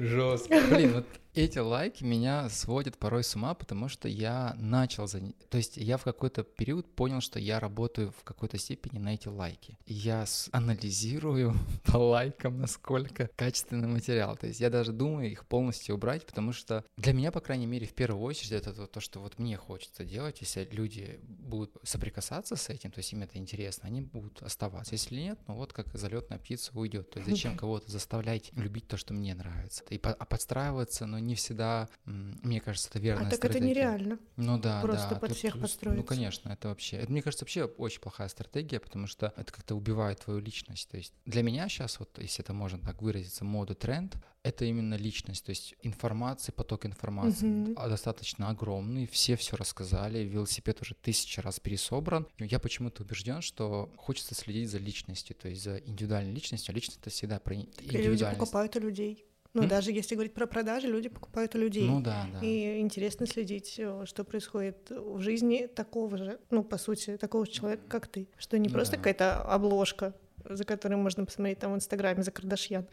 Жестко. 0.00 0.60
Блин, 0.70 0.92
вот 0.94 1.06
эти 1.34 1.58
лайки 1.58 2.02
меня 2.02 2.48
сводят 2.48 2.98
порой 2.98 3.22
с 3.22 3.36
ума, 3.36 3.54
потому 3.54 3.88
что 3.88 4.08
я 4.08 4.54
начал 4.58 5.06
за... 5.06 5.20
То 5.48 5.58
есть 5.58 5.76
я 5.76 5.96
в 5.96 6.04
какой-то 6.04 6.42
период 6.42 6.92
понял, 6.94 7.20
что 7.20 7.38
я 7.38 7.60
работаю 7.60 8.12
в 8.12 8.24
какой-то 8.24 8.58
степени 8.58 8.98
на 8.98 9.14
эти 9.14 9.28
лайки. 9.28 9.78
Я 9.86 10.24
анализирую 10.52 11.54
по 11.84 11.98
лайкам, 11.98 12.60
насколько 12.60 13.30
качественный 13.36 13.88
материал. 13.88 14.36
То 14.36 14.48
есть 14.48 14.60
я 14.60 14.70
даже 14.70 14.92
думаю 14.92 15.30
их 15.30 15.46
полностью 15.46 15.94
убрать, 15.94 16.26
потому 16.26 16.52
что 16.52 16.84
для 16.96 17.12
меня, 17.12 17.30
по 17.30 17.40
крайней 17.40 17.66
мере, 17.66 17.86
в 17.86 17.94
первую 17.94 18.22
очередь 18.22 18.52
это 18.52 18.72
то, 18.72 18.86
то 18.86 19.00
что 19.00 19.20
вот 19.20 19.38
мне 19.38 19.56
хочется 19.56 20.04
делать. 20.04 20.40
Если 20.40 20.68
люди 20.72 21.20
будут 21.22 21.76
соприкасаться 21.84 22.56
с 22.56 22.68
этим, 22.68 22.90
то 22.90 22.98
есть 22.98 23.12
им 23.12 23.22
это 23.22 23.38
интересно, 23.38 23.86
они 23.86 24.00
будут 24.00 24.42
оставаться. 24.42 24.94
Если 24.94 25.16
нет, 25.16 25.38
ну 25.46 25.54
вот 25.54 25.72
как 25.72 25.86
залетная 25.96 26.38
птица 26.38 26.72
уйдет. 26.74 27.10
То 27.10 27.20
есть 27.20 27.30
зачем 27.30 27.56
кого-то 27.56 27.90
заставлять 27.90 28.50
любить 28.54 28.88
то, 28.88 28.96
что 28.96 29.14
мне 29.14 29.34
нравится? 29.34 29.84
И 29.90 29.98
по- 29.98 30.12
а 30.12 30.24
подстраиваться, 30.24 31.06
но 31.06 31.19
не 31.20 31.34
всегда, 31.34 31.88
мне 32.04 32.60
кажется, 32.60 32.88
это 32.90 32.98
верная 32.98 33.26
а 33.26 33.30
так 33.30 33.38
стратегия. 33.38 33.58
это 33.58 33.68
нереально. 33.68 34.18
Ну 34.36 34.58
да, 34.58 34.80
Просто 34.80 35.10
да. 35.10 35.16
под 35.16 35.28
Тут- 35.30 35.38
всех 35.38 35.60
подстроиться. 35.60 36.00
Ну 36.00 36.06
конечно, 36.06 36.48
это 36.50 36.68
вообще, 36.68 36.96
это 36.96 37.10
мне 37.12 37.22
кажется 37.22 37.44
вообще 37.44 37.64
очень 37.64 38.00
плохая 38.00 38.28
стратегия, 38.28 38.80
потому 38.80 39.06
что 39.06 39.32
это 39.36 39.52
как-то 39.52 39.74
убивает 39.74 40.20
твою 40.20 40.40
личность. 40.40 40.88
То 40.88 40.96
есть 40.96 41.12
для 41.26 41.42
меня 41.42 41.68
сейчас 41.68 41.98
вот, 41.98 42.18
если 42.18 42.42
это 42.44 42.52
можно 42.52 42.78
так 42.78 43.02
выразиться, 43.02 43.44
мода 43.44 43.74
тренд, 43.74 44.16
это 44.42 44.64
именно 44.64 44.94
личность, 44.94 45.44
то 45.44 45.50
есть 45.50 45.74
информации, 45.82 46.50
поток 46.50 46.86
информации 46.86 47.74
а, 47.76 47.90
достаточно 47.90 48.48
огромный, 48.48 49.06
все 49.06 49.36
все 49.36 49.54
рассказали, 49.54 50.20
велосипед 50.20 50.80
уже 50.80 50.94
тысячи 50.94 51.40
раз 51.40 51.60
пересобран. 51.60 52.26
Я 52.38 52.58
почему-то 52.58 53.02
убежден, 53.02 53.42
что 53.42 53.92
хочется 53.98 54.34
следить 54.34 54.70
за 54.70 54.78
личностью, 54.78 55.36
то 55.36 55.48
есть 55.48 55.62
за 55.62 55.76
индивидуальной 55.76 56.32
личностью, 56.32 56.72
а 56.72 56.74
личность 56.74 57.00
это 57.02 57.10
всегда 57.10 57.38
про 57.38 57.54
И 57.54 57.58
люди 57.58 57.96
индивидуальность. 57.96 58.40
покупают 58.40 58.76
у 58.76 58.80
людей. 58.80 59.26
Ну, 59.52 59.62
М? 59.62 59.68
даже 59.68 59.90
если 59.90 60.14
говорить 60.14 60.32
про 60.34 60.46
продажи, 60.46 60.86
люди 60.86 61.08
покупают 61.08 61.54
у 61.56 61.58
людей. 61.58 61.88
Ну 61.88 62.00
да, 62.00 62.26
да. 62.32 62.46
И 62.46 62.78
интересно 62.80 63.26
следить, 63.26 63.74
э, 63.78 64.04
что 64.06 64.22
происходит 64.24 64.90
в 64.90 65.20
жизни 65.20 65.66
такого 65.66 66.16
же, 66.16 66.38
ну, 66.50 66.62
по 66.62 66.78
сути, 66.78 67.16
такого 67.16 67.46
же 67.46 67.52
человека, 67.52 67.82
как 67.88 68.06
ты. 68.06 68.28
Что 68.38 68.58
не 68.58 68.68
Ну 68.68 68.74
просто 68.74 68.92
да. 68.92 68.98
какая-то 68.98 69.42
обложка, 69.42 70.14
за 70.48 70.64
которой 70.64 70.94
можно 70.94 71.24
посмотреть 71.24 71.58
там 71.58 71.72
в 71.72 71.76
Инстаграме 71.76 72.22
за 72.22 72.30
Кардашьян. 72.30 72.86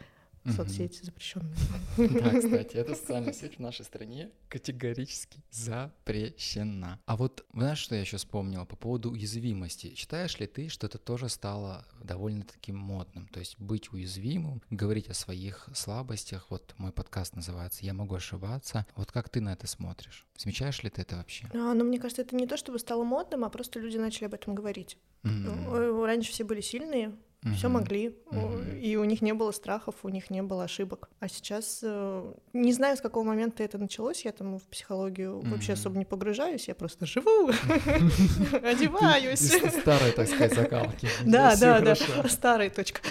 Мгм. 0.47 0.55
Соцсети 0.55 1.03
запрещенные. 1.03 1.55
Да, 1.97 2.29
кстати, 2.39 2.77
эта 2.77 2.95
социальная 2.95 3.33
сеть 3.33 3.55
в 3.57 3.59
нашей 3.59 3.83
стране 3.85 4.31
категорически 4.49 5.43
запрещена. 5.51 6.99
А 7.05 7.17
вот 7.17 7.45
знаешь, 7.53 7.79
что 7.79 7.95
я 7.95 8.01
еще 8.01 8.17
вспомнила 8.17 8.65
по 8.65 8.75
поводу 8.75 9.11
уязвимости? 9.11 9.93
Считаешь 9.95 10.39
ли 10.39 10.47
ты, 10.47 10.69
что 10.69 10.87
это 10.87 10.97
тоже 10.97 11.29
стало 11.29 11.85
довольно-таки 12.03 12.71
модным? 12.71 13.27
То 13.27 13.39
есть 13.39 13.59
быть 13.59 13.91
уязвимым, 13.91 14.61
говорить 14.69 15.09
о 15.09 15.13
своих 15.13 15.67
слабостях. 15.73 16.47
Вот 16.49 16.73
мой 16.77 16.91
подкаст 16.91 17.35
называется 17.35 17.85
«Я 17.85 17.93
могу 17.93 18.15
ошибаться». 18.15 18.85
Вот 18.95 19.11
как 19.11 19.29
ты 19.29 19.41
на 19.41 19.53
это 19.53 19.67
смотришь? 19.67 20.25
Замечаешь 20.37 20.81
ли 20.83 20.89
ты 20.89 21.01
это 21.01 21.17
вообще? 21.17 21.47
А, 21.53 21.73
но 21.73 21.83
мне 21.83 21.99
кажется, 21.99 22.21
это 22.21 22.35
не 22.35 22.47
то, 22.47 22.57
чтобы 22.57 22.79
стало 22.79 23.03
модным, 23.03 23.43
а 23.43 23.49
просто 23.49 23.79
люди 23.79 23.97
начали 23.97 24.25
об 24.25 24.33
этом 24.33 24.55
говорить. 24.55 24.97
М, 25.23 25.45
Э, 25.73 26.05
Раньше 26.05 26.31
все 26.31 26.43
были 26.45 26.61
сильные, 26.61 27.13
все 27.55 27.67
мгм. 27.67 27.73
могли, 27.77 28.15
Мгм. 28.31 28.77
и 28.77 28.95
у 28.97 29.03
них 29.05 29.21
не 29.21 29.33
было 29.33 29.51
страхов, 29.51 29.95
у 30.03 30.09
них 30.09 30.29
не 30.31 30.41
было 30.41 30.63
ошибок. 30.65 31.09
А 31.19 31.27
сейчас 31.29 31.79
э, 31.83 32.33
не 32.53 32.73
знаю, 32.73 32.97
с 32.97 33.01
какого 33.01 33.23
момента 33.23 33.63
это 33.63 33.77
началось, 33.77 34.25
я 34.25 34.31
там 34.31 34.57
в 34.57 34.63
психологию 34.67 35.39
вообще 35.41 35.73
Мгм. 35.73 35.79
особо 35.79 35.97
не 35.99 36.05
погружаюсь, 36.05 36.67
я 36.67 36.75
просто 36.75 37.05
живу, 37.05 37.47
одеваюсь. 38.63 39.41
Из 39.53 39.79
старой, 39.79 40.11
так 40.11 40.27
сказать, 40.27 40.53
закалки. 40.55 41.07
Да, 41.25 41.55
да, 41.55 41.79
да, 41.79 41.95
старая 42.27 42.69
точка. 42.69 43.01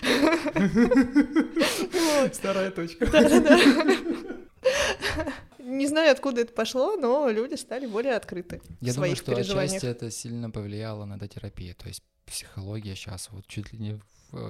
Старая 2.32 2.70
точка. 2.70 3.06
Да-да-да. 3.06 3.58
Не 5.58 5.86
знаю, 5.86 6.12
откуда 6.12 6.42
это 6.42 6.52
пошло, 6.52 6.96
но 6.96 7.28
люди 7.28 7.54
стали 7.54 7.86
более 7.86 8.14
открыты 8.14 8.60
Я 8.80 8.92
в 8.92 8.94
думаю, 8.96 9.10
своих 9.16 9.18
что 9.18 9.34
переживаниях. 9.34 9.70
отчасти 9.72 9.86
это 9.86 10.10
сильно 10.10 10.50
повлияло 10.50 11.04
на 11.04 11.18
дотерапию. 11.18 11.74
То 11.74 11.88
есть 11.88 12.02
психология 12.24 12.94
сейчас 12.94 13.28
вот 13.30 13.46
чуть 13.46 13.72
ли 13.72 13.78
не 13.78 14.00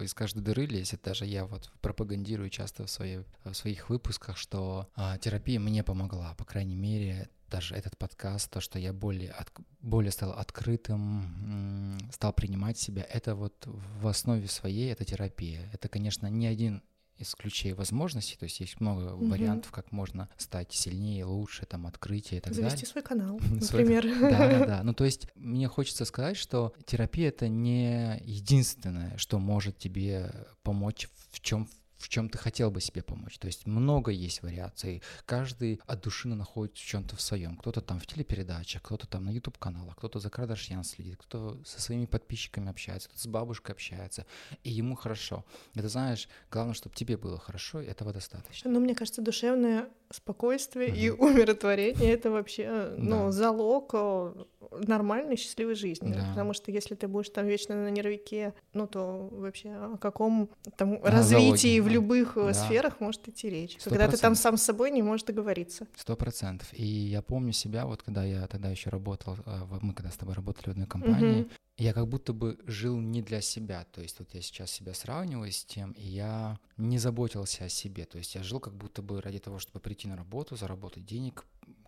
из 0.03 0.15
каждой 0.15 0.41
дыры 0.43 0.67
лезет. 0.67 1.01
Даже 1.03 1.27
я 1.27 1.45
вот 1.45 1.71
пропагандирую 1.81 2.51
часто 2.51 2.87
в, 2.87 2.91
своей, 2.91 3.21
в 3.45 3.55
своих 3.55 3.89
выпусках, 3.89 4.37
что 4.37 4.89
а, 4.95 5.19
терапия 5.19 5.61
мне 5.61 5.83
помогла. 5.83 6.35
По 6.35 6.45
крайней 6.45 6.77
мере, 6.77 7.29
даже 7.49 7.75
этот 7.75 7.97
подкаст, 7.97 8.51
то, 8.51 8.61
что 8.61 8.79
я 8.79 8.93
более, 8.93 9.31
от- 9.31 9.53
более 9.81 10.11
стал 10.11 10.33
открытым, 10.33 11.99
стал 12.13 12.33
принимать 12.33 12.79
себя, 12.79 13.03
это 13.03 13.35
вот 13.35 13.55
в 13.67 14.07
основе 14.09 14.49
своей 14.49 14.93
это 14.93 15.05
терапия. 15.05 15.71
Это, 15.73 15.89
конечно, 15.89 16.27
не 16.27 16.47
один 16.47 16.83
из 17.19 17.35
ключей 17.35 17.73
возможностей, 17.73 18.37
то 18.37 18.45
есть 18.45 18.61
есть 18.61 18.81
много 18.81 19.17
Мгм. 19.17 19.31
вариантов, 19.31 19.71
как 19.73 19.93
можно 19.93 20.29
стать 20.37 20.73
сильнее, 20.73 21.25
лучше, 21.25 21.67
там, 21.67 21.87
открытие 21.87 22.39
и 22.39 22.41
так 22.43 22.53
далее. 22.53 22.71
Завести 22.71 22.87
свой 22.87 23.03
канал, 23.03 23.39
например. 23.51 24.07
Да, 24.21 24.49
да, 24.49 24.67
да. 24.67 24.83
Ну, 24.87 24.95
то 24.95 25.05
есть 25.05 25.29
мне 25.35 25.69
хочется 25.69 26.05
сказать, 26.05 26.37
что 26.37 26.75
терапия 26.85 27.29
это 27.29 27.49
не 27.49 28.21
единственное, 28.25 29.17
что 29.17 29.39
может 29.39 29.79
тебе 29.79 30.31
помочь 30.63 31.09
в 31.31 31.41
чем 31.41 31.69
в 31.99 32.09
чем 32.09 32.29
ты 32.29 32.39
хотел 32.39 32.71
бы 32.71 32.81
себе 32.81 33.03
помочь. 33.03 33.39
То 33.39 33.47
есть 33.47 33.67
много 33.67 34.11
есть 34.11 34.43
вариаций. 34.43 35.03
Каждый 35.25 35.81
от 35.87 36.03
души 36.03 36.29
находит 36.29 36.77
в 36.77 36.85
чем-то 36.85 37.17
в 37.17 37.21
своем. 37.21 37.57
Кто-то 37.57 37.81
там 37.81 37.99
в 38.01 38.07
телепередачах, 38.07 38.83
кто-то 38.83 39.07
там 39.07 39.25
на 39.25 39.31
YouTube 39.31 39.59
каналах, 39.59 39.97
кто-то 39.97 40.19
за 40.19 40.31
Кардашьян 40.31 40.85
следит, 40.85 41.17
кто 41.17 41.59
со 41.65 41.81
своими 41.81 42.07
подписчиками 42.07 42.69
общается, 42.71 43.09
кто 43.09 43.19
с 43.19 43.27
бабушкой 43.27 43.73
общается, 43.75 44.27
и 44.65 44.71
ему 44.71 44.95
хорошо. 44.95 45.45
Это 45.75 45.89
знаешь, 45.89 46.29
главное, 46.51 46.75
чтобы 46.75 46.95
тебе 46.95 47.17
было 47.17 47.39
хорошо, 47.39 47.81
и 47.81 47.87
этого 47.87 48.13
достаточно. 48.13 48.71
Ну, 48.71 48.81
мне 48.81 48.95
кажется, 48.95 49.23
душевное 49.23 49.89
спокойствие 50.11 50.95
и 50.95 51.11
Мгм. 51.11 51.21
умиротворение 51.21 52.13
это 52.13 52.31
вообще 52.31 52.95
ну, 52.97 53.27
Да. 53.27 53.33
залог 53.33 53.91
э, 53.95 54.45
нормальной 54.87 55.37
счастливой 55.37 55.75
жизни. 55.75 56.13
Да. 56.13 56.29
Потому 56.31 56.53
что 56.53 56.71
если 56.71 56.95
ты 56.95 57.09
будешь 57.09 57.31
там 57.31 57.47
вечно 57.47 57.75
на 57.75 57.89
нервике, 57.91 58.55
ну 58.73 58.87
то 58.87 59.29
вообще 59.33 59.71
о 59.71 59.97
каком 59.99 60.49
там 60.77 60.95
О 61.03 61.11
развитии 61.11 61.81
в 61.87 61.93
любых 61.93 62.37
э, 62.37 62.47
Да. 62.47 62.55
сферах 62.55 63.01
может 63.01 63.29
идти 63.29 63.49
речь. 63.51 63.77
Сто 63.81 63.91
Когда 63.91 64.09
ты 64.09 64.17
там 64.17 64.35
сам 64.35 64.57
с 64.57 64.63
собой 64.63 64.91
не 64.91 65.03
можешь 65.03 65.25
договориться. 65.25 65.87
Сто 65.97 66.17
процентов. 66.17 66.69
И 66.73 66.85
я 66.85 67.23
помню 67.23 67.53
себя, 67.53 67.87
вот 67.87 68.03
когда 68.03 68.25
я 68.25 68.47
тогда 68.47 68.71
еще 68.71 68.91
работал, 68.91 69.37
э, 69.47 69.63
мы 69.81 69.93
когда 69.95 70.11
с 70.11 70.17
тобой 70.17 70.35
работали 70.35 70.67
в 70.67 70.69
одной 70.69 70.87
компании, 70.87 71.41
Мгм. 71.43 71.51
я 71.79 71.93
как 71.93 72.07
будто 72.09 72.33
бы 72.33 72.59
жил 72.67 72.99
не 73.01 73.23
для 73.23 73.41
себя. 73.41 73.85
То 73.93 74.01
есть 74.03 74.19
вот 74.19 74.29
я 74.35 74.41
сейчас 74.43 74.71
себя 74.71 74.95
сравниваю 74.95 75.51
с 75.53 75.65
тем, 75.65 75.93
и 75.93 76.07
я 76.07 76.59
не 76.77 76.99
заботился 76.99 77.65
о 77.65 77.69
себе. 77.69 78.05
То 78.05 78.19
есть 78.19 78.35
я 78.35 78.43
жил 78.43 78.61
как 78.61 78.75
будто 78.75 79.03
бы 79.03 79.21
ради 79.21 79.39
того, 79.39 79.59
чтобы 79.59 79.81
прийти 79.81 80.09
на 80.09 80.17
работу, 80.17 80.57
заработать 80.57 81.05
денег, 81.07 81.45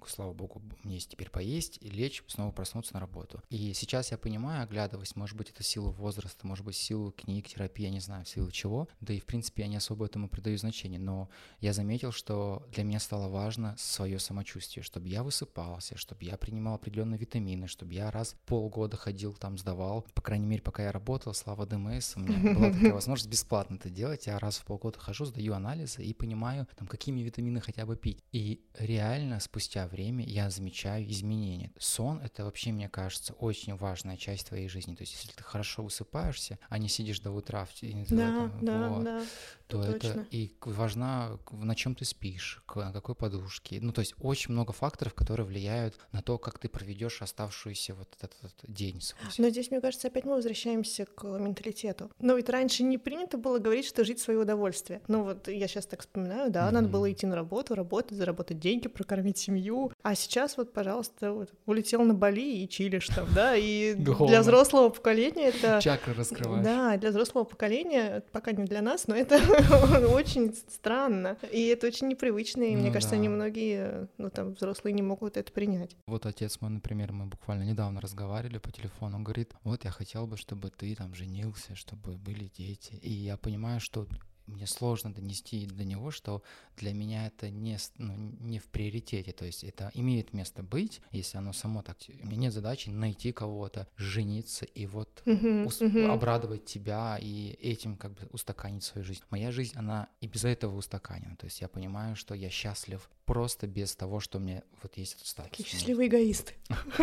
слава 0.06 0.32
богу, 0.32 0.62
мне 0.84 0.94
есть 0.94 1.10
теперь 1.10 1.30
поесть 1.30 1.78
и 1.80 1.88
лечь, 1.88 2.22
снова 2.26 2.52
проснуться 2.52 2.94
на 2.94 3.00
работу. 3.00 3.42
И 3.50 3.72
сейчас 3.74 4.10
я 4.10 4.18
понимаю, 4.18 4.62
оглядываясь, 4.62 5.16
может 5.16 5.36
быть, 5.36 5.50
это 5.50 5.62
сила 5.62 5.90
возраста, 5.90 6.46
может 6.46 6.64
быть, 6.64 6.76
силу 6.76 7.12
книг, 7.12 7.48
терапии, 7.48 7.84
я 7.84 7.90
не 7.90 8.00
знаю, 8.00 8.24
в 8.24 8.28
силу 8.28 8.50
чего. 8.50 8.88
Да 9.00 9.12
и, 9.12 9.20
в 9.20 9.26
принципе, 9.26 9.62
я 9.62 9.68
не 9.68 9.76
особо 9.76 10.06
этому 10.06 10.28
придаю 10.28 10.58
значение. 10.58 11.00
Но 11.00 11.28
я 11.60 11.72
заметил, 11.72 12.12
что 12.12 12.66
для 12.72 12.84
меня 12.84 13.00
стало 13.00 13.28
важно 13.28 13.74
свое 13.78 14.18
самочувствие, 14.18 14.82
чтобы 14.82 15.08
я 15.08 15.22
высыпался, 15.22 15.96
чтобы 15.96 16.24
я 16.24 16.36
принимал 16.36 16.74
определенные 16.74 17.18
витамины, 17.18 17.66
чтобы 17.66 17.94
я 17.94 18.10
раз 18.10 18.32
в 18.32 18.38
полгода 18.46 18.96
ходил 18.96 19.34
там, 19.34 19.58
сдавал. 19.58 20.06
По 20.14 20.22
крайней 20.22 20.46
мере, 20.46 20.62
пока 20.62 20.84
я 20.84 20.92
работал, 20.92 21.34
слава 21.34 21.66
ДМС, 21.66 22.16
у 22.16 22.20
меня 22.20 22.54
была 22.54 22.70
такая 22.70 22.92
возможность 22.92 23.30
бесплатно 23.30 23.74
это 23.74 23.90
делать. 23.90 24.26
Я 24.26 24.38
раз 24.38 24.58
в 24.58 24.64
полгода 24.64 24.98
хожу, 24.98 25.24
сдаю 25.24 25.54
анализы 25.54 26.02
и 26.02 26.12
понимаю, 26.14 26.66
там, 26.76 26.86
какими 26.86 27.20
витамины 27.20 27.60
хотя 27.60 27.86
бы 27.86 27.96
пить. 27.96 28.22
И 28.32 28.64
реально 28.78 29.40
спустя 29.40 29.87
время 29.88 30.24
я 30.24 30.50
замечаю 30.50 31.10
изменения. 31.10 31.72
Сон— 31.78 32.20
это 32.24 32.44
вообще, 32.44 32.72
мне 32.72 32.88
кажется, 32.88 33.32
очень 33.34 33.74
важная 33.76 34.16
часть 34.16 34.48
твоей 34.48 34.68
жизни. 34.68 34.94
То 34.94 35.02
есть 35.02 35.14
если 35.14 35.32
ты 35.32 35.42
хорошо 35.42 35.82
высыпаешься, 35.82 36.58
а 36.68 36.78
не 36.78 36.88
сидишь 36.88 37.20
до 37.20 37.30
утра 37.30 37.64
в 37.64 37.72
Да, 37.82 38.28
этом, 38.28 38.64
да, 38.64 38.88
вот, 38.88 39.04
да. 39.04 39.22
То 39.68 39.80
это 39.82 39.90
это 39.90 40.08
точно. 40.08 40.26
и 40.30 40.52
важна, 40.64 41.38
на 41.52 41.74
чем 41.74 41.94
ты 41.94 42.04
спишь, 42.04 42.62
на 42.74 42.92
какой 42.92 43.14
подушке. 43.14 43.78
Ну, 43.80 43.92
то 43.92 44.00
есть 44.00 44.14
очень 44.20 44.52
много 44.52 44.72
факторов, 44.72 45.14
которые 45.14 45.46
влияют 45.46 45.94
на 46.12 46.22
то, 46.22 46.38
как 46.38 46.58
ты 46.58 46.68
проведешь 46.68 47.20
оставшуюся 47.22 47.94
вот 47.94 48.08
этот, 48.18 48.36
вот 48.42 48.52
день 48.66 49.00
свой. 49.00 49.20
Но 49.38 49.50
здесь, 49.50 49.70
мне 49.70 49.80
кажется, 49.80 50.08
опять 50.08 50.24
мы 50.24 50.34
возвращаемся 50.34 51.04
к 51.04 51.24
менталитету. 51.24 52.10
Но 52.18 52.34
ведь 52.36 52.48
раньше 52.48 52.82
не 52.82 52.98
принято 52.98 53.36
было 53.36 53.58
говорить, 53.58 53.86
что 53.86 54.04
жить 54.04 54.20
в 54.20 54.22
свое 54.22 54.40
удовольствие. 54.40 55.02
Ну 55.06 55.22
вот 55.22 55.48
я 55.48 55.68
сейчас 55.68 55.86
так 55.86 56.00
вспоминаю, 56.00 56.50
да, 56.50 56.64
надо 56.70 56.82
Мгм. 56.88 56.92
было 56.92 57.12
идти 57.12 57.26
на 57.26 57.36
работу, 57.36 57.74
работать, 57.74 58.16
заработать 58.16 58.58
деньги, 58.58 58.88
прокормить 58.88 59.38
семью. 59.38 59.92
А 60.02 60.14
сейчас 60.14 60.56
вот, 60.56 60.72
пожалуйста, 60.72 61.32
вот, 61.32 61.50
улетел 61.66 62.02
на 62.02 62.14
Бали 62.14 62.62
и 62.62 62.68
чилишь 62.68 63.08
там, 63.08 63.26
да, 63.34 63.54
и 63.56 63.94
для 64.26 64.40
взрослого 64.40 64.88
поколения 64.88 65.48
это... 65.48 65.80
Чакры 65.82 66.14
раскрываешь. 66.14 66.64
Да, 66.64 66.96
для 66.96 67.10
взрослого 67.10 67.44
поколения, 67.44 68.22
пока 68.32 68.52
не 68.52 68.64
для 68.64 68.80
нас, 68.82 69.06
но 69.06 69.14
это 69.14 69.38
очень 70.12 70.54
странно. 70.54 71.36
И 71.52 71.66
это 71.66 71.86
очень 71.86 72.08
непривычно, 72.08 72.62
и 72.62 72.76
мне 72.76 72.88
Ну 72.88 72.92
кажется, 72.92 73.16
да. 73.16 73.20
немногие, 73.22 74.08
ну 74.18 74.30
там, 74.30 74.52
взрослые 74.54 74.92
не 74.92 75.02
могут 75.02 75.36
это 75.36 75.52
принять. 75.52 75.96
Вот 76.06 76.26
отец 76.26 76.60
мой, 76.60 76.70
например, 76.70 77.12
мы 77.12 77.26
буквально 77.26 77.64
недавно 77.64 78.00
разговаривали 78.00 78.58
по 78.58 78.70
телефону, 78.70 79.16
он 79.16 79.24
говорит, 79.24 79.54
вот 79.64 79.84
я 79.84 79.90
хотел 79.90 80.26
бы, 80.26 80.36
чтобы 80.36 80.70
ты 80.70 80.94
там 80.94 81.14
женился, 81.14 81.74
чтобы 81.74 82.16
были 82.16 82.50
дети. 82.56 82.94
И 83.02 83.12
я 83.12 83.36
понимаю, 83.36 83.80
что 83.80 84.06
мне 84.48 84.66
сложно 84.66 85.12
донести 85.12 85.66
до 85.66 85.84
него, 85.84 86.10
что 86.10 86.42
для 86.76 86.92
меня 86.92 87.26
это 87.26 87.50
не, 87.50 87.78
ну, 87.98 88.14
не 88.40 88.58
в 88.58 88.66
приоритете, 88.66 89.32
то 89.32 89.44
есть 89.44 89.64
это 89.64 89.90
имеет 89.94 90.32
место 90.32 90.62
быть, 90.62 91.00
если 91.12 91.38
оно 91.38 91.52
само 91.52 91.82
так. 91.82 91.98
У 92.22 92.26
меня 92.26 92.36
нет 92.36 92.52
задачи 92.52 92.88
найти 92.88 93.32
кого-то, 93.32 93.88
жениться 93.96 94.64
и 94.64 94.86
вот 94.86 95.22
uh-huh, 95.24 95.64
ус- 95.64 95.80
uh-huh. 95.80 96.06
обрадовать 96.06 96.64
тебя 96.64 97.18
и 97.20 97.50
этим 97.60 97.96
как 97.96 98.14
бы 98.14 98.28
устаканить 98.32 98.84
свою 98.84 99.04
жизнь. 99.04 99.22
Моя 99.30 99.50
жизнь, 99.50 99.76
она 99.76 100.08
и 100.20 100.26
без 100.26 100.44
этого 100.44 100.76
устаканена, 100.76 101.36
то 101.36 101.44
есть 101.44 101.60
я 101.60 101.68
понимаю, 101.68 102.16
что 102.16 102.34
я 102.34 102.50
счастлив 102.50 103.08
просто 103.24 103.66
без 103.66 103.94
того, 103.94 104.20
что 104.20 104.38
у 104.38 104.40
меня 104.40 104.62
вот 104.82 104.96
есть 104.96 105.16
этот 105.16 105.26
статус. 105.26 105.50
Какие 105.50 105.66
счастливые 105.66 106.08
эгоисты. 106.08 106.54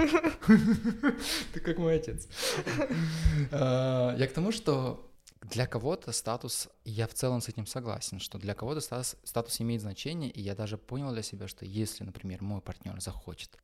Ты 1.53 1.59
как 1.59 1.77
мой 1.77 1.97
отец. 1.97 2.27
А, 3.51 4.15
я 4.17 4.27
к 4.27 4.33
тому, 4.33 4.51
что 4.51 5.14
для 5.41 5.67
кого-то 5.67 6.11
статус, 6.11 6.69
я 6.85 7.07
в 7.07 7.13
целом 7.13 7.41
с 7.41 7.49
этим 7.49 7.65
согласен, 7.65 8.19
что 8.19 8.37
для 8.37 8.53
кого-то 8.53 8.81
статус, 8.81 9.15
статус 9.23 9.61
имеет 9.61 9.81
значение, 9.81 10.29
и 10.31 10.41
я 10.41 10.55
даже 10.55 10.77
понял 10.77 11.11
для 11.11 11.21
себя, 11.21 11.47
что 11.47 11.65
если, 11.65 12.03
например, 12.03 12.41
мой 12.41 12.61
партнер 12.61 12.99
захочет 13.01 13.57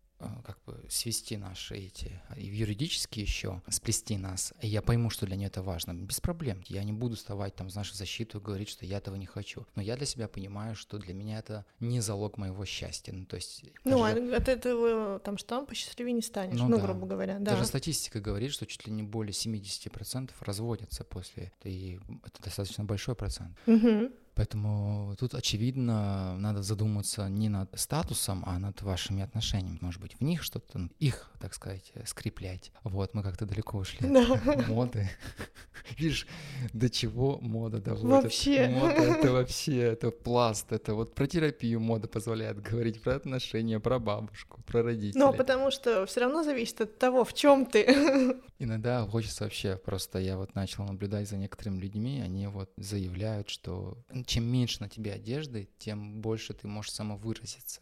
как 0.46 0.58
бы 0.66 0.84
свести 0.90 1.38
наши 1.38 1.76
эти, 1.76 2.22
и 2.36 2.46
юридически 2.46 3.20
еще 3.20 3.62
сплести 3.70 4.18
нас, 4.18 4.54
я 4.62 4.82
пойму, 4.82 5.10
что 5.10 5.26
для 5.26 5.36
нее 5.36 5.48
это 5.48 5.62
важно, 5.62 5.94
без 5.94 6.20
проблем. 6.20 6.64
Я 6.68 6.84
не 6.84 6.94
буду 6.94 7.16
вставать 7.16 7.56
там, 7.56 7.70
знаешь, 7.70 7.92
в 7.92 7.96
защиту 7.96 8.40
и 8.40 8.42
говорить, 8.42 8.70
что 8.70 8.86
я 8.86 8.98
этого 8.98 9.16
не 9.16 9.26
хочу. 9.26 9.66
Но 9.76 9.82
я 9.82 9.96
для 9.98 10.06
себя 10.06 10.28
понимаю, 10.28 10.76
что 10.76 10.98
для 10.98 11.14
меня 11.14 11.40
это 11.40 11.66
не 11.80 12.00
залог 12.00 12.38
моего 12.38 12.66
счастья. 12.66 13.14
Ну, 13.14 13.26
то 13.26 13.36
есть... 13.36 13.64
Ну, 13.84 14.04
даже... 14.04 14.34
а 14.34 14.38
от 14.38 14.48
этого 14.48 15.20
там 15.20 15.38
штампа 15.38 15.76
счастливее 15.76 16.14
не 16.14 16.22
станешь, 16.22 16.60
ну, 16.60 16.68
ну 16.68 16.78
да. 16.78 16.84
грубо 16.84 17.08
говоря. 17.08 17.40
Да. 17.40 17.52
Даже 17.52 17.66
статистика 17.66 18.20
говорит, 18.20 18.52
что 18.52 18.66
чуть 18.66 18.86
ли 18.88 18.94
не 18.94 19.04
более 19.04 19.34
70% 19.34 20.32
разводятся 20.42 21.04
после, 21.04 21.52
и 21.64 22.00
это 22.24 22.44
достаточно 22.44 22.84
большой 22.84 23.16
процент. 23.16 23.58
Угу. 23.68 24.12
Поэтому 24.36 25.16
тут, 25.20 25.36
очевидно, 25.36 26.38
надо 26.38 26.64
задуматься 26.64 27.28
не 27.28 27.50
над 27.50 27.70
статусом, 27.80 28.44
а 28.46 28.60
над 28.60 28.82
вашими 28.82 29.24
отношениями. 29.24 29.78
Может 29.82 30.02
быть, 30.02 30.16
в 30.16 30.22
них 30.22 30.42
что-то, 30.44 30.78
ну, 30.78 30.90
их, 31.00 31.30
так 31.40 31.54
сказать, 31.54 31.92
скреплять. 32.06 32.72
Вот, 32.84 33.14
мы 33.14 33.24
как-то 33.24 33.46
далеко 33.46 33.78
ушли 33.78 34.08
да. 34.08 34.34
от 34.34 34.68
моды. 34.68 35.10
Видишь, 35.98 36.28
до 36.74 36.90
чего 36.90 37.40
мода 37.42 37.80
доводит. 37.80 38.24
Вообще. 38.24 38.68
Мода— 38.70 38.94
это 39.02 39.32
вообще, 39.32 39.78
это 39.78 40.12
пласт, 40.12 40.72
это 40.72 40.94
вот 40.94 41.14
про 41.14 41.28
терапию 41.28 41.80
мода 41.80 42.08
позволяет 42.08 42.62
говорить, 42.62 43.02
про 43.02 43.16
отношения, 43.16 43.80
про 43.80 44.00
бабушку, 44.00 44.62
про 44.64 44.84
родителей. 44.84 45.20
Ну, 45.20 45.34
потому 45.34 45.72
что 45.72 46.06
все 46.06 46.22
равно 46.22 46.44
зависит 46.44 46.82
от 46.82 46.98
того, 46.98 47.26
в 47.26 47.34
чем 47.34 47.66
ты. 47.66 47.86
Иногда 48.60 49.06
хочется 49.08 49.44
вообще, 49.44 49.76
просто 49.76 50.20
я 50.20 50.38
вот 50.38 50.56
начал 50.56 50.86
наблюдать 50.86 51.28
за 51.28 51.38
некоторыми 51.38 51.80
людьми, 51.80 52.22
они 52.24 52.48
вот 52.48 52.72
заявляют, 52.78 53.50
что 53.50 53.98
чем 54.26 54.46
меньше 54.46 54.82
на 54.82 54.90
тебе 54.90 55.14
одежды, 55.14 55.70
тем 55.78 56.22
больше 56.22 56.54
ты 56.54 56.68
можешь 56.68 56.92
самовыразиться. 56.92 57.82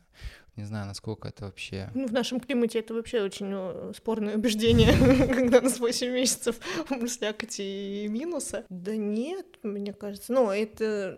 Не 0.55 0.65
знаю, 0.65 0.87
насколько 0.87 1.29
это 1.29 1.45
вообще... 1.45 1.89
Ну, 1.93 2.05
в 2.07 2.11
нашем 2.11 2.41
климате 2.41 2.79
это 2.79 2.93
вообще 2.93 3.21
очень 3.21 3.93
спорное 3.93 4.35
убеждение, 4.35 4.91
когда 5.33 5.61
нас 5.61 5.79
8 5.79 6.11
месяцев 6.11 6.59
слякоти 7.07 8.03
и 8.03 8.07
минуса. 8.09 8.65
Да 8.69 8.95
нет, 8.95 9.45
мне 9.63 9.93
кажется. 9.93 10.33
Ну, 10.33 10.51
это 10.51 11.17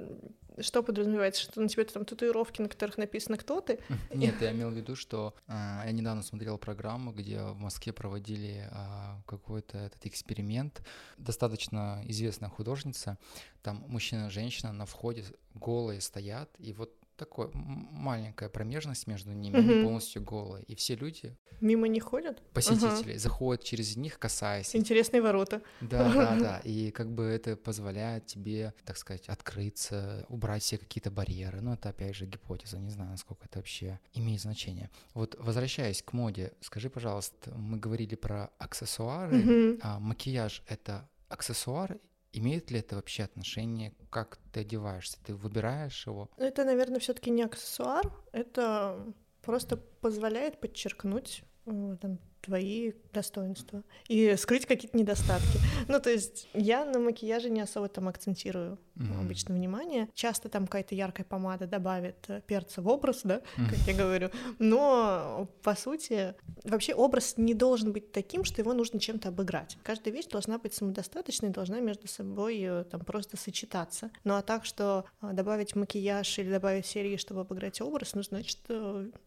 что 0.60 0.84
подразумевается, 0.84 1.42
что 1.42 1.62
на 1.62 1.68
тебе 1.68 1.84
там 1.86 2.06
татуировки, 2.06 2.62
на 2.62 2.70
которых 2.70 2.98
написано 2.98 3.38
«Кто 3.38 3.62
ты»? 3.62 3.80
Нет, 4.14 4.36
я 4.42 4.52
имел 4.52 4.70
в 4.70 4.74
виду, 4.74 4.96
что 4.96 5.34
э, 5.48 5.52
я 5.86 5.92
недавно 5.92 6.24
смотрел 6.24 6.58
программу, 6.58 7.12
где 7.12 7.42
в 7.42 7.58
Москве 7.58 7.94
проводили 7.94 8.70
э, 8.70 9.22
какой-то 9.26 9.78
этот 9.78 10.06
эксперимент. 10.06 10.82
Достаточно 11.18 12.04
известная 12.06 12.50
художница, 12.50 13.18
там 13.62 13.84
мужчина 13.88 14.30
женщина 14.30 14.74
на 14.74 14.86
входе 14.86 15.24
голые 15.54 16.02
стоят, 16.02 16.50
и 16.58 16.74
вот 16.74 16.94
такой 17.16 17.50
маленькая 17.54 18.50
промежность 18.50 19.08
между 19.08 19.32
ними, 19.32 19.58
угу. 19.58 19.72
они 19.72 19.84
полностью 19.84 20.22
голые. 20.22 20.64
И 20.66 20.76
все 20.76 20.96
люди... 20.96 21.36
Мимо 21.60 21.88
не 21.88 22.00
ходят? 22.00 22.42
Посетители 22.54 23.12
ага. 23.12 23.20
заходят 23.20 23.64
через 23.64 23.96
них, 23.96 24.18
касаясь. 24.18 24.76
Интересные 24.76 25.22
ворота. 25.22 25.62
Да, 25.82 26.12
да, 26.12 26.36
да. 26.40 26.62
И 26.64 26.92
как 26.92 27.12
бы 27.12 27.24
это 27.24 27.56
позволяет 27.56 28.26
тебе, 28.26 28.74
так 28.84 28.98
сказать, 28.98 29.30
открыться, 29.30 30.26
убрать 30.30 30.64
все 30.64 30.78
какие-то 30.78 31.12
барьеры. 31.12 31.62
Но 31.62 31.74
это, 31.76 31.90
опять 31.90 32.16
же, 32.16 32.26
гипотеза. 32.26 32.80
Не 32.80 32.90
знаю, 32.90 33.12
насколько 33.12 33.46
это 33.46 33.60
вообще 33.60 34.00
имеет 34.14 34.42
значение. 34.42 34.90
Вот 35.14 35.36
возвращаясь 35.40 36.02
к 36.02 36.14
моде, 36.14 36.54
скажи, 36.62 36.90
пожалуйста, 36.90 37.54
мы 37.56 37.78
говорили 37.78 38.16
про 38.16 38.50
аксессуары. 38.58 39.40
Угу. 39.40 39.80
А 39.84 40.00
макияж— 40.00 40.64
это 40.68 41.08
аксессуар 41.30 42.00
Имеет 42.34 42.72
ли 42.72 42.80
это 42.80 42.96
вообще 42.96 43.24
отношение, 43.24 43.94
как 44.10 44.38
ты 44.54 44.62
одеваешься? 44.62 45.18
Ты 45.26 45.36
выбираешь 45.36 46.08
его? 46.08 46.30
Это, 46.38 46.64
наверное, 46.64 47.00
все-таки 47.00 47.30
не 47.30 47.44
аксессуар, 47.44 48.10
это 48.32 49.14
просто 49.42 49.78
позволяет 49.78 50.60
подчеркнуть 50.60 51.44
э, 51.66 51.98
там, 52.00 52.20
твои 52.42 52.94
достоинства 53.14 53.84
и 54.08 54.36
скрыть 54.36 54.66
какие-то 54.66 54.98
недостатки. 54.98 55.60
Ну, 55.88 56.00
то 56.00 56.10
есть 56.10 56.48
я 56.54 56.86
на 56.86 57.00
макияже 57.00 57.50
не 57.50 57.62
особо 57.62 57.88
там 57.88 58.08
акцентирую 58.08 58.78
mm-hmm. 58.96 59.20
обычно 59.20 59.56
внимание. 59.56 60.10
Часто 60.14 60.50
там 60.50 60.66
какая-то 60.66 60.96
яркая 60.96 61.26
помада 61.26 61.68
добавит 61.68 62.18
э, 62.28 62.42
перца 62.46 62.82
в 62.82 62.88
образ, 62.88 63.22
да, 63.24 63.38
mm-hmm. 63.38 63.70
как 63.70 63.78
я 63.88 63.94
говорю. 63.94 64.30
Но, 64.60 65.48
по 65.62 65.76
сути, 65.76 66.36
вообще 66.64 66.94
образ 66.94 67.36
не 67.38 67.54
должен 67.54 67.92
быть 67.92 68.12
таким, 68.12 68.44
что 68.44 68.62
его 68.62 68.74
нужно 68.74 69.00
чем-то 69.00 69.30
обыграть. 69.30 69.78
Каждая 69.84 70.14
вещь 70.14 70.28
должна 70.28 70.58
быть 70.58 70.74
самодостаточной, 70.74 71.50
должна 71.50 71.80
между 71.80 72.08
собой 72.08 72.60
э, 72.62 72.84
там 72.86 73.02
просто 73.02 73.38
сочетаться. 73.38 74.12
Ну, 74.24 74.36
а 74.36 74.42
так, 74.42 74.66
что 74.66 75.06
э, 75.22 75.34
добавить 75.34 75.76
макияж 75.76 76.40
или 76.40 76.52
добавить 76.52 76.86
серии, 76.86 77.18
чтобы 77.18 77.42
обыграть 77.42 77.82
образ, 77.82 78.14
ну, 78.14 78.24
значит, 78.24 78.60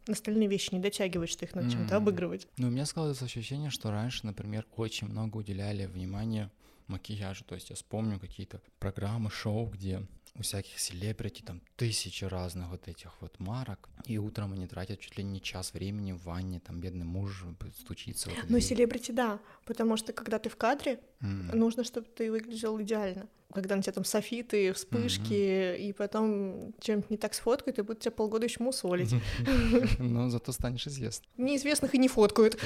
остальные 0.09 0.49
вещи 0.49 0.71
не 0.73 0.81
дотягивают, 0.81 1.31
что 1.31 1.45
их 1.45 1.55
надо 1.55 1.69
mm-hmm. 1.69 1.73
чем-то 1.73 1.97
обыгрывать. 1.97 2.47
Ну, 2.57 2.69
у 2.69 2.71
меня 2.71 2.87
сказал 2.87 3.04
складывается 3.05 3.25
ощущение, 3.27 3.71
что 3.71 3.91
раньше, 3.91 4.25
например, 4.25 4.67
очень 4.77 5.09
много 5.09 5.37
уделяли 5.37 5.85
внимания 5.85 6.51
макияжу. 6.87 7.45
То 7.45 7.55
есть 7.55 7.69
я 7.69 7.77
вспомню 7.77 8.19
какие-то 8.19 8.63
программы, 8.79 9.31
шоу, 9.31 9.67
где 9.67 10.07
у 10.35 10.43
всяких 10.43 10.81
селебрити 10.81 11.43
там 11.43 11.61
тысячи 11.77 12.25
разных 12.25 12.69
вот 12.71 12.89
этих 12.89 13.11
вот 13.21 13.39
марок, 13.39 13.91
и 14.07 14.17
утром 14.17 14.53
они 14.53 14.67
тратят 14.67 15.01
чуть 15.01 15.19
ли 15.19 15.25
не 15.25 15.41
час 15.43 15.75
времени 15.75 16.13
в 16.13 16.23
ванне, 16.25 16.61
там 16.61 16.81
бедный 16.81 17.05
муж 17.05 17.45
стучится. 17.79 18.31
Вот 18.31 18.39
ну, 18.49 18.59
селебрити, 18.61 19.13
да, 19.13 19.39
потому 19.67 19.99
что 19.99 20.15
когда 20.15 20.39
ты 20.39 20.49
в 20.49 20.57
кадре, 20.57 20.99
mm. 21.21 21.55
нужно, 21.55 21.85
чтобы 21.85 22.07
ты 22.07 22.31
выглядел 22.31 22.81
идеально 22.81 23.29
когда 23.53 23.77
на 23.77 23.83
тебя 23.83 23.93
там 23.93 24.05
софиты, 24.05 24.73
вспышки, 24.73 25.33
mm-hmm. 25.33 25.79
и 25.79 25.93
потом 25.93 26.75
чем-то 26.81 27.07
не 27.11 27.17
так 27.17 27.35
сфоткают, 27.35 27.79
и 27.79 27.83
будут 27.83 28.01
тебя 28.01 28.11
полгода 28.11 28.45
еще 28.45 28.63
мусолить. 28.63 29.15
Но 29.99 30.29
зато 30.29 30.53
станешь 30.53 30.87
известным. 30.87 31.31
Неизвестных 31.37 31.95
и 31.95 31.99
не 31.99 32.09
фоткают. 32.09 32.59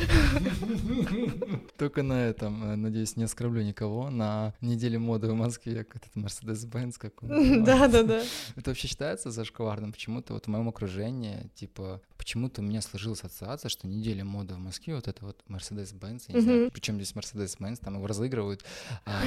Только 1.76 2.03
на 2.03 2.26
этом, 2.26 2.72
э, 2.72 2.76
надеюсь, 2.76 3.16
не 3.16 3.24
оскорблю 3.24 3.62
никого, 3.62 4.11
на 4.11 4.55
неделе 4.61 4.99
моды 4.99 5.29
в 5.29 5.35
Москве, 5.35 5.85
как 5.85 5.97
этот 5.97 6.16
Mercedes-Benz 6.16 6.95
какой 6.99 7.29
Да-да-да. 7.64 8.22
Это 8.57 8.70
вообще 8.70 8.89
считается 8.89 9.31
зашкварным? 9.31 9.93
Почему-то 9.93 10.33
вот 10.35 10.47
в 10.47 10.49
моем 10.49 10.68
окружении, 10.68 11.51
типа, 11.55 12.01
почему-то 12.16 12.62
у 12.62 12.64
меня 12.64 12.81
сложилась 12.81 13.20
ассоциация, 13.20 13.68
что 13.68 13.87
неделя 13.87 14.24
моды 14.24 14.55
в 14.55 14.59
Москве, 14.59 14.95
вот 14.95 15.07
это 15.07 15.24
вот 15.24 15.43
Mercedes-Benz, 15.49 16.24
я 16.29 16.35
не 16.35 16.41
знаю, 16.41 16.70
причем 16.70 16.97
здесь 16.97 17.12
Mercedes-Benz, 17.12 17.81
там 17.85 17.97
его 17.97 18.07
разыгрывают. 18.07 18.64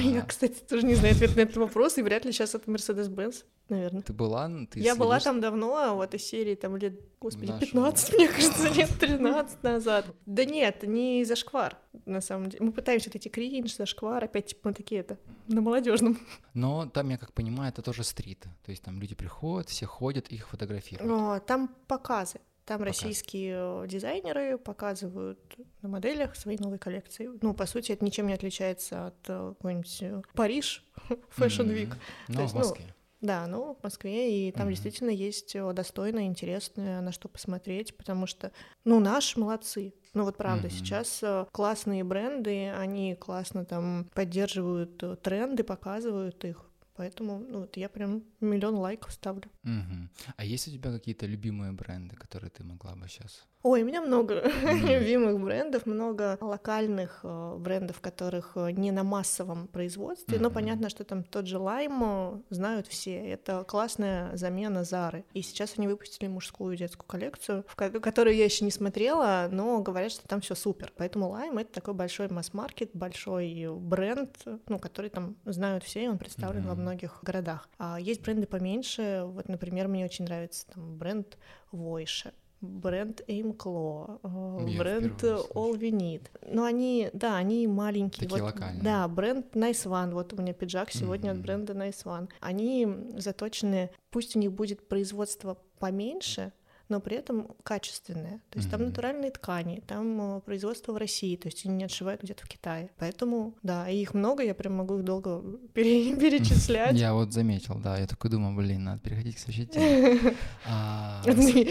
Я, 0.00 0.22
кстати, 0.22 0.58
тоже 0.68 0.84
не 0.84 0.94
знаю 0.94 1.14
ответ 1.14 1.36
на 1.36 1.40
этот 1.52 1.62
вопрос, 1.62 1.98
и 1.98 2.02
вряд 2.02 2.24
ли 2.24 2.32
сейчас 2.32 2.54
это 2.54 2.70
Mercedes-Benz, 2.70 3.44
наверное. 3.68 4.02
Ты 4.02 4.12
была? 4.12 4.50
Ты 4.70 4.80
я 4.80 4.96
была 4.96 5.20
там 5.20 5.40
давно, 5.40 5.76
а 5.76 5.94
в 5.94 6.00
этой 6.00 6.18
серии 6.18 6.54
там 6.54 6.76
лет, 6.76 6.94
господи, 7.20 7.52
15, 7.60 8.14
мне 8.14 8.28
кажется, 8.28 8.68
лет 8.68 8.90
13 8.98 9.62
назад. 9.62 10.06
Да 10.26 10.44
нет, 10.44 10.82
не 10.82 11.24
зашквар, 11.24 11.76
на 12.06 12.20
самом 12.20 12.50
деле. 12.50 12.64
Мы 12.64 12.72
пытаемся 12.72 13.08
вот 13.08 13.16
эти 13.16 13.28
кринж, 13.28 13.76
зашквар, 13.76 14.24
опять 14.24 14.46
типа 14.46 14.68
мы 14.68 14.74
такие 14.74 15.00
это, 15.00 15.18
на 15.48 15.60
молодежном. 15.60 16.18
Но 16.54 16.86
там, 16.86 17.10
я 17.10 17.18
как 17.18 17.32
понимаю, 17.32 17.70
это 17.70 17.82
тоже 17.82 18.04
стрит. 18.04 18.46
То 18.64 18.70
есть 18.70 18.82
там 18.82 19.00
люди 19.00 19.14
приходят, 19.14 19.68
все 19.68 19.86
ходят, 19.86 20.28
их 20.28 20.48
фотографируют. 20.48 21.10
О, 21.10 21.40
там 21.40 21.68
показы. 21.86 22.40
Там 22.72 22.78
Показ. 22.78 23.02
российские 23.02 23.86
дизайнеры 23.86 24.56
показывают 24.56 25.38
на 25.82 25.90
моделях 25.90 26.34
свои 26.36 26.56
новые 26.56 26.78
коллекции. 26.78 27.28
Ну, 27.42 27.52
по 27.52 27.66
сути, 27.66 27.92
это 27.92 28.02
ничем 28.02 28.26
не 28.28 28.32
отличается 28.32 29.08
от 29.08 29.28
э, 29.28 29.52
какой-нибудь 29.58 29.98
э, 30.00 30.22
Париж 30.32 30.82
Fashion 31.36 31.66
Week. 31.66 31.94
Mm-hmm. 32.28 32.34
То 32.34 32.40
есть, 32.40 32.54
в 32.54 32.56
Москве. 32.56 32.84
Ну, 32.86 33.26
да, 33.26 33.46
ну, 33.46 33.74
в 33.78 33.84
Москве, 33.84 34.48
и 34.48 34.52
там 34.52 34.68
mm-hmm. 34.68 34.70
действительно 34.70 35.10
есть 35.10 35.54
э, 35.54 35.70
достойное, 35.74 36.22
интересное, 36.22 37.02
на 37.02 37.12
что 37.12 37.28
посмотреть, 37.28 37.94
потому 37.94 38.26
что, 38.26 38.52
ну, 38.84 39.00
наши 39.00 39.38
молодцы. 39.38 39.92
Ну 40.14 40.24
вот 40.24 40.38
правда, 40.38 40.68
mm-hmm. 40.68 40.70
сейчас 40.70 41.22
классные 41.52 42.04
бренды, 42.04 42.70
они 42.70 43.16
классно 43.16 43.66
там 43.66 44.08
поддерживают 44.14 45.20
тренды, 45.20 45.62
показывают 45.62 46.42
их. 46.46 46.71
Поэтому 46.94 47.38
ну, 47.38 47.60
вот 47.60 47.76
я 47.76 47.88
прям 47.88 48.22
миллион 48.40 48.74
лайков 48.74 49.12
ставлю. 49.12 49.50
Угу. 49.64 50.08
А 50.36 50.44
есть 50.44 50.68
у 50.68 50.70
тебя 50.70 50.92
какие-то 50.92 51.26
любимые 51.26 51.72
бренды, 51.72 52.16
которые 52.16 52.50
ты 52.50 52.64
могла 52.64 52.94
бы 52.94 53.08
сейчас 53.08 53.46
Ой, 53.64 53.82
у 53.82 53.86
меня 53.86 54.00
много 54.00 54.42
любимых 54.64 55.40
брендов, 55.40 55.86
много 55.86 56.36
локальных 56.40 57.20
э, 57.22 57.56
брендов, 57.58 58.00
которых 58.00 58.52
э, 58.56 58.72
не 58.72 58.90
на 58.90 59.04
массовом 59.04 59.68
производстве, 59.68 60.40
но 60.40 60.50
понятно, 60.50 60.88
что 60.88 61.04
там 61.04 61.22
тот 61.22 61.46
же 61.46 61.58
Лайм 61.58 62.02
э, 62.02 62.40
знают 62.50 62.88
все. 62.88 63.14
Это 63.14 63.62
классная 63.62 64.36
замена 64.36 64.82
Зары. 64.82 65.24
И 65.32 65.42
сейчас 65.42 65.74
они 65.76 65.86
выпустили 65.86 66.28
мужскую 66.28 66.76
детскую 66.76 67.06
коллекцию, 67.06 67.64
в 67.68 67.76
которую 67.76 68.34
я 68.34 68.46
еще 68.46 68.64
не 68.64 68.72
смотрела, 68.72 69.48
но 69.52 69.80
говорят, 69.80 70.10
что 70.10 70.26
там 70.26 70.40
все 70.40 70.56
супер. 70.56 70.92
Поэтому 70.96 71.28
Лайм 71.28 71.58
это 71.58 71.72
такой 71.72 71.94
большой 71.94 72.28
масс-маркет, 72.30 72.90
большой 72.94 73.68
бренд, 73.70 74.42
ну, 74.66 74.80
который 74.80 75.10
там 75.10 75.36
знают 75.44 75.84
все, 75.84 76.02
и 76.02 76.08
он 76.08 76.18
представлен 76.18 76.66
во 76.66 76.74
многих 76.74 77.20
городах. 77.22 77.68
А 77.78 78.00
есть 78.00 78.22
бренды 78.22 78.48
поменьше. 78.48 79.22
Вот, 79.24 79.48
например, 79.48 79.86
мне 79.86 80.04
очень 80.04 80.24
нравится 80.24 80.66
там 80.66 80.98
бренд 80.98 81.38
Войша 81.70 82.32
бренд 82.62 83.20
Aimclaw, 83.28 84.20
э, 84.22 84.78
бренд 84.78 85.22
All 85.22 85.78
We 85.78 85.90
Need. 85.90 86.28
Но 86.46 86.64
они, 86.64 87.10
да, 87.12 87.36
они 87.36 87.66
маленькие. 87.66 88.28
Такие 88.28 88.42
вот, 88.42 88.54
локальные. 88.54 88.82
Да, 88.82 89.06
бренд 89.08 89.54
Nice 89.54 89.84
One, 89.84 90.12
вот 90.12 90.32
у 90.32 90.36
меня 90.40 90.54
пиджак 90.54 90.90
сегодня 90.92 91.30
mm-hmm. 91.30 91.34
от 91.34 91.42
бренда 91.42 91.72
Nice 91.74 92.04
One. 92.04 92.30
Они 92.40 92.88
заточены, 93.16 93.90
пусть 94.10 94.36
у 94.36 94.38
них 94.38 94.52
будет 94.52 94.88
производство 94.88 95.58
поменьше, 95.78 96.52
но 96.92 97.00
при 97.00 97.16
этом 97.16 97.48
качественные. 97.62 98.40
То 98.50 98.58
есть 98.58 98.68
mm-hmm. 98.68 98.70
там 98.70 98.84
натуральные 98.84 99.30
ткани, 99.30 99.82
там 99.86 100.36
э, 100.36 100.40
производство 100.40 100.92
в 100.92 100.98
России, 100.98 101.36
то 101.36 101.48
есть 101.48 101.64
они 101.64 101.76
не 101.76 101.84
отшивают 101.84 102.22
где-то 102.22 102.44
в 102.44 102.48
Китае. 102.48 102.90
Поэтому, 102.98 103.54
да, 103.62 103.88
и 103.88 104.02
их 104.02 104.12
много, 104.12 104.42
я 104.42 104.54
прям 104.54 104.74
могу 104.74 104.98
их 104.98 105.04
долго 105.04 105.42
пере- 105.74 106.14
перечислять. 106.20 106.94
Я 106.94 107.14
вот 107.14 107.32
заметил, 107.32 107.76
да, 107.76 107.96
я 107.96 108.06
такой 108.06 108.30
думаю, 108.30 108.54
блин, 108.54 108.84
надо 108.84 109.00
переходить 109.00 109.36
к 109.36 109.38
следующей 109.38 109.66
теме. 109.66 110.34
А, 110.64 111.22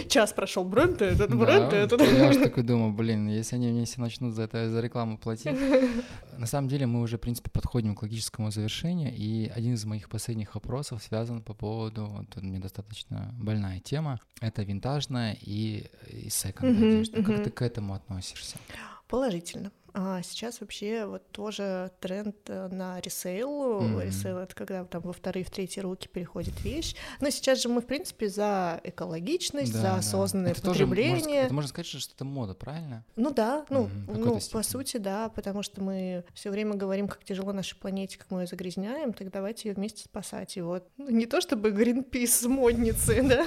час 0.10 0.34
прошел 0.34 0.64
бренд 0.64 1.02
этот, 1.02 1.36
бренд 1.36 1.74
этот. 1.74 2.02
Я 2.02 2.34
же 2.34 2.40
такой 2.40 2.64
думаю, 2.64 2.92
блин, 2.92 3.28
если 3.28 3.56
они 3.56 3.72
мне 3.72 3.86
все 3.86 4.02
начнут 4.02 4.34
за 4.34 4.44
это 4.44 4.70
за 4.70 4.82
рекламу 4.82 5.18
платить. 5.18 5.58
На 6.38 6.48
самом 6.48 6.70
деле 6.70 6.86
мы 6.86 7.02
уже, 7.02 7.18
в 7.18 7.22
принципе, 7.22 7.50
подходим 7.50 7.96
к 7.96 8.02
логическому 8.02 8.52
завершению, 8.52 9.14
и 9.14 9.52
один 9.54 9.74
из 9.74 9.86
моих 9.86 10.10
последних 10.10 10.56
вопросов 10.56 11.04
связан 11.04 11.42
по 11.42 11.54
поводу, 11.54 12.06
вот 12.06 12.36
мне 12.42 12.60
достаточно 12.60 13.36
больная 13.38 13.80
тема, 13.80 14.20
это 14.40 14.64
винтаж 14.64 15.02
важно 15.02 15.34
и, 15.34 15.90
и 16.08 16.30
секонд 16.30 16.78
mm-hmm, 16.78 16.88
одежда. 16.88 17.18
Mm-hmm. 17.18 17.24
Как 17.24 17.44
ты 17.44 17.50
к 17.50 17.62
этому 17.62 17.94
относишься? 17.94 18.58
Положительно. 19.08 19.72
А 19.94 20.22
сейчас 20.24 20.62
вообще 20.62 21.06
вот 21.06 21.30
тоже 21.32 21.92
тренд 22.00 22.36
э, 22.48 22.68
на 22.70 23.00
resale. 23.02 23.82
Mm-hmm. 23.82 24.06
Resale— 24.06 24.38
это 24.40 24.56
когда 24.56 24.86
там 24.86 25.02
во 25.02 25.14
вторые, 25.14 25.44
в 25.44 25.50
третьи 25.50 25.82
руки 25.82 26.08
переходит 26.08 26.60
вещь. 26.62 26.96
Но 27.20 27.30
сейчас 27.30 27.62
же 27.62 27.70
мы, 27.70 27.82
в 27.82 27.86
принципе, 27.86 28.30
за 28.30 28.80
экологичность, 28.84 29.74
да, 29.74 29.82
за 29.82 29.96
осознанное 29.96 30.52
это 30.52 30.62
потребление. 30.62 31.14
Тоже, 31.16 31.26
можно, 31.26 31.46
это 31.46 31.54
можно 31.54 31.70
сказать, 31.70 31.88
что 31.88 32.14
это 32.16 32.26
мода, 32.26 32.54
правильно? 32.54 33.04
Ну 33.16 33.32
да, 33.32 33.66
ну, 33.70 33.86
mm-hmm. 33.86 34.18
ну 34.18 34.40
по 34.52 34.64
сути, 34.64 34.98
да, 34.98 35.30
потому 35.30 35.62
что 35.62 35.82
мы 35.82 36.24
все 36.34 36.52
время 36.52 36.76
говорим, 36.76 37.08
как 37.08 37.24
тяжело 37.24 37.52
нашей 37.52 37.76
планете, 37.76 38.18
как 38.18 38.32
мы 38.32 38.42
ее 38.42 38.48
загрязняем, 38.48 39.12
так 39.14 39.30
давайте 39.30 39.70
ее 39.70 39.76
вместе 39.76 40.04
спасать. 40.04 40.56
И 40.56 40.62
вот 40.62 40.88
ну, 40.98 41.10
не 41.10 41.26
то 41.26 41.42
чтобы 41.42 41.72
Greenpeace 41.72 42.48
модницы, 42.48 43.22
да, 43.28 43.46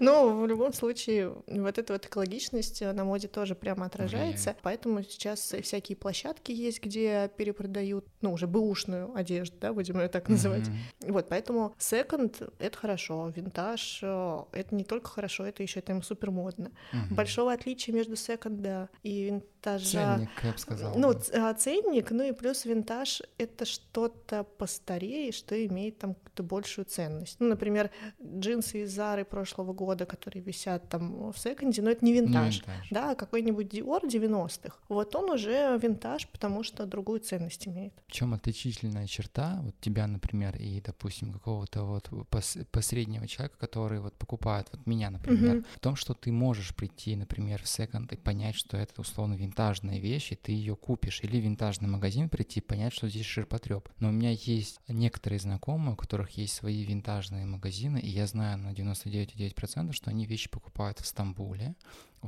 но 0.00 0.28
в 0.28 0.46
любом 0.46 0.72
случае 0.72 1.34
вот 1.46 1.78
эта 1.78 1.92
вот 1.92 2.06
экологичность 2.06 2.80
на 2.80 3.04
моде 3.04 3.28
тоже 3.28 3.54
прямо 3.54 3.86
отражается. 3.86 4.50
Mm-hmm. 4.50 4.56
Поэтому 4.62 5.02
сейчас 5.04 5.54
всякие 5.62 5.83
всякие 5.84 5.96
площадки 5.96 6.50
есть, 6.50 6.82
где 6.82 7.30
перепродают, 7.36 8.06
ну, 8.22 8.32
уже 8.32 8.46
бэушную 8.46 9.14
одежду, 9.14 9.56
да, 9.60 9.72
будем 9.74 10.00
ее 10.00 10.08
так 10.08 10.28
называть. 10.28 10.62
Mm-hmm. 10.62 11.12
Вот, 11.12 11.28
поэтому 11.28 11.74
секонд— 11.78 12.40
это 12.58 12.78
хорошо, 12.78 13.30
винтаж 13.34 14.00
э,— 14.02 14.38
это 14.52 14.74
не 14.74 14.84
только 14.84 15.10
хорошо, 15.10 15.44
это 15.44 15.62
еще 15.62 15.82
там 15.82 16.02
супер 16.02 16.30
модно. 16.30 16.70
Mm-hmm. 16.92 17.14
Большого 17.14 17.52
отличия 17.52 17.94
между 17.94 18.16
секонда 18.16 18.88
и 19.02 19.26
винтажа... 19.26 20.16
Ценник, 20.16 20.30
я 20.42 20.52
бы 20.52 20.58
сказала. 20.58 20.98
Ну, 20.98 21.14
а, 21.34 21.54
ценник, 21.54 22.10
ну 22.10 22.22
и 22.22 22.32
плюс 22.32 22.64
винтаж— 22.64 23.22
это 23.38 23.66
что-то 23.66 24.44
постарее, 24.44 25.32
что 25.32 25.54
имеет 25.66 25.98
там 25.98 26.14
какую-то 26.14 26.42
большую 26.42 26.84
ценность. 26.84 27.36
Ну, 27.40 27.48
например, 27.48 27.90
джинсы 28.22 28.82
из 28.82 28.92
Зары 28.92 29.24
прошлого 29.24 29.72
года, 29.72 30.06
которые 30.06 30.42
висят 30.42 30.88
там 30.88 31.30
в 31.32 31.38
секонде, 31.38 31.82
но 31.82 31.90
это 31.90 32.04
не 32.04 32.12
винтаж, 32.12 32.54
не 32.54 32.72
винтаж. 32.72 32.88
да, 32.90 33.10
а 33.10 33.14
какой-нибудь 33.14 33.72
Dior 33.72 34.02
90-х. 34.02 34.78
Вот 34.88 35.14
он 35.14 35.30
уже 35.30 35.73
винтаж, 35.76 36.28
потому 36.28 36.62
что 36.62 36.86
другую 36.86 37.20
ценность 37.20 37.66
имеет. 37.68 37.94
В 38.06 38.12
чем 38.12 38.34
отличительная 38.34 39.06
черта 39.06 39.60
вот 39.62 39.74
тебя, 39.80 40.06
например, 40.06 40.56
и, 40.56 40.80
допустим, 40.80 41.32
какого-то 41.32 41.84
вот 41.84 42.08
пос- 42.30 42.64
посреднего 42.70 43.26
человека, 43.26 43.56
который 43.58 44.00
вот 44.00 44.14
покупает, 44.14 44.68
вот 44.72 44.86
меня, 44.86 45.10
например, 45.10 45.56
uh-huh. 45.56 45.66
в 45.76 45.80
том, 45.80 45.96
что 45.96 46.14
ты 46.14 46.32
можешь 46.32 46.74
прийти, 46.74 47.16
например, 47.16 47.62
в 47.62 47.68
секонд 47.68 48.12
и 48.12 48.16
понять, 48.16 48.54
что 48.54 48.76
это 48.76 49.00
условно 49.00 49.34
винтажная 49.34 49.98
вещь, 49.98 50.32
и 50.32 50.36
ты 50.36 50.52
ее 50.52 50.76
купишь, 50.76 51.20
или 51.22 51.40
в 51.40 51.44
винтажный 51.44 51.88
магазин 51.88 52.28
прийти 52.28 52.60
и 52.60 52.62
понять, 52.62 52.92
что 52.92 53.08
здесь 53.08 53.26
ширпотреб. 53.26 53.88
Но 53.98 54.08
у 54.08 54.12
меня 54.12 54.30
есть 54.30 54.80
некоторые 54.88 55.38
знакомые, 55.38 55.94
у 55.94 55.96
которых 55.96 56.30
есть 56.30 56.54
свои 56.54 56.84
винтажные 56.84 57.46
магазины, 57.46 57.98
и 57.98 58.08
я 58.08 58.26
знаю 58.26 58.58
на 58.58 58.72
99,9%, 58.72 59.92
что 59.92 60.10
они 60.10 60.26
вещи 60.26 60.48
покупают 60.50 61.00
в 61.00 61.06
Стамбуле, 61.06 61.74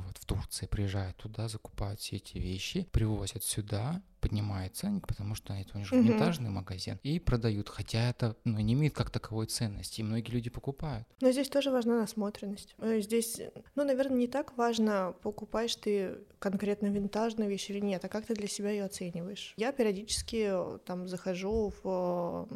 вот 0.01 0.17
в 0.17 0.25
Турции 0.25 0.65
приезжают 0.65 1.17
туда, 1.17 1.47
закупают 1.47 1.99
все 1.99 2.17
эти 2.17 2.37
вещи, 2.37 2.87
привозят 2.91 3.43
сюда, 3.43 4.01
поднимают 4.19 4.75
ценник, 4.75 5.07
потому 5.07 5.35
что 5.35 5.53
это 5.53 5.75
у 5.75 5.77
них 5.77 5.87
же 5.87 5.95
винтажный 5.95 6.49
магазин, 6.49 6.99
и 7.03 7.19
продают, 7.19 7.69
хотя 7.69 8.09
это 8.09 8.35
ну, 8.43 8.59
не 8.59 8.73
имеет 8.73 8.93
как 8.93 9.09
таковой 9.09 9.45
ценности, 9.45 10.01
и 10.01 10.03
многие 10.03 10.31
люди 10.31 10.49
покупают. 10.49 11.07
Но 11.21 11.31
здесь 11.31 11.49
тоже 11.49 11.71
важна 11.71 12.01
насмотренность. 12.01 12.75
Э, 12.79 12.99
здесь, 12.99 13.39
ну, 13.75 13.83
наверное, 13.83 14.17
не 14.17 14.27
так 14.27 14.57
важно, 14.57 15.15
покупаешь 15.21 15.75
ты 15.75 16.17
конкретно 16.39 16.87
винтажную 16.87 17.49
вещь 17.49 17.69
или 17.69 17.79
нет, 17.79 18.03
а 18.05 18.09
как 18.09 18.25
ты 18.25 18.35
для 18.35 18.47
себя 18.47 18.71
ее 18.71 18.85
оцениваешь. 18.85 19.53
Я 19.57 19.71
периодически 19.71 20.47
э, 20.49 20.79
там 20.85 21.07
захожу 21.07 21.73
в 21.83 22.47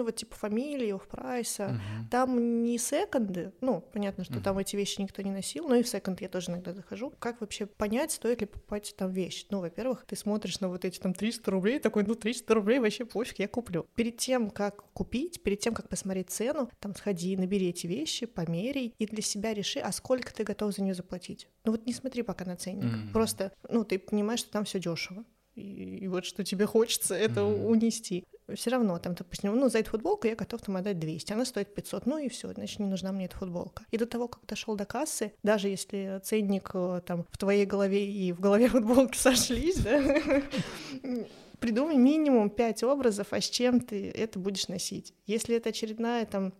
ну 0.00 0.04
вот 0.06 0.16
типа 0.16 0.34
фамилии, 0.34 0.92
в 0.92 1.06
прайса, 1.06 1.64
uh-huh. 1.64 2.08
там 2.10 2.62
не 2.62 2.78
секонды, 2.78 3.52
ну, 3.60 3.84
понятно, 3.92 4.24
что 4.24 4.36
uh-huh. 4.36 4.42
там 4.42 4.56
эти 4.56 4.74
вещи 4.74 5.02
никто 5.02 5.20
не 5.20 5.30
носил, 5.30 5.68
но 5.68 5.74
и 5.74 5.82
в 5.82 5.88
секонд 5.88 6.22
я 6.22 6.30
тоже 6.30 6.52
иногда 6.52 6.72
захожу. 6.72 7.12
Как 7.18 7.42
вообще 7.42 7.66
понять, 7.66 8.10
стоит 8.10 8.40
ли 8.40 8.46
покупать 8.46 8.94
там 8.96 9.12
вещь? 9.12 9.44
Ну, 9.50 9.60
во-первых, 9.60 10.06
ты 10.06 10.16
смотришь 10.16 10.58
на 10.60 10.70
вот 10.70 10.86
эти 10.86 10.98
там 10.98 11.12
300 11.12 11.50
рублей, 11.50 11.78
такой, 11.80 12.04
ну, 12.04 12.14
300 12.14 12.54
рублей 12.54 12.78
вообще 12.78 13.04
пофиг, 13.04 13.40
я 13.40 13.46
куплю. 13.46 13.86
Перед 13.94 14.16
тем, 14.16 14.48
как 14.48 14.84
купить, 14.94 15.42
перед 15.42 15.60
тем, 15.60 15.74
как 15.74 15.90
посмотреть 15.90 16.30
цену, 16.30 16.70
там 16.78 16.94
сходи, 16.96 17.36
набери 17.36 17.68
эти 17.68 17.86
вещи, 17.86 18.24
померяй 18.24 18.94
и 18.98 19.06
для 19.06 19.20
себя 19.20 19.52
реши, 19.52 19.80
а 19.80 19.92
сколько 19.92 20.32
ты 20.32 20.44
готов 20.44 20.74
за 20.74 20.82
нее 20.82 20.94
заплатить. 20.94 21.46
Ну 21.64 21.72
вот 21.72 21.84
не 21.84 21.92
смотри 21.92 22.22
пока 22.22 22.46
на 22.46 22.56
ценник, 22.56 22.84
uh-huh. 22.84 23.12
просто, 23.12 23.52
ну, 23.68 23.84
ты 23.84 23.98
понимаешь, 23.98 24.40
что 24.40 24.50
там 24.50 24.64
все 24.64 24.80
дешево. 24.80 25.26
И, 25.56 25.98
и 25.98 26.08
вот 26.08 26.24
что 26.24 26.42
тебе 26.44 26.64
хочется 26.64 27.14
это 27.14 27.40
mm-hmm. 27.40 27.66
унести 27.66 28.24
все 28.54 28.70
равно 28.70 28.98
там, 28.98 29.14
допустим, 29.14 29.54
ну, 29.56 29.68
за 29.68 29.78
эту 29.78 29.90
футболку 29.90 30.26
я 30.26 30.34
готов 30.34 30.60
там 30.60 30.76
отдать 30.76 30.98
200, 30.98 31.32
она 31.32 31.44
стоит 31.44 31.74
500, 31.74 32.06
ну 32.06 32.18
и 32.18 32.28
все, 32.28 32.52
значит, 32.52 32.78
не 32.78 32.86
нужна 32.86 33.12
мне 33.12 33.26
эта 33.26 33.36
футболка. 33.36 33.84
И 33.90 33.98
до 33.98 34.06
того, 34.06 34.28
как 34.28 34.44
дошел 34.46 34.76
до 34.76 34.84
кассы, 34.84 35.32
даже 35.42 35.68
если 35.68 36.20
ценник 36.22 36.70
э, 36.74 37.00
там 37.06 37.26
в 37.30 37.38
твоей 37.38 37.66
голове 37.66 38.10
и 38.10 38.32
в 38.32 38.40
голове 38.40 38.68
футболки 38.70 39.16
сошлись, 39.16 39.78
да, 39.78 40.02
придумай 41.58 41.96
минимум 41.96 42.50
5 42.50 42.82
образов, 42.84 43.28
а 43.30 43.40
с 43.40 43.48
чем 43.48 43.80
ты 43.80 44.10
это 44.10 44.38
будешь 44.38 44.68
носить. 44.68 45.14
Если 45.26 45.56
это 45.56 45.68
очередная 45.68 46.26
там 46.26 46.52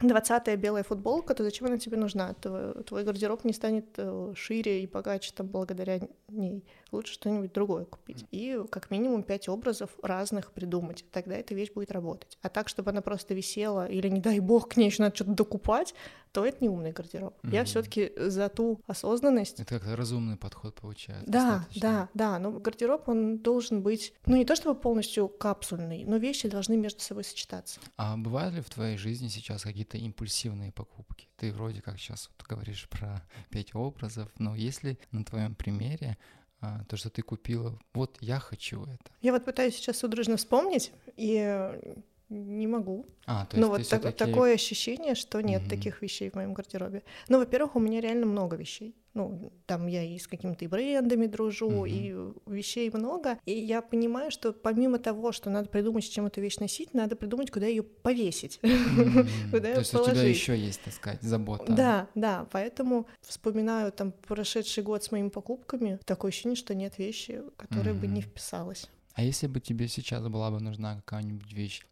двадцатая 0.00 0.56
белая 0.56 0.82
футболка, 0.82 1.34
то 1.34 1.44
зачем 1.44 1.66
она 1.66 1.78
тебе 1.78 1.96
нужна? 1.96 2.34
Твой, 2.34 2.82
твой 2.84 3.04
гардероб 3.04 3.44
не 3.44 3.52
станет 3.52 3.86
э, 3.96 4.32
шире 4.36 4.82
и 4.82 4.86
богаче 4.86 5.32
там 5.34 5.46
благодаря 5.48 6.00
ней 6.28 6.64
лучше 6.92 7.14
что-нибудь 7.14 7.52
другое 7.52 7.84
купить. 7.84 8.24
И 8.30 8.60
как 8.70 8.90
минимум 8.90 9.22
пять 9.22 9.48
образов 9.48 9.90
разных 10.02 10.52
придумать. 10.52 11.04
Тогда 11.10 11.36
эта 11.36 11.54
вещь 11.54 11.72
будет 11.72 11.92
работать. 11.92 12.38
А 12.42 12.48
так, 12.48 12.68
чтобы 12.68 12.90
она 12.90 13.02
просто 13.02 13.34
висела, 13.34 13.86
или, 13.86 14.08
не 14.08 14.20
дай 14.20 14.40
бог, 14.40 14.68
к 14.68 14.76
ней 14.76 14.86
еще 14.86 15.02
надо 15.02 15.14
что-то 15.14 15.32
докупать, 15.32 15.94
то 16.34 16.44
это 16.44 16.58
не 16.60 16.68
умный 16.68 16.90
гардероб. 16.90 17.32
Mm-hmm. 17.42 17.54
Я 17.54 17.64
все-таки 17.64 18.12
за 18.16 18.48
ту 18.48 18.80
осознанность. 18.88 19.60
Это 19.60 19.78
как 19.78 19.96
разумный 19.96 20.36
подход 20.36 20.74
получается. 20.74 21.30
Да, 21.30 21.58
достаточно. 21.58 21.80
да, 21.80 22.08
да. 22.12 22.38
Но 22.40 22.50
гардероб, 22.50 23.08
он 23.08 23.38
должен 23.38 23.82
быть, 23.82 24.12
ну, 24.26 24.34
не 24.34 24.44
то 24.44 24.56
чтобы 24.56 24.78
полностью 24.78 25.28
капсульный, 25.28 26.04
но 26.04 26.16
вещи 26.16 26.48
должны 26.48 26.76
между 26.76 27.00
собой 27.00 27.22
сочетаться. 27.22 27.78
А 27.96 28.16
бывают 28.16 28.52
ли 28.52 28.62
в 28.62 28.68
твоей 28.68 28.96
жизни 28.96 29.28
сейчас 29.28 29.62
какие-то 29.62 29.96
импульсивные 29.96 30.72
покупки? 30.72 31.28
Ты 31.36 31.52
вроде 31.52 31.80
как 31.80 32.00
сейчас 32.00 32.28
вот 32.36 32.44
говоришь 32.48 32.88
про 32.88 33.22
пять 33.50 33.72
образов, 33.76 34.28
но 34.36 34.56
если 34.56 34.98
на 35.12 35.24
твоем 35.24 35.54
примере 35.54 36.18
а, 36.60 36.82
то, 36.88 36.96
что 36.96 37.10
ты 37.10 37.22
купила. 37.22 37.78
Вот 37.92 38.16
я 38.20 38.40
хочу 38.40 38.82
это. 38.84 39.12
Я 39.20 39.32
вот 39.32 39.44
пытаюсь 39.44 39.76
сейчас 39.76 39.98
судорожно 39.98 40.36
вспомнить, 40.36 40.92
и 41.16 41.94
Не 42.30 42.66
могу. 42.66 43.06
А, 43.26 43.44
то 43.46 43.56
Ну 43.58 43.66
есть 43.66 43.70
вот 43.70 43.78
ты 43.82 43.88
так- 43.90 44.00
всё-таки- 44.00 44.24
такое 44.32 44.54
ощущение, 44.54 45.14
что 45.14 45.40
нет 45.42 45.62
Мгм. 45.62 45.70
таких 45.70 46.00
вещей 46.02 46.30
в 46.30 46.34
моем 46.34 46.54
гардеробе. 46.54 47.02
Ну, 47.28 47.38
во-первых, 47.38 47.76
у 47.76 47.80
меня 47.80 48.00
реально 48.00 48.26
много 48.26 48.56
вещей. 48.56 48.94
Ну, 49.12 49.52
там 49.66 49.86
я 49.86 50.02
и 50.02 50.18
с 50.18 50.26
какими-то 50.26 50.66
брендами 50.68 51.26
дружу, 51.26 51.70
Мгм. 51.70 51.86
и 51.86 52.14
вещей 52.46 52.90
много. 52.92 53.38
И 53.44 53.52
я 53.52 53.82
понимаю, 53.82 54.30
что 54.30 54.52
помимо 54.52 54.98
того, 54.98 55.32
что 55.32 55.50
надо 55.50 55.68
придумать, 55.68 56.04
с 56.04 56.08
чем 56.08 56.26
эту 56.26 56.40
вещь 56.40 56.56
носить, 56.58 56.94
надо 56.94 57.14
придумать, 57.14 57.50
куда 57.50 57.66
ее 57.66 57.82
повесить. 57.82 58.58
Куда 59.52 59.60
То 59.60 59.68
её 59.68 59.78
есть 59.78 59.94
у 59.94 59.98
тебя 59.98 60.04
положить. 60.14 60.34
еще 60.36 60.56
есть, 60.58 60.80
так 60.82 60.94
сказать, 60.94 61.22
забота. 61.22 61.72
Да, 61.72 62.08
да, 62.14 62.46
поэтому 62.50 63.06
вспоминаю 63.20 63.92
там 63.92 64.12
прошедший 64.26 64.82
год 64.82 65.04
с 65.04 65.12
моими 65.12 65.28
покупками, 65.28 65.98
такое 66.06 66.30
ощущение, 66.30 66.56
что 66.56 66.74
нет 66.74 66.98
вещи, 66.98 67.42
которая 67.56 67.94
бы 67.94 68.06
не 68.06 68.22
вписалась. 68.22 68.88
А 69.14 69.22
если 69.22 69.46
бы 69.46 69.60
тебе 69.60 69.86
сейчас 69.86 70.26
была 70.26 70.50
бы 70.50 70.58
нужна 70.60 70.96
какая-нибудь 70.96 71.52
вещь, 71.52 71.82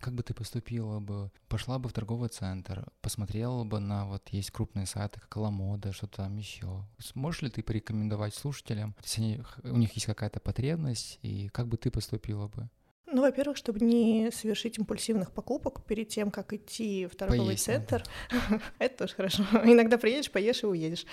как 0.00 0.14
бы 0.14 0.22
ты 0.24 0.34
поступила 0.34 0.98
бы? 0.98 1.30
Пошла 1.48 1.78
бы 1.78 1.88
в 1.88 1.92
торговый 1.92 2.28
центр, 2.28 2.88
посмотрела 3.02 3.62
бы 3.62 3.78
на 3.78 4.06
вот 4.06 4.28
есть 4.30 4.50
крупные 4.50 4.86
сайты, 4.86 5.20
как 5.20 5.36
Ламода, 5.36 5.92
что 5.92 6.08
там 6.08 6.36
еще. 6.36 6.84
Сможешь 6.98 7.42
ли 7.42 7.50
ты 7.50 7.62
порекомендовать 7.62 8.34
слушателям, 8.34 8.96
если 9.02 9.22
они- 9.22 9.40
у 9.62 9.76
них 9.76 9.92
есть 9.92 10.06
какая-то 10.06 10.40
потребность, 10.40 11.20
и 11.22 11.48
как 11.50 11.68
бы 11.68 11.76
ты 11.76 11.90
поступила 11.92 12.48
бы? 12.48 12.68
Ну, 13.12 13.22
во-первых, 13.22 13.56
чтобы 13.56 13.80
не 13.80 14.30
совершить 14.32 14.78
импульсивных 14.78 15.32
покупок 15.32 15.84
перед 15.84 16.08
тем, 16.08 16.30
как 16.30 16.52
идти 16.52 17.06
в 17.06 17.16
торговый 17.16 17.46
Поесть 17.46 17.64
центр. 17.64 18.02
Это 18.78 18.98
тоже 18.98 19.14
хорошо. 19.14 19.42
Иногда 19.64 19.98
приедешь, 19.98 20.30
поешь 20.30 20.62
и 20.62 20.66
уедешь. 20.66 21.06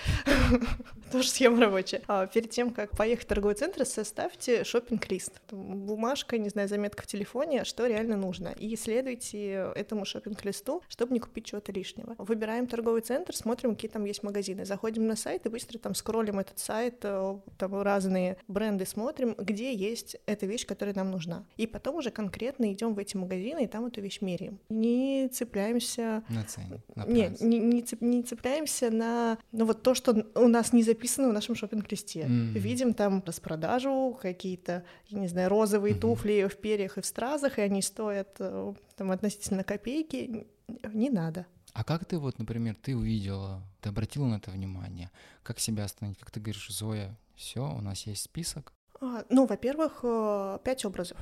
Тоже 1.12 1.28
схема 1.28 1.60
рабочая. 1.60 2.02
А 2.06 2.26
перед 2.26 2.50
тем, 2.50 2.72
как 2.72 2.96
поехать 2.96 3.24
в 3.24 3.28
торговый 3.28 3.54
центр, 3.54 3.84
составьте 3.84 4.64
шопинг 4.64 5.10
лист 5.10 5.40
Бумажка, 5.50 6.38
не 6.38 6.48
знаю, 6.48 6.68
заметка 6.68 7.02
в 7.02 7.06
телефоне, 7.06 7.64
что 7.64 7.86
реально 7.86 8.16
нужно. 8.16 8.48
И 8.58 8.76
следуйте 8.76 9.72
этому 9.74 10.04
шопинг 10.04 10.44
листу 10.44 10.82
чтобы 10.88 11.12
не 11.12 11.20
купить 11.20 11.46
чего-то 11.46 11.72
лишнего. 11.72 12.14
Выбираем 12.18 12.66
торговый 12.66 13.02
центр, 13.02 13.34
смотрим, 13.34 13.74
какие 13.74 13.90
там 13.90 14.04
есть 14.04 14.22
магазины. 14.22 14.64
Заходим 14.64 15.06
на 15.06 15.16
сайт 15.16 15.46
и 15.46 15.48
быстро 15.48 15.78
там 15.78 15.94
скроллим 15.94 16.38
этот 16.38 16.58
сайт, 16.58 17.00
э, 17.02 17.38
там 17.56 17.80
разные 17.82 18.36
бренды 18.48 18.86
смотрим, 18.86 19.34
где 19.38 19.72
есть 19.72 20.16
эта 20.26 20.46
вещь, 20.46 20.66
которая 20.66 20.94
нам 20.94 21.10
нужна. 21.10 21.46
И 21.56 21.66
потом 21.66 21.87
уже 21.96 22.10
конкретно 22.10 22.72
идем 22.72 22.94
в 22.94 22.98
эти 22.98 23.16
магазины 23.16 23.64
и 23.64 23.66
там 23.66 23.86
эту 23.86 24.00
вещь 24.00 24.20
меряем. 24.20 24.58
Не 24.68 25.28
цепляемся 25.28 26.22
На 26.28 26.44
цене, 26.44 26.80
на 26.94 27.04
не, 27.06 27.24
прайс. 27.24 27.40
не, 27.40 27.58
не, 27.58 27.80
цеп- 27.82 28.04
не 28.04 28.22
цепляемся 28.22 28.90
на 28.90 29.38
ну, 29.52 29.64
вот 29.64 29.82
то, 29.82 29.94
что 29.94 30.26
у 30.34 30.48
нас 30.48 30.72
не 30.72 30.82
записано 30.82 31.28
в 31.30 31.32
нашем 31.32 31.54
шопинг-листе. 31.54 32.24
Мгм. 32.26 32.52
Видим 32.54 32.94
там 32.94 33.22
распродажу, 33.26 34.18
какие-то, 34.20 34.84
я 35.08 35.18
не 35.18 35.28
знаю, 35.28 35.48
розовые 35.48 35.92
Мгм. 35.94 36.00
туфли 36.00 36.48
в 36.50 36.56
перьях 36.56 36.98
и 36.98 37.00
в 37.00 37.06
стразах, 37.06 37.58
и 37.58 37.62
они 37.62 37.82
стоят 37.82 38.36
э, 38.38 38.74
там 38.96 39.10
относительно 39.10 39.64
копейки. 39.64 40.46
Не 40.92 41.10
надо. 41.10 41.46
А 41.72 41.84
как 41.84 42.04
ты 42.04 42.18
вот, 42.18 42.38
например, 42.38 42.74
ты 42.74 42.96
увидела, 42.96 43.62
ты 43.80 43.88
обратила 43.90 44.26
на 44.26 44.36
это 44.36 44.50
внимание, 44.50 45.10
как 45.42 45.58
себя 45.60 45.84
остановить? 45.84 46.18
Как 46.18 46.30
ты 46.30 46.40
говоришь, 46.40 46.68
Зоя, 46.70 47.16
все, 47.36 47.60
у 47.60 47.80
нас 47.80 48.06
есть 48.06 48.22
список? 48.22 48.72
А, 49.00 49.24
Ну, 49.30 49.46
во-первых, 49.46 50.00
э, 50.02 50.58
пять 50.64 50.84
образов. 50.84 51.18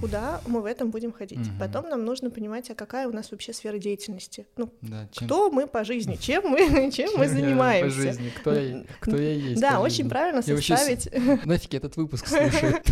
Куда 0.00 0.40
мы 0.46 0.62
в 0.62 0.64
этом 0.64 0.90
будем 0.90 1.12
ходить? 1.12 1.38
Мгм. 1.38 1.58
Потом 1.58 1.88
нам 1.88 2.04
нужно 2.04 2.30
понимать, 2.30 2.70
а 2.70 2.74
какая 2.74 3.06
у 3.06 3.12
нас 3.12 3.30
вообще 3.30 3.52
сфера 3.52 3.78
деятельности. 3.78 4.46
Ну, 4.56 4.70
Да, 4.80 5.08
чем 5.12 5.26
кто 5.26 5.50
мы 5.50 5.66
по 5.66 5.84
жизни, 5.84 6.16
чем 6.20 6.48
мы, 6.48 6.90
чем 6.90 7.04
чем 7.04 7.20
мы 7.20 7.28
занимаемся. 7.28 7.96
По 7.96 8.02
жизни, 8.02 8.32
кто 8.36 8.52
я, 8.54 8.84
кто 9.00 9.16
я 9.16 9.32
есть. 9.32 9.60
Да, 9.60 9.80
очень 9.80 9.96
жизни. 9.96 10.08
правильно 10.08 10.42
Я 10.44 10.56
составить. 10.56 11.08
Нафиг 11.44 11.72
я 11.72 11.78
этот 11.78 11.96
выпуск 11.96 12.26
слушает, 12.26 12.86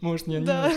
может, 0.00 0.26
не 0.26 0.40
да. 0.40 0.72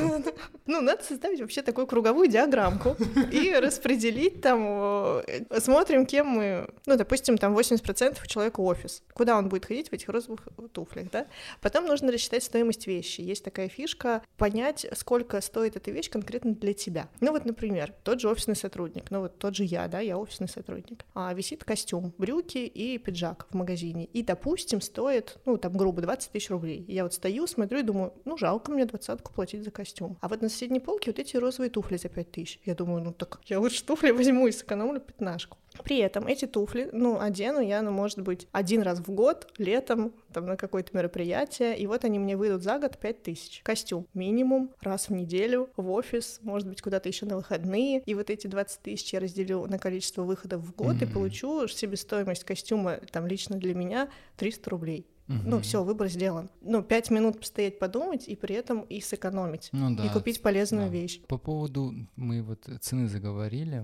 ну 0.65 0.81
надо 0.81 1.03
составить 1.03 1.39
вообще 1.39 1.61
такую 1.61 1.87
круговую 1.87 2.27
диаграммку 2.27 2.95
и 3.31 3.53
распределить 3.59 4.41
там, 4.41 5.23
э, 5.27 5.59
смотрим, 5.59 6.05
кем 6.05 6.27
мы, 6.27 6.69
ну, 6.85 6.97
допустим, 6.97 7.37
там 7.37 7.57
80% 7.57 8.17
у 8.23 8.27
человека 8.27 8.59
офис, 8.59 9.03
куда 9.13 9.37
он 9.37 9.49
будет 9.49 9.65
ходить 9.65 9.89
в 9.89 9.93
этих 9.93 10.09
розовых 10.09 10.47
туфлях, 10.71 11.09
да? 11.11 11.27
Потом 11.61 11.85
нужно 11.85 12.11
рассчитать 12.11 12.43
стоимость 12.43 12.87
вещи. 12.87 13.21
Есть 13.21 13.43
такая 13.43 13.69
фишка, 13.69 14.21
понять, 14.37 14.85
сколько 14.95 15.41
стоит 15.45 15.75
эта 15.75 15.91
вещь 15.91 16.09
конкретно 16.09 16.53
для 16.53 16.73
тебя. 16.73 17.09
Ну 17.21 17.31
вот, 17.31 17.45
например, 17.45 17.93
тот 18.03 18.19
же 18.19 18.29
офисный 18.29 18.55
сотрудник, 18.55 19.11
ну 19.11 19.21
вот 19.21 19.37
тот 19.37 19.55
же 19.55 19.63
я, 19.63 19.87
да, 19.87 19.99
я 19.99 20.17
офисный 20.17 20.49
сотрудник, 20.49 21.05
а 21.13 21.33
висит 21.33 21.63
костюм, 21.63 22.13
брюки 22.17 22.57
и 22.57 22.97
пиджак 22.97 23.47
в 23.49 23.55
магазине, 23.55 24.05
и, 24.05 24.23
допустим, 24.23 24.81
стоит, 24.81 25.37
ну, 25.45 25.57
там, 25.57 25.73
грубо, 25.73 26.01
20 26.01 26.31
тысяч 26.31 26.49
рублей. 26.49 26.83
Я 26.87 27.03
вот 27.03 27.13
стою, 27.13 27.47
смотрю 27.47 27.79
и 27.79 27.83
думаю, 27.83 28.13
ну, 28.25 28.37
жалко 28.37 28.71
мне 28.71 28.85
двадцатку 28.85 29.33
платить 29.33 29.63
за 29.63 29.71
костюм. 29.71 30.17
А 30.21 30.27
вот 30.27 30.41
на 30.41 30.49
соседней 30.49 30.79
полке 30.79 31.11
вот 31.11 31.19
эти 31.19 31.37
розовые 31.37 31.69
туфли 31.69 31.97
за 31.97 32.09
5 32.09 32.31
тысяч. 32.31 32.59
Я 32.65 32.75
думаю, 32.75 33.03
ну, 33.03 33.13
так 33.13 33.39
я 33.45 33.59
лучше 33.59 33.83
туфли 33.83 34.11
возьму 34.11 34.47
и 34.47 34.51
сэкономлю 34.51 34.99
пятнашку. 34.99 35.57
При 35.84 35.97
этом 35.99 36.28
эти 36.28 36.45
туфли, 36.45 36.89
ну, 36.91 37.19
одену 37.19 37.59
я, 37.59 37.82
ну, 37.82 37.91
может 37.91 38.21
быть, 38.21 38.47
один 38.51 38.82
раз 38.82 38.99
в 38.99 39.11
год, 39.11 39.51
летом, 39.57 40.13
там, 40.34 40.45
на 40.45 40.57
какое-то 40.57 40.95
мероприятие, 40.95 41.78
и 41.78 41.88
вот 41.88 42.05
они 42.05 42.19
мне 42.19 42.38
выйдут 42.38 42.63
за 42.63 42.80
год 42.80 42.97
5 42.97 43.23
тысяч. 43.23 43.61
Костюм 43.63 44.07
минимум, 44.13 44.71
раз 44.82 45.09
в 45.09 45.13
неделю, 45.13 45.69
в 45.78 45.91
офис, 45.91 46.39
может 46.43 46.67
быть, 46.67 46.82
куда-то 46.82 47.09
еще 47.09 47.26
на 47.26 47.36
выходные, 47.38 48.01
и 48.05 48.13
вот 48.13 48.30
эти 48.30 48.47
20 48.47 48.82
тысяч 48.82 49.13
я 49.13 49.19
разделю 49.19 49.65
на 49.65 49.78
количество 49.80 50.23
выходов 50.23 50.61
в 50.61 50.76
год 50.76 51.01
и 51.01 51.05
Мгм. 51.05 51.13
получу 51.13 51.67
себестоимость 51.67 52.43
костюма, 52.43 52.99
там, 53.11 53.28
лично 53.28 53.57
для 53.57 53.73
меня 53.76 54.09
300 54.38 54.69
рублей. 54.69 55.07
Ну, 55.28 55.36
Мгм. 55.55 55.61
все, 55.61 55.84
выбор 55.84 56.07
сделан. 56.07 56.51
Ну, 56.61 56.84
пять 56.84 57.09
минут 57.09 57.39
постоять, 57.39 57.80
подумать, 57.80 58.28
и 58.28 58.36
при 58.36 58.53
этом 58.55 58.82
и 58.82 59.01
сэкономить. 59.01 59.69
Ну 59.71 59.95
да. 59.95 60.05
и 60.05 60.09
купить 60.09 60.39
полезную 60.41 60.86
да. 60.88 60.91
вещь. 60.93 61.19
По 61.28 61.39
поводу, 61.39 61.91
мы 62.15 62.43
вот 62.43 62.69
цены 62.82 63.07
заговорили, 63.07 63.84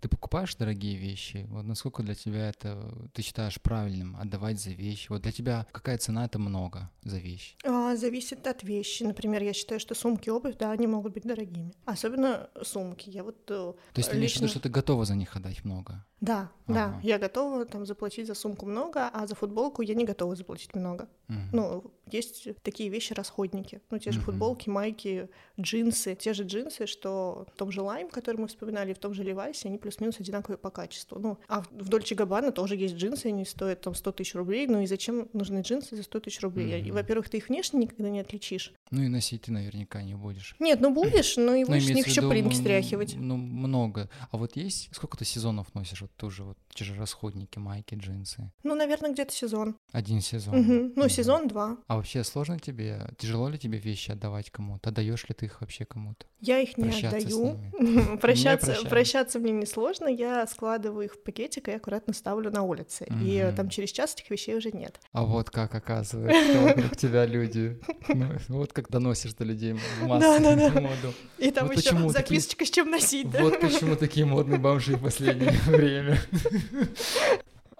ты 0.00 0.08
покупаешь 0.08 0.54
дорогие 0.56 0.96
вещи? 0.96 1.46
Вот 1.50 1.64
насколько 1.64 2.02
для 2.02 2.14
тебя 2.14 2.48
это, 2.48 2.92
ты 3.12 3.22
считаешь 3.22 3.60
правильным 3.60 4.16
отдавать 4.16 4.60
за 4.60 4.70
вещи? 4.70 5.06
Вот 5.10 5.22
для 5.22 5.32
тебя 5.32 5.66
какая 5.72 5.98
цена 5.98 6.24
это 6.24 6.38
много 6.38 6.90
за 7.02 7.18
вещь? 7.18 7.56
А, 7.64 7.96
зависит 7.96 8.46
от 8.46 8.62
вещи. 8.62 9.02
Например, 9.02 9.42
я 9.42 9.52
считаю, 9.52 9.80
что 9.80 9.94
сумки, 9.94 10.30
обувь, 10.30 10.56
да, 10.56 10.70
они 10.70 10.86
могут 10.86 11.12
быть 11.14 11.24
дорогими. 11.24 11.74
Особенно 11.84 12.48
сумки. 12.62 13.10
Я 13.10 13.24
вот 13.24 13.36
э, 13.50 13.72
То 13.92 13.98
есть 13.98 14.10
виду, 14.10 14.22
лично... 14.22 14.48
что 14.48 14.60
ты 14.60 14.68
готова 14.68 15.04
за 15.04 15.14
них 15.14 15.36
отдать 15.36 15.64
много? 15.64 16.04
Да, 16.20 16.50
да, 16.66 16.86
Ага. 16.86 17.00
я 17.02 17.18
готова 17.18 17.64
там 17.64 17.86
заплатить 17.86 18.26
за 18.26 18.34
сумку 18.34 18.66
много, 18.66 19.08
а 19.08 19.26
за 19.26 19.34
футболку 19.34 19.82
я 19.82 19.94
не 19.94 20.04
готова 20.04 20.36
заплатить 20.36 20.74
много. 20.74 21.08
Мгм. 21.28 21.48
Ну, 21.52 21.94
есть 22.12 22.48
такие 22.62 22.88
вещи 22.88 23.12
расходники. 23.12 23.80
Ну, 23.90 23.98
те 23.98 24.12
же 24.12 24.18
Мгм. 24.18 24.26
футболки, 24.26 24.68
майки, 24.68 25.28
джинсы. 25.60 26.14
Те 26.14 26.32
же 26.34 26.44
джинсы, 26.44 26.86
что 26.86 27.46
в 27.54 27.56
том 27.58 27.70
же 27.70 27.82
Лайм, 27.82 28.08
который 28.10 28.36
мы 28.36 28.48
вспоминали, 28.48 28.92
в 28.94 28.98
том 28.98 29.14
же 29.14 29.22
Левайсе, 29.22 29.68
они 29.68 29.78
плюс-минус 29.78 30.20
одинаковые 30.20 30.58
по 30.58 30.70
качеству. 30.70 31.18
Ну, 31.18 31.38
а 31.48 31.62
в 31.70 31.88
Дольче 31.88 32.14
Габбана 32.14 32.52
тоже 32.52 32.76
есть 32.76 32.94
джинсы, 32.94 33.26
они 33.26 33.44
стоят 33.44 33.80
там 33.82 33.94
100 33.94 34.12
тысяч 34.12 34.34
рублей. 34.34 34.66
Ну 34.66 34.80
и 34.80 34.86
зачем 34.86 35.28
нужны 35.32 35.60
джинсы 35.60 35.96
за 35.96 36.02
100 36.02 36.20
тысяч 36.20 36.40
рублей? 36.40 36.82
Мгм. 36.82 36.92
Во-первых, 36.94 37.28
ты 37.28 37.38
их 37.38 37.48
внешне 37.48 37.80
никогда 37.80 38.10
не 38.10 38.20
отличишь. 38.20 38.72
Ну 38.90 39.02
и 39.02 39.08
носить 39.08 39.42
ты 39.42 39.52
наверняка 39.52 40.02
не 40.02 40.14
будешь. 40.14 40.54
Нет, 40.58 40.80
ну 40.80 40.92
будешь, 40.92 41.36
но 41.36 41.54
и 41.54 41.60
Ну, 41.64 41.68
будешь 41.70 41.86
с 41.86 41.90
них 41.90 42.06
виду, 42.06 42.28
принт 42.28 42.46
м, 42.48 42.52
стряхивать. 42.52 43.14
Ну, 43.16 43.36
много. 43.36 44.08
А 44.30 44.36
вот 44.36 44.56
есть, 44.56 44.88
сколько 44.92 45.16
ты 45.16 45.24
сезонов 45.24 45.72
носишь? 45.74 46.00
Вот 46.02 46.10
тоже 46.16 46.44
вот 46.44 46.58
те 46.74 46.84
же 46.84 46.94
расходники, 46.94 47.58
майки, 47.58 47.94
джинсы. 47.94 48.50
Ну, 48.62 48.74
наверное, 48.74 49.12
где-то 49.12 49.32
сезон. 49.32 49.76
Один 49.92 50.20
сезон. 50.20 50.54
Ну, 50.66 50.90
Мгм. 51.04 51.08
сезон-два. 51.08 51.78
А 51.86 51.96
вообще 52.00 52.24
сложно 52.24 52.58
тебе, 52.58 53.08
тяжело 53.18 53.48
ли 53.48 53.58
тебе 53.58 53.78
вещи 53.78 54.10
отдавать 54.10 54.50
кому-то? 54.50 54.88
Отдаешь 54.90 55.28
ли 55.28 55.34
ты 55.34 55.46
их 55.46 55.60
вообще 55.60 55.84
кому-то? 55.84 56.26
Я 56.40 56.58
их 56.58 56.76
не 56.78 56.84
Прощаться 56.90 57.16
отдаю. 57.18 58.18
Прощаться, 58.20 58.76
прощаться 58.88 59.38
мне 59.38 59.52
несложно. 59.52 60.08
Я 60.08 60.46
складываю 60.46 61.04
их 61.04 61.14
в 61.14 61.22
пакетик 61.22 61.68
и 61.68 61.72
аккуратно 61.72 62.12
ставлю 62.14 62.50
на 62.50 62.62
улице. 62.62 63.06
И 63.22 63.36
э, 63.36 63.48
Мгм. 63.48 63.56
там 63.56 63.68
через 63.68 63.90
час 63.92 64.14
этих 64.14 64.30
вещей 64.30 64.56
уже 64.56 64.70
нет. 64.72 64.98
А 65.12 65.24
вот 65.24 65.50
как 65.50 65.74
оказывается, 65.74 66.60
вокруг 66.60 66.96
тебя 66.96 67.26
люди. 67.26 67.78
Ну, 68.08 68.38
Вот 68.48 68.72
как 68.72 68.88
доносишь 68.88 69.34
до 69.34 69.44
людей 69.44 69.76
массовую 70.02 70.72
моду. 70.82 71.14
И 71.38 71.50
там 71.50 71.70
еще 71.70 72.08
записочка, 72.08 72.64
с 72.64 72.70
чем 72.70 72.90
носить? 72.90 73.26
Вот 73.38 73.60
почему 73.60 73.96
такие 73.96 74.24
модные 74.26 74.58
бомжи 74.58 74.96
в 74.96 75.02
последнее 75.02 75.52
время. 75.66 76.18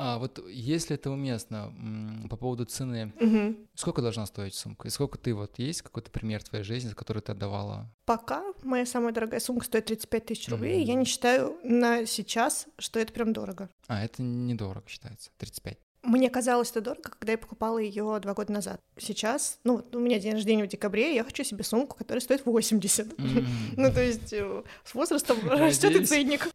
А 0.02 0.18
вот 0.18 0.42
если 0.48 0.94
это 0.96 1.10
уместно, 1.10 1.72
по 2.30 2.36
поводу 2.36 2.64
цены, 2.64 3.12
Мгм. 3.20 3.68
сколько 3.74 4.00
должна 4.00 4.24
стоить 4.24 4.54
сумка? 4.54 4.88
И 4.88 4.90
сколько 4.90 5.18
ты 5.18 5.34
вот 5.34 5.58
есть 5.58 5.82
какой-то 5.82 6.10
пример 6.10 6.42
твоей 6.42 6.64
жизни, 6.64 6.88
за 6.88 6.94
который 6.94 7.20
ты 7.20 7.32
отдавала? 7.32 7.86
Пока 8.06 8.42
моя 8.62 8.86
самая 8.86 9.12
дорогая 9.12 9.40
сумка 9.40 9.66
стоит 9.66 9.84
35 9.84 10.24
тысяч 10.24 10.48
рублей, 10.48 10.78
Мгм. 10.78 10.86
я 10.88 10.94
не 10.94 11.04
считаю 11.04 11.58
на 11.62 12.06
сейчас, 12.06 12.66
что 12.78 12.98
это 12.98 13.12
прям 13.12 13.34
дорого. 13.34 13.68
А, 13.88 14.02
это 14.02 14.22
недорого 14.22 14.88
считается, 14.88 15.30
35. 15.36 15.78
Мне 16.02 16.30
казалось 16.30 16.70
это 16.70 16.80
дорого, 16.80 17.10
когда 17.10 17.32
я 17.32 17.38
покупала 17.38 17.78
ее 17.78 18.18
два 18.20 18.32
года 18.32 18.52
назад. 18.52 18.80
Сейчас, 18.96 19.58
ну, 19.64 19.84
у 19.92 19.98
меня 19.98 20.18
день 20.18 20.32
рождения 20.32 20.64
в 20.64 20.68
декабре, 20.68 21.14
я 21.14 21.24
хочу 21.24 21.44
себе 21.44 21.62
сумку, 21.62 21.96
которая 21.96 22.20
стоит 22.20 22.46
80. 22.46 23.14
Ну, 23.76 23.92
то 23.92 24.02
есть 24.02 24.32
э, 24.32 24.62
с 24.84 24.94
возрастом 24.94 25.38
растет 25.48 25.94
и 25.96 26.04
ценник. 26.04 26.48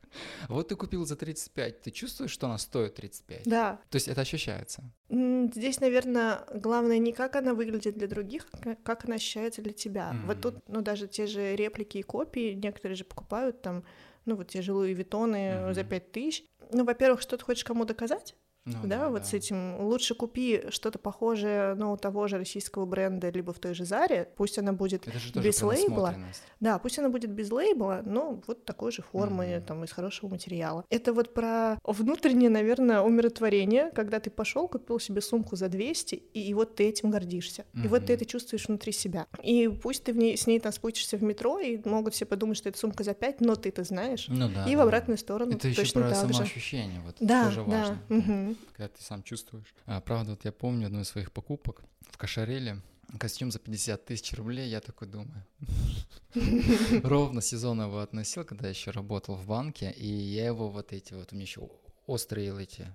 Вот 0.48 0.70
ты 0.70 0.76
купил 0.76 1.06
за 1.06 1.16
35, 1.16 1.82
ты 1.82 1.92
чувствуешь, 1.92 2.32
что 2.32 2.48
она 2.48 2.58
стоит 2.58 2.96
35? 2.96 3.42
Да. 3.46 3.80
То 3.90 3.96
есть 3.96 4.08
это 4.08 4.22
ощущается? 4.22 4.84
Здесь, 5.10 5.80
наверное, 5.80 6.44
главное 6.54 6.98
не 6.98 7.14
как 7.14 7.36
она 7.36 7.54
выглядит 7.54 7.98
для 7.98 8.08
других, 8.08 8.48
а 8.52 8.76
как 8.76 9.06
она 9.06 9.16
ощущается 9.16 9.62
для 9.62 9.74
тебя. 9.74 10.16
Вот 10.26 10.42
тут, 10.42 10.56
ну, 10.68 10.82
даже 10.82 11.08
те 11.08 11.28
же 11.28 11.56
реплики 11.56 12.00
и 12.00 12.04
копии, 12.04 12.54
некоторые 12.54 12.96
же 12.96 13.04
покупают 13.04 13.62
там, 13.62 13.84
ну, 14.26 14.36
вот 14.36 14.48
те 14.48 14.62
же 14.62 14.74
Луи 14.74 14.94
Виттоны 14.94 15.74
за 15.74 15.84
5 15.84 16.12
тысяч. 16.12 16.44
Ну, 16.72 16.84
во-первых, 16.84 17.22
что 17.22 17.38
ты 17.38 17.46
хочешь 17.46 17.64
кому 17.64 17.86
доказать? 17.86 18.36
Ну, 18.66 18.78
да, 18.84 18.98
да, 18.98 19.10
вот 19.10 19.22
да. 19.22 19.28
с 19.28 19.34
этим. 19.34 19.80
Лучше 19.80 20.16
купи 20.16 20.64
что-то 20.70 20.98
похожее, 20.98 21.76
ну, 21.76 21.92
у 21.92 21.98
того 21.98 22.28
же 22.28 22.38
российского 22.38 22.86
бренда, 22.86 23.30
либо 23.30 23.54
в 23.54 23.60
той 23.60 23.76
же 23.76 23.86
Заре, 23.86 24.28
пусть 24.36 24.58
она 24.58 24.74
будет 24.74 25.08
без 25.36 25.62
лейбла. 25.62 26.16
Да, 26.60 26.80
пусть 26.80 26.98
она 26.98 27.10
будет 27.10 27.30
без 27.30 27.52
лейбла, 27.52 28.02
но 28.04 28.42
вот 28.48 28.66
такой 28.66 28.92
же 28.92 29.04
формы, 29.04 29.46
mm-hmm. 29.46 29.66
там, 29.66 29.84
из 29.84 29.92
хорошего 29.92 30.30
материала. 30.30 30.84
Это 30.90 31.14
вот 31.14 31.36
про 31.36 31.78
внутреннее, 31.84 32.50
наверное, 32.50 33.02
умиротворение, 33.02 33.92
когда 33.92 34.20
ты 34.20 34.32
пошел, 34.32 34.68
купил 34.68 35.00
себе 35.00 35.22
сумку 35.22 35.56
за 35.56 35.70
200, 35.70 36.16
и, 36.16 36.42
и 36.42 36.54
вот 36.56 36.76
ты 36.76 36.86
этим 36.86 37.12
гордишься. 37.12 37.66
Mm-hmm. 37.74 37.86
И 37.86 37.88
вот 37.88 38.06
ты 38.08 38.14
это 38.14 38.26
чувствуешь 38.26 38.68
внутри 38.68 38.94
себя. 38.94 39.28
И 39.44 39.68
пусть 39.68 40.06
ты 40.06 40.14
в 40.14 40.18
ней, 40.18 40.36
с 40.36 40.48
ней 40.48 40.60
там 40.60 40.72
спустишься 40.72 41.18
в 41.18 41.24
метро, 41.24 41.60
и 41.60 41.80
могут 41.88 42.16
все 42.16 42.26
подумать, 42.26 42.58
что 42.58 42.70
это 42.70 42.80
сумка 42.80 43.04
за 43.04 43.14
5, 43.14 43.42
но 43.42 43.56
ты 43.56 43.70
это 43.70 43.84
знаешь. 43.84 44.26
Ну, 44.28 44.50
да, 44.50 44.66
и 44.66 44.72
да. 44.72 44.78
в 44.78 44.82
обратную 44.82 45.20
сторону 45.20 45.52
это 45.52 45.68
точно 45.68 45.82
еще 45.82 45.94
про 45.94 46.10
так 46.10 46.18
самоощущение, 46.18 46.96
же. 46.96 47.02
вот 47.06 47.16
да, 47.20 47.46
тоже 47.46 47.62
важно. 47.62 48.02
Да. 48.10 48.55
Угу 48.56 48.66
когда 48.76 48.90
ты 48.90 49.04
сам 49.04 49.24
чувствуешь. 49.24 49.74
А, 49.86 50.02
правда, 50.02 50.32
вот 50.32 50.46
я 50.46 50.52
помню 50.52 50.88
одну 50.88 51.02
из 51.02 51.08
своих 51.08 51.32
покупок 51.32 51.84
в 52.12 52.18
Кошареле, 52.18 52.82
костюм 53.18 53.52
за 53.52 53.60
50 53.60 54.06
тысяч 54.06 54.34
рублей, 54.34 54.70
я 54.70 54.82
такой 54.82 55.08
думаю. 55.08 55.46
Ровно 57.04 57.42
сезон 57.42 57.82
его 57.82 58.00
относил, 58.00 58.44
когда 58.44 58.66
я 58.66 58.72
еще 58.72 58.92
работал 58.92 59.36
в 59.36 59.46
банке, 59.48 59.92
и 59.92 60.08
я 60.08 60.48
его 60.48 60.70
вот 60.70 60.92
эти 60.92 61.14
вот, 61.14 61.32
у 61.32 61.36
меня 61.36 61.44
еще 61.44 61.70
острые 62.06 62.54
эти 62.62 62.86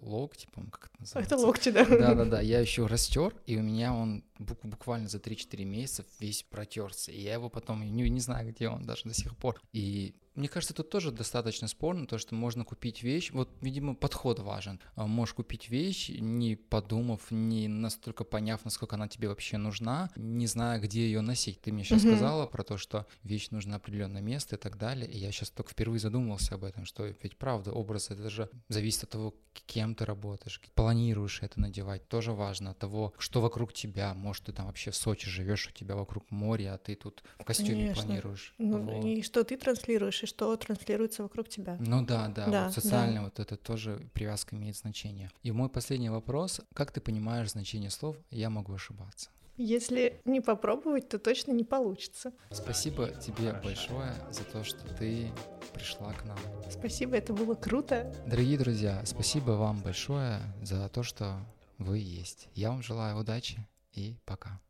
локти, 0.00 0.46
по-моему, 0.52 0.72
как 0.72 0.86
это 0.86 1.00
называется. 1.00 1.34
Это 1.34 1.46
локти, 1.46 1.68
да? 1.70 1.84
Да-да-да, 1.84 2.40
я 2.40 2.60
еще 2.60 2.86
растер, 2.86 3.34
и 3.46 3.56
у 3.56 3.62
меня 3.62 3.94
он 3.94 4.24
буквально 4.40 5.08
за 5.08 5.18
3-4 5.18 5.64
месяца 5.64 6.04
весь 6.18 6.42
протерся, 6.42 7.12
и 7.12 7.20
я 7.20 7.34
его 7.34 7.48
потом 7.48 7.82
не, 7.82 8.08
не 8.08 8.20
знаю, 8.20 8.50
где 8.52 8.68
он 8.68 8.84
даже 8.84 9.04
до 9.04 9.14
сих 9.14 9.36
пор. 9.36 9.60
И 9.72 10.14
мне 10.34 10.48
кажется, 10.48 10.74
тут 10.74 10.90
тоже 10.90 11.10
достаточно 11.10 11.66
спорно, 11.68 12.06
то, 12.06 12.16
что 12.16 12.34
можно 12.34 12.64
купить 12.64 13.02
вещь, 13.02 13.30
вот, 13.32 13.50
видимо, 13.60 13.94
подход 13.94 14.38
важен. 14.38 14.80
А, 14.94 15.06
можешь 15.06 15.34
купить 15.34 15.68
вещь, 15.68 16.08
не 16.08 16.56
подумав, 16.56 17.30
не 17.30 17.68
настолько 17.68 18.24
поняв, 18.24 18.64
насколько 18.64 18.94
она 18.94 19.08
тебе 19.08 19.28
вообще 19.28 19.58
нужна, 19.58 20.08
не 20.16 20.46
зная, 20.46 20.78
где 20.78 21.02
ее 21.02 21.20
носить. 21.20 21.60
Ты 21.60 21.72
мне 21.72 21.84
сейчас 21.84 22.04
mm-hmm. 22.04 22.14
сказала 22.14 22.46
про 22.46 22.62
то, 22.62 22.76
что 22.76 23.06
вещь 23.24 23.50
нужна 23.50 23.76
определенное 23.76 24.22
место 24.22 24.56
и 24.56 24.58
так 24.58 24.78
далее, 24.78 25.10
и 25.10 25.18
я 25.18 25.32
сейчас 25.32 25.50
только 25.50 25.72
впервые 25.72 25.98
задумался 25.98 26.54
об 26.54 26.64
этом, 26.64 26.84
что 26.84 27.04
ведь 27.04 27.36
правда, 27.36 27.72
образ 27.72 28.10
это 28.10 28.30
же 28.30 28.48
зависит 28.68 29.04
от 29.04 29.10
того, 29.10 29.34
кем 29.66 29.94
ты 29.94 30.04
работаешь, 30.04 30.60
планируешь 30.74 31.42
это 31.42 31.60
надевать, 31.60 32.08
тоже 32.08 32.32
важно, 32.32 32.70
от 32.70 32.78
того, 32.78 33.12
что 33.18 33.40
вокруг 33.40 33.72
тебя, 33.72 34.14
может, 34.14 34.29
ты 34.38 34.52
там 34.52 34.66
вообще 34.66 34.92
в 34.92 34.96
Сочи 34.96 35.28
живешь, 35.28 35.66
у 35.66 35.72
тебя 35.72 35.96
вокруг 35.96 36.30
море, 36.30 36.70
а 36.70 36.78
ты 36.78 36.94
тут 36.94 37.24
в 37.40 37.44
костюме 37.44 37.86
Конечно. 37.86 38.04
планируешь. 38.04 38.54
Ну, 38.58 38.78
вот. 38.82 39.04
И 39.04 39.22
что 39.22 39.42
ты 39.42 39.56
транслируешь, 39.56 40.22
и 40.22 40.26
что 40.26 40.54
транслируется 40.56 41.24
вокруг 41.24 41.48
тебя. 41.48 41.76
Ну 41.80 42.04
да, 42.04 42.28
да, 42.28 42.46
да 42.46 42.64
вот 42.66 42.74
социально 42.74 43.16
да. 43.16 43.22
вот 43.24 43.40
это 43.40 43.56
тоже 43.56 44.08
привязка 44.12 44.54
имеет 44.54 44.76
значение. 44.76 45.30
И 45.42 45.50
мой 45.50 45.68
последний 45.68 46.10
вопрос, 46.10 46.60
как 46.74 46.92
ты 46.92 47.00
понимаешь 47.00 47.50
значение 47.50 47.90
слов 47.90 48.16
«я 48.30 48.50
могу 48.50 48.74
ошибаться»? 48.74 49.30
Если 49.62 50.22
не 50.24 50.40
попробовать, 50.40 51.10
то 51.10 51.18
точно 51.18 51.52
не 51.52 51.64
получится. 51.64 52.32
Спасибо 52.50 53.08
тебе 53.08 53.52
большое 53.62 54.14
за 54.30 54.44
то, 54.44 54.64
что 54.64 54.78
ты 54.94 55.30
пришла 55.74 56.14
к 56.14 56.24
нам. 56.24 56.38
Спасибо, 56.70 57.16
это 57.16 57.34
было 57.34 57.54
круто. 57.54 58.10
Дорогие 58.26 58.56
друзья, 58.56 59.02
спасибо 59.04 59.50
вам 59.50 59.82
большое 59.82 60.38
за 60.62 60.88
то, 60.88 61.02
что 61.02 61.36
вы 61.76 61.98
есть. 61.98 62.48
Я 62.54 62.70
вам 62.70 62.82
желаю 62.82 63.18
удачи 63.18 63.66
и 63.92 64.18
пока. 64.24 64.60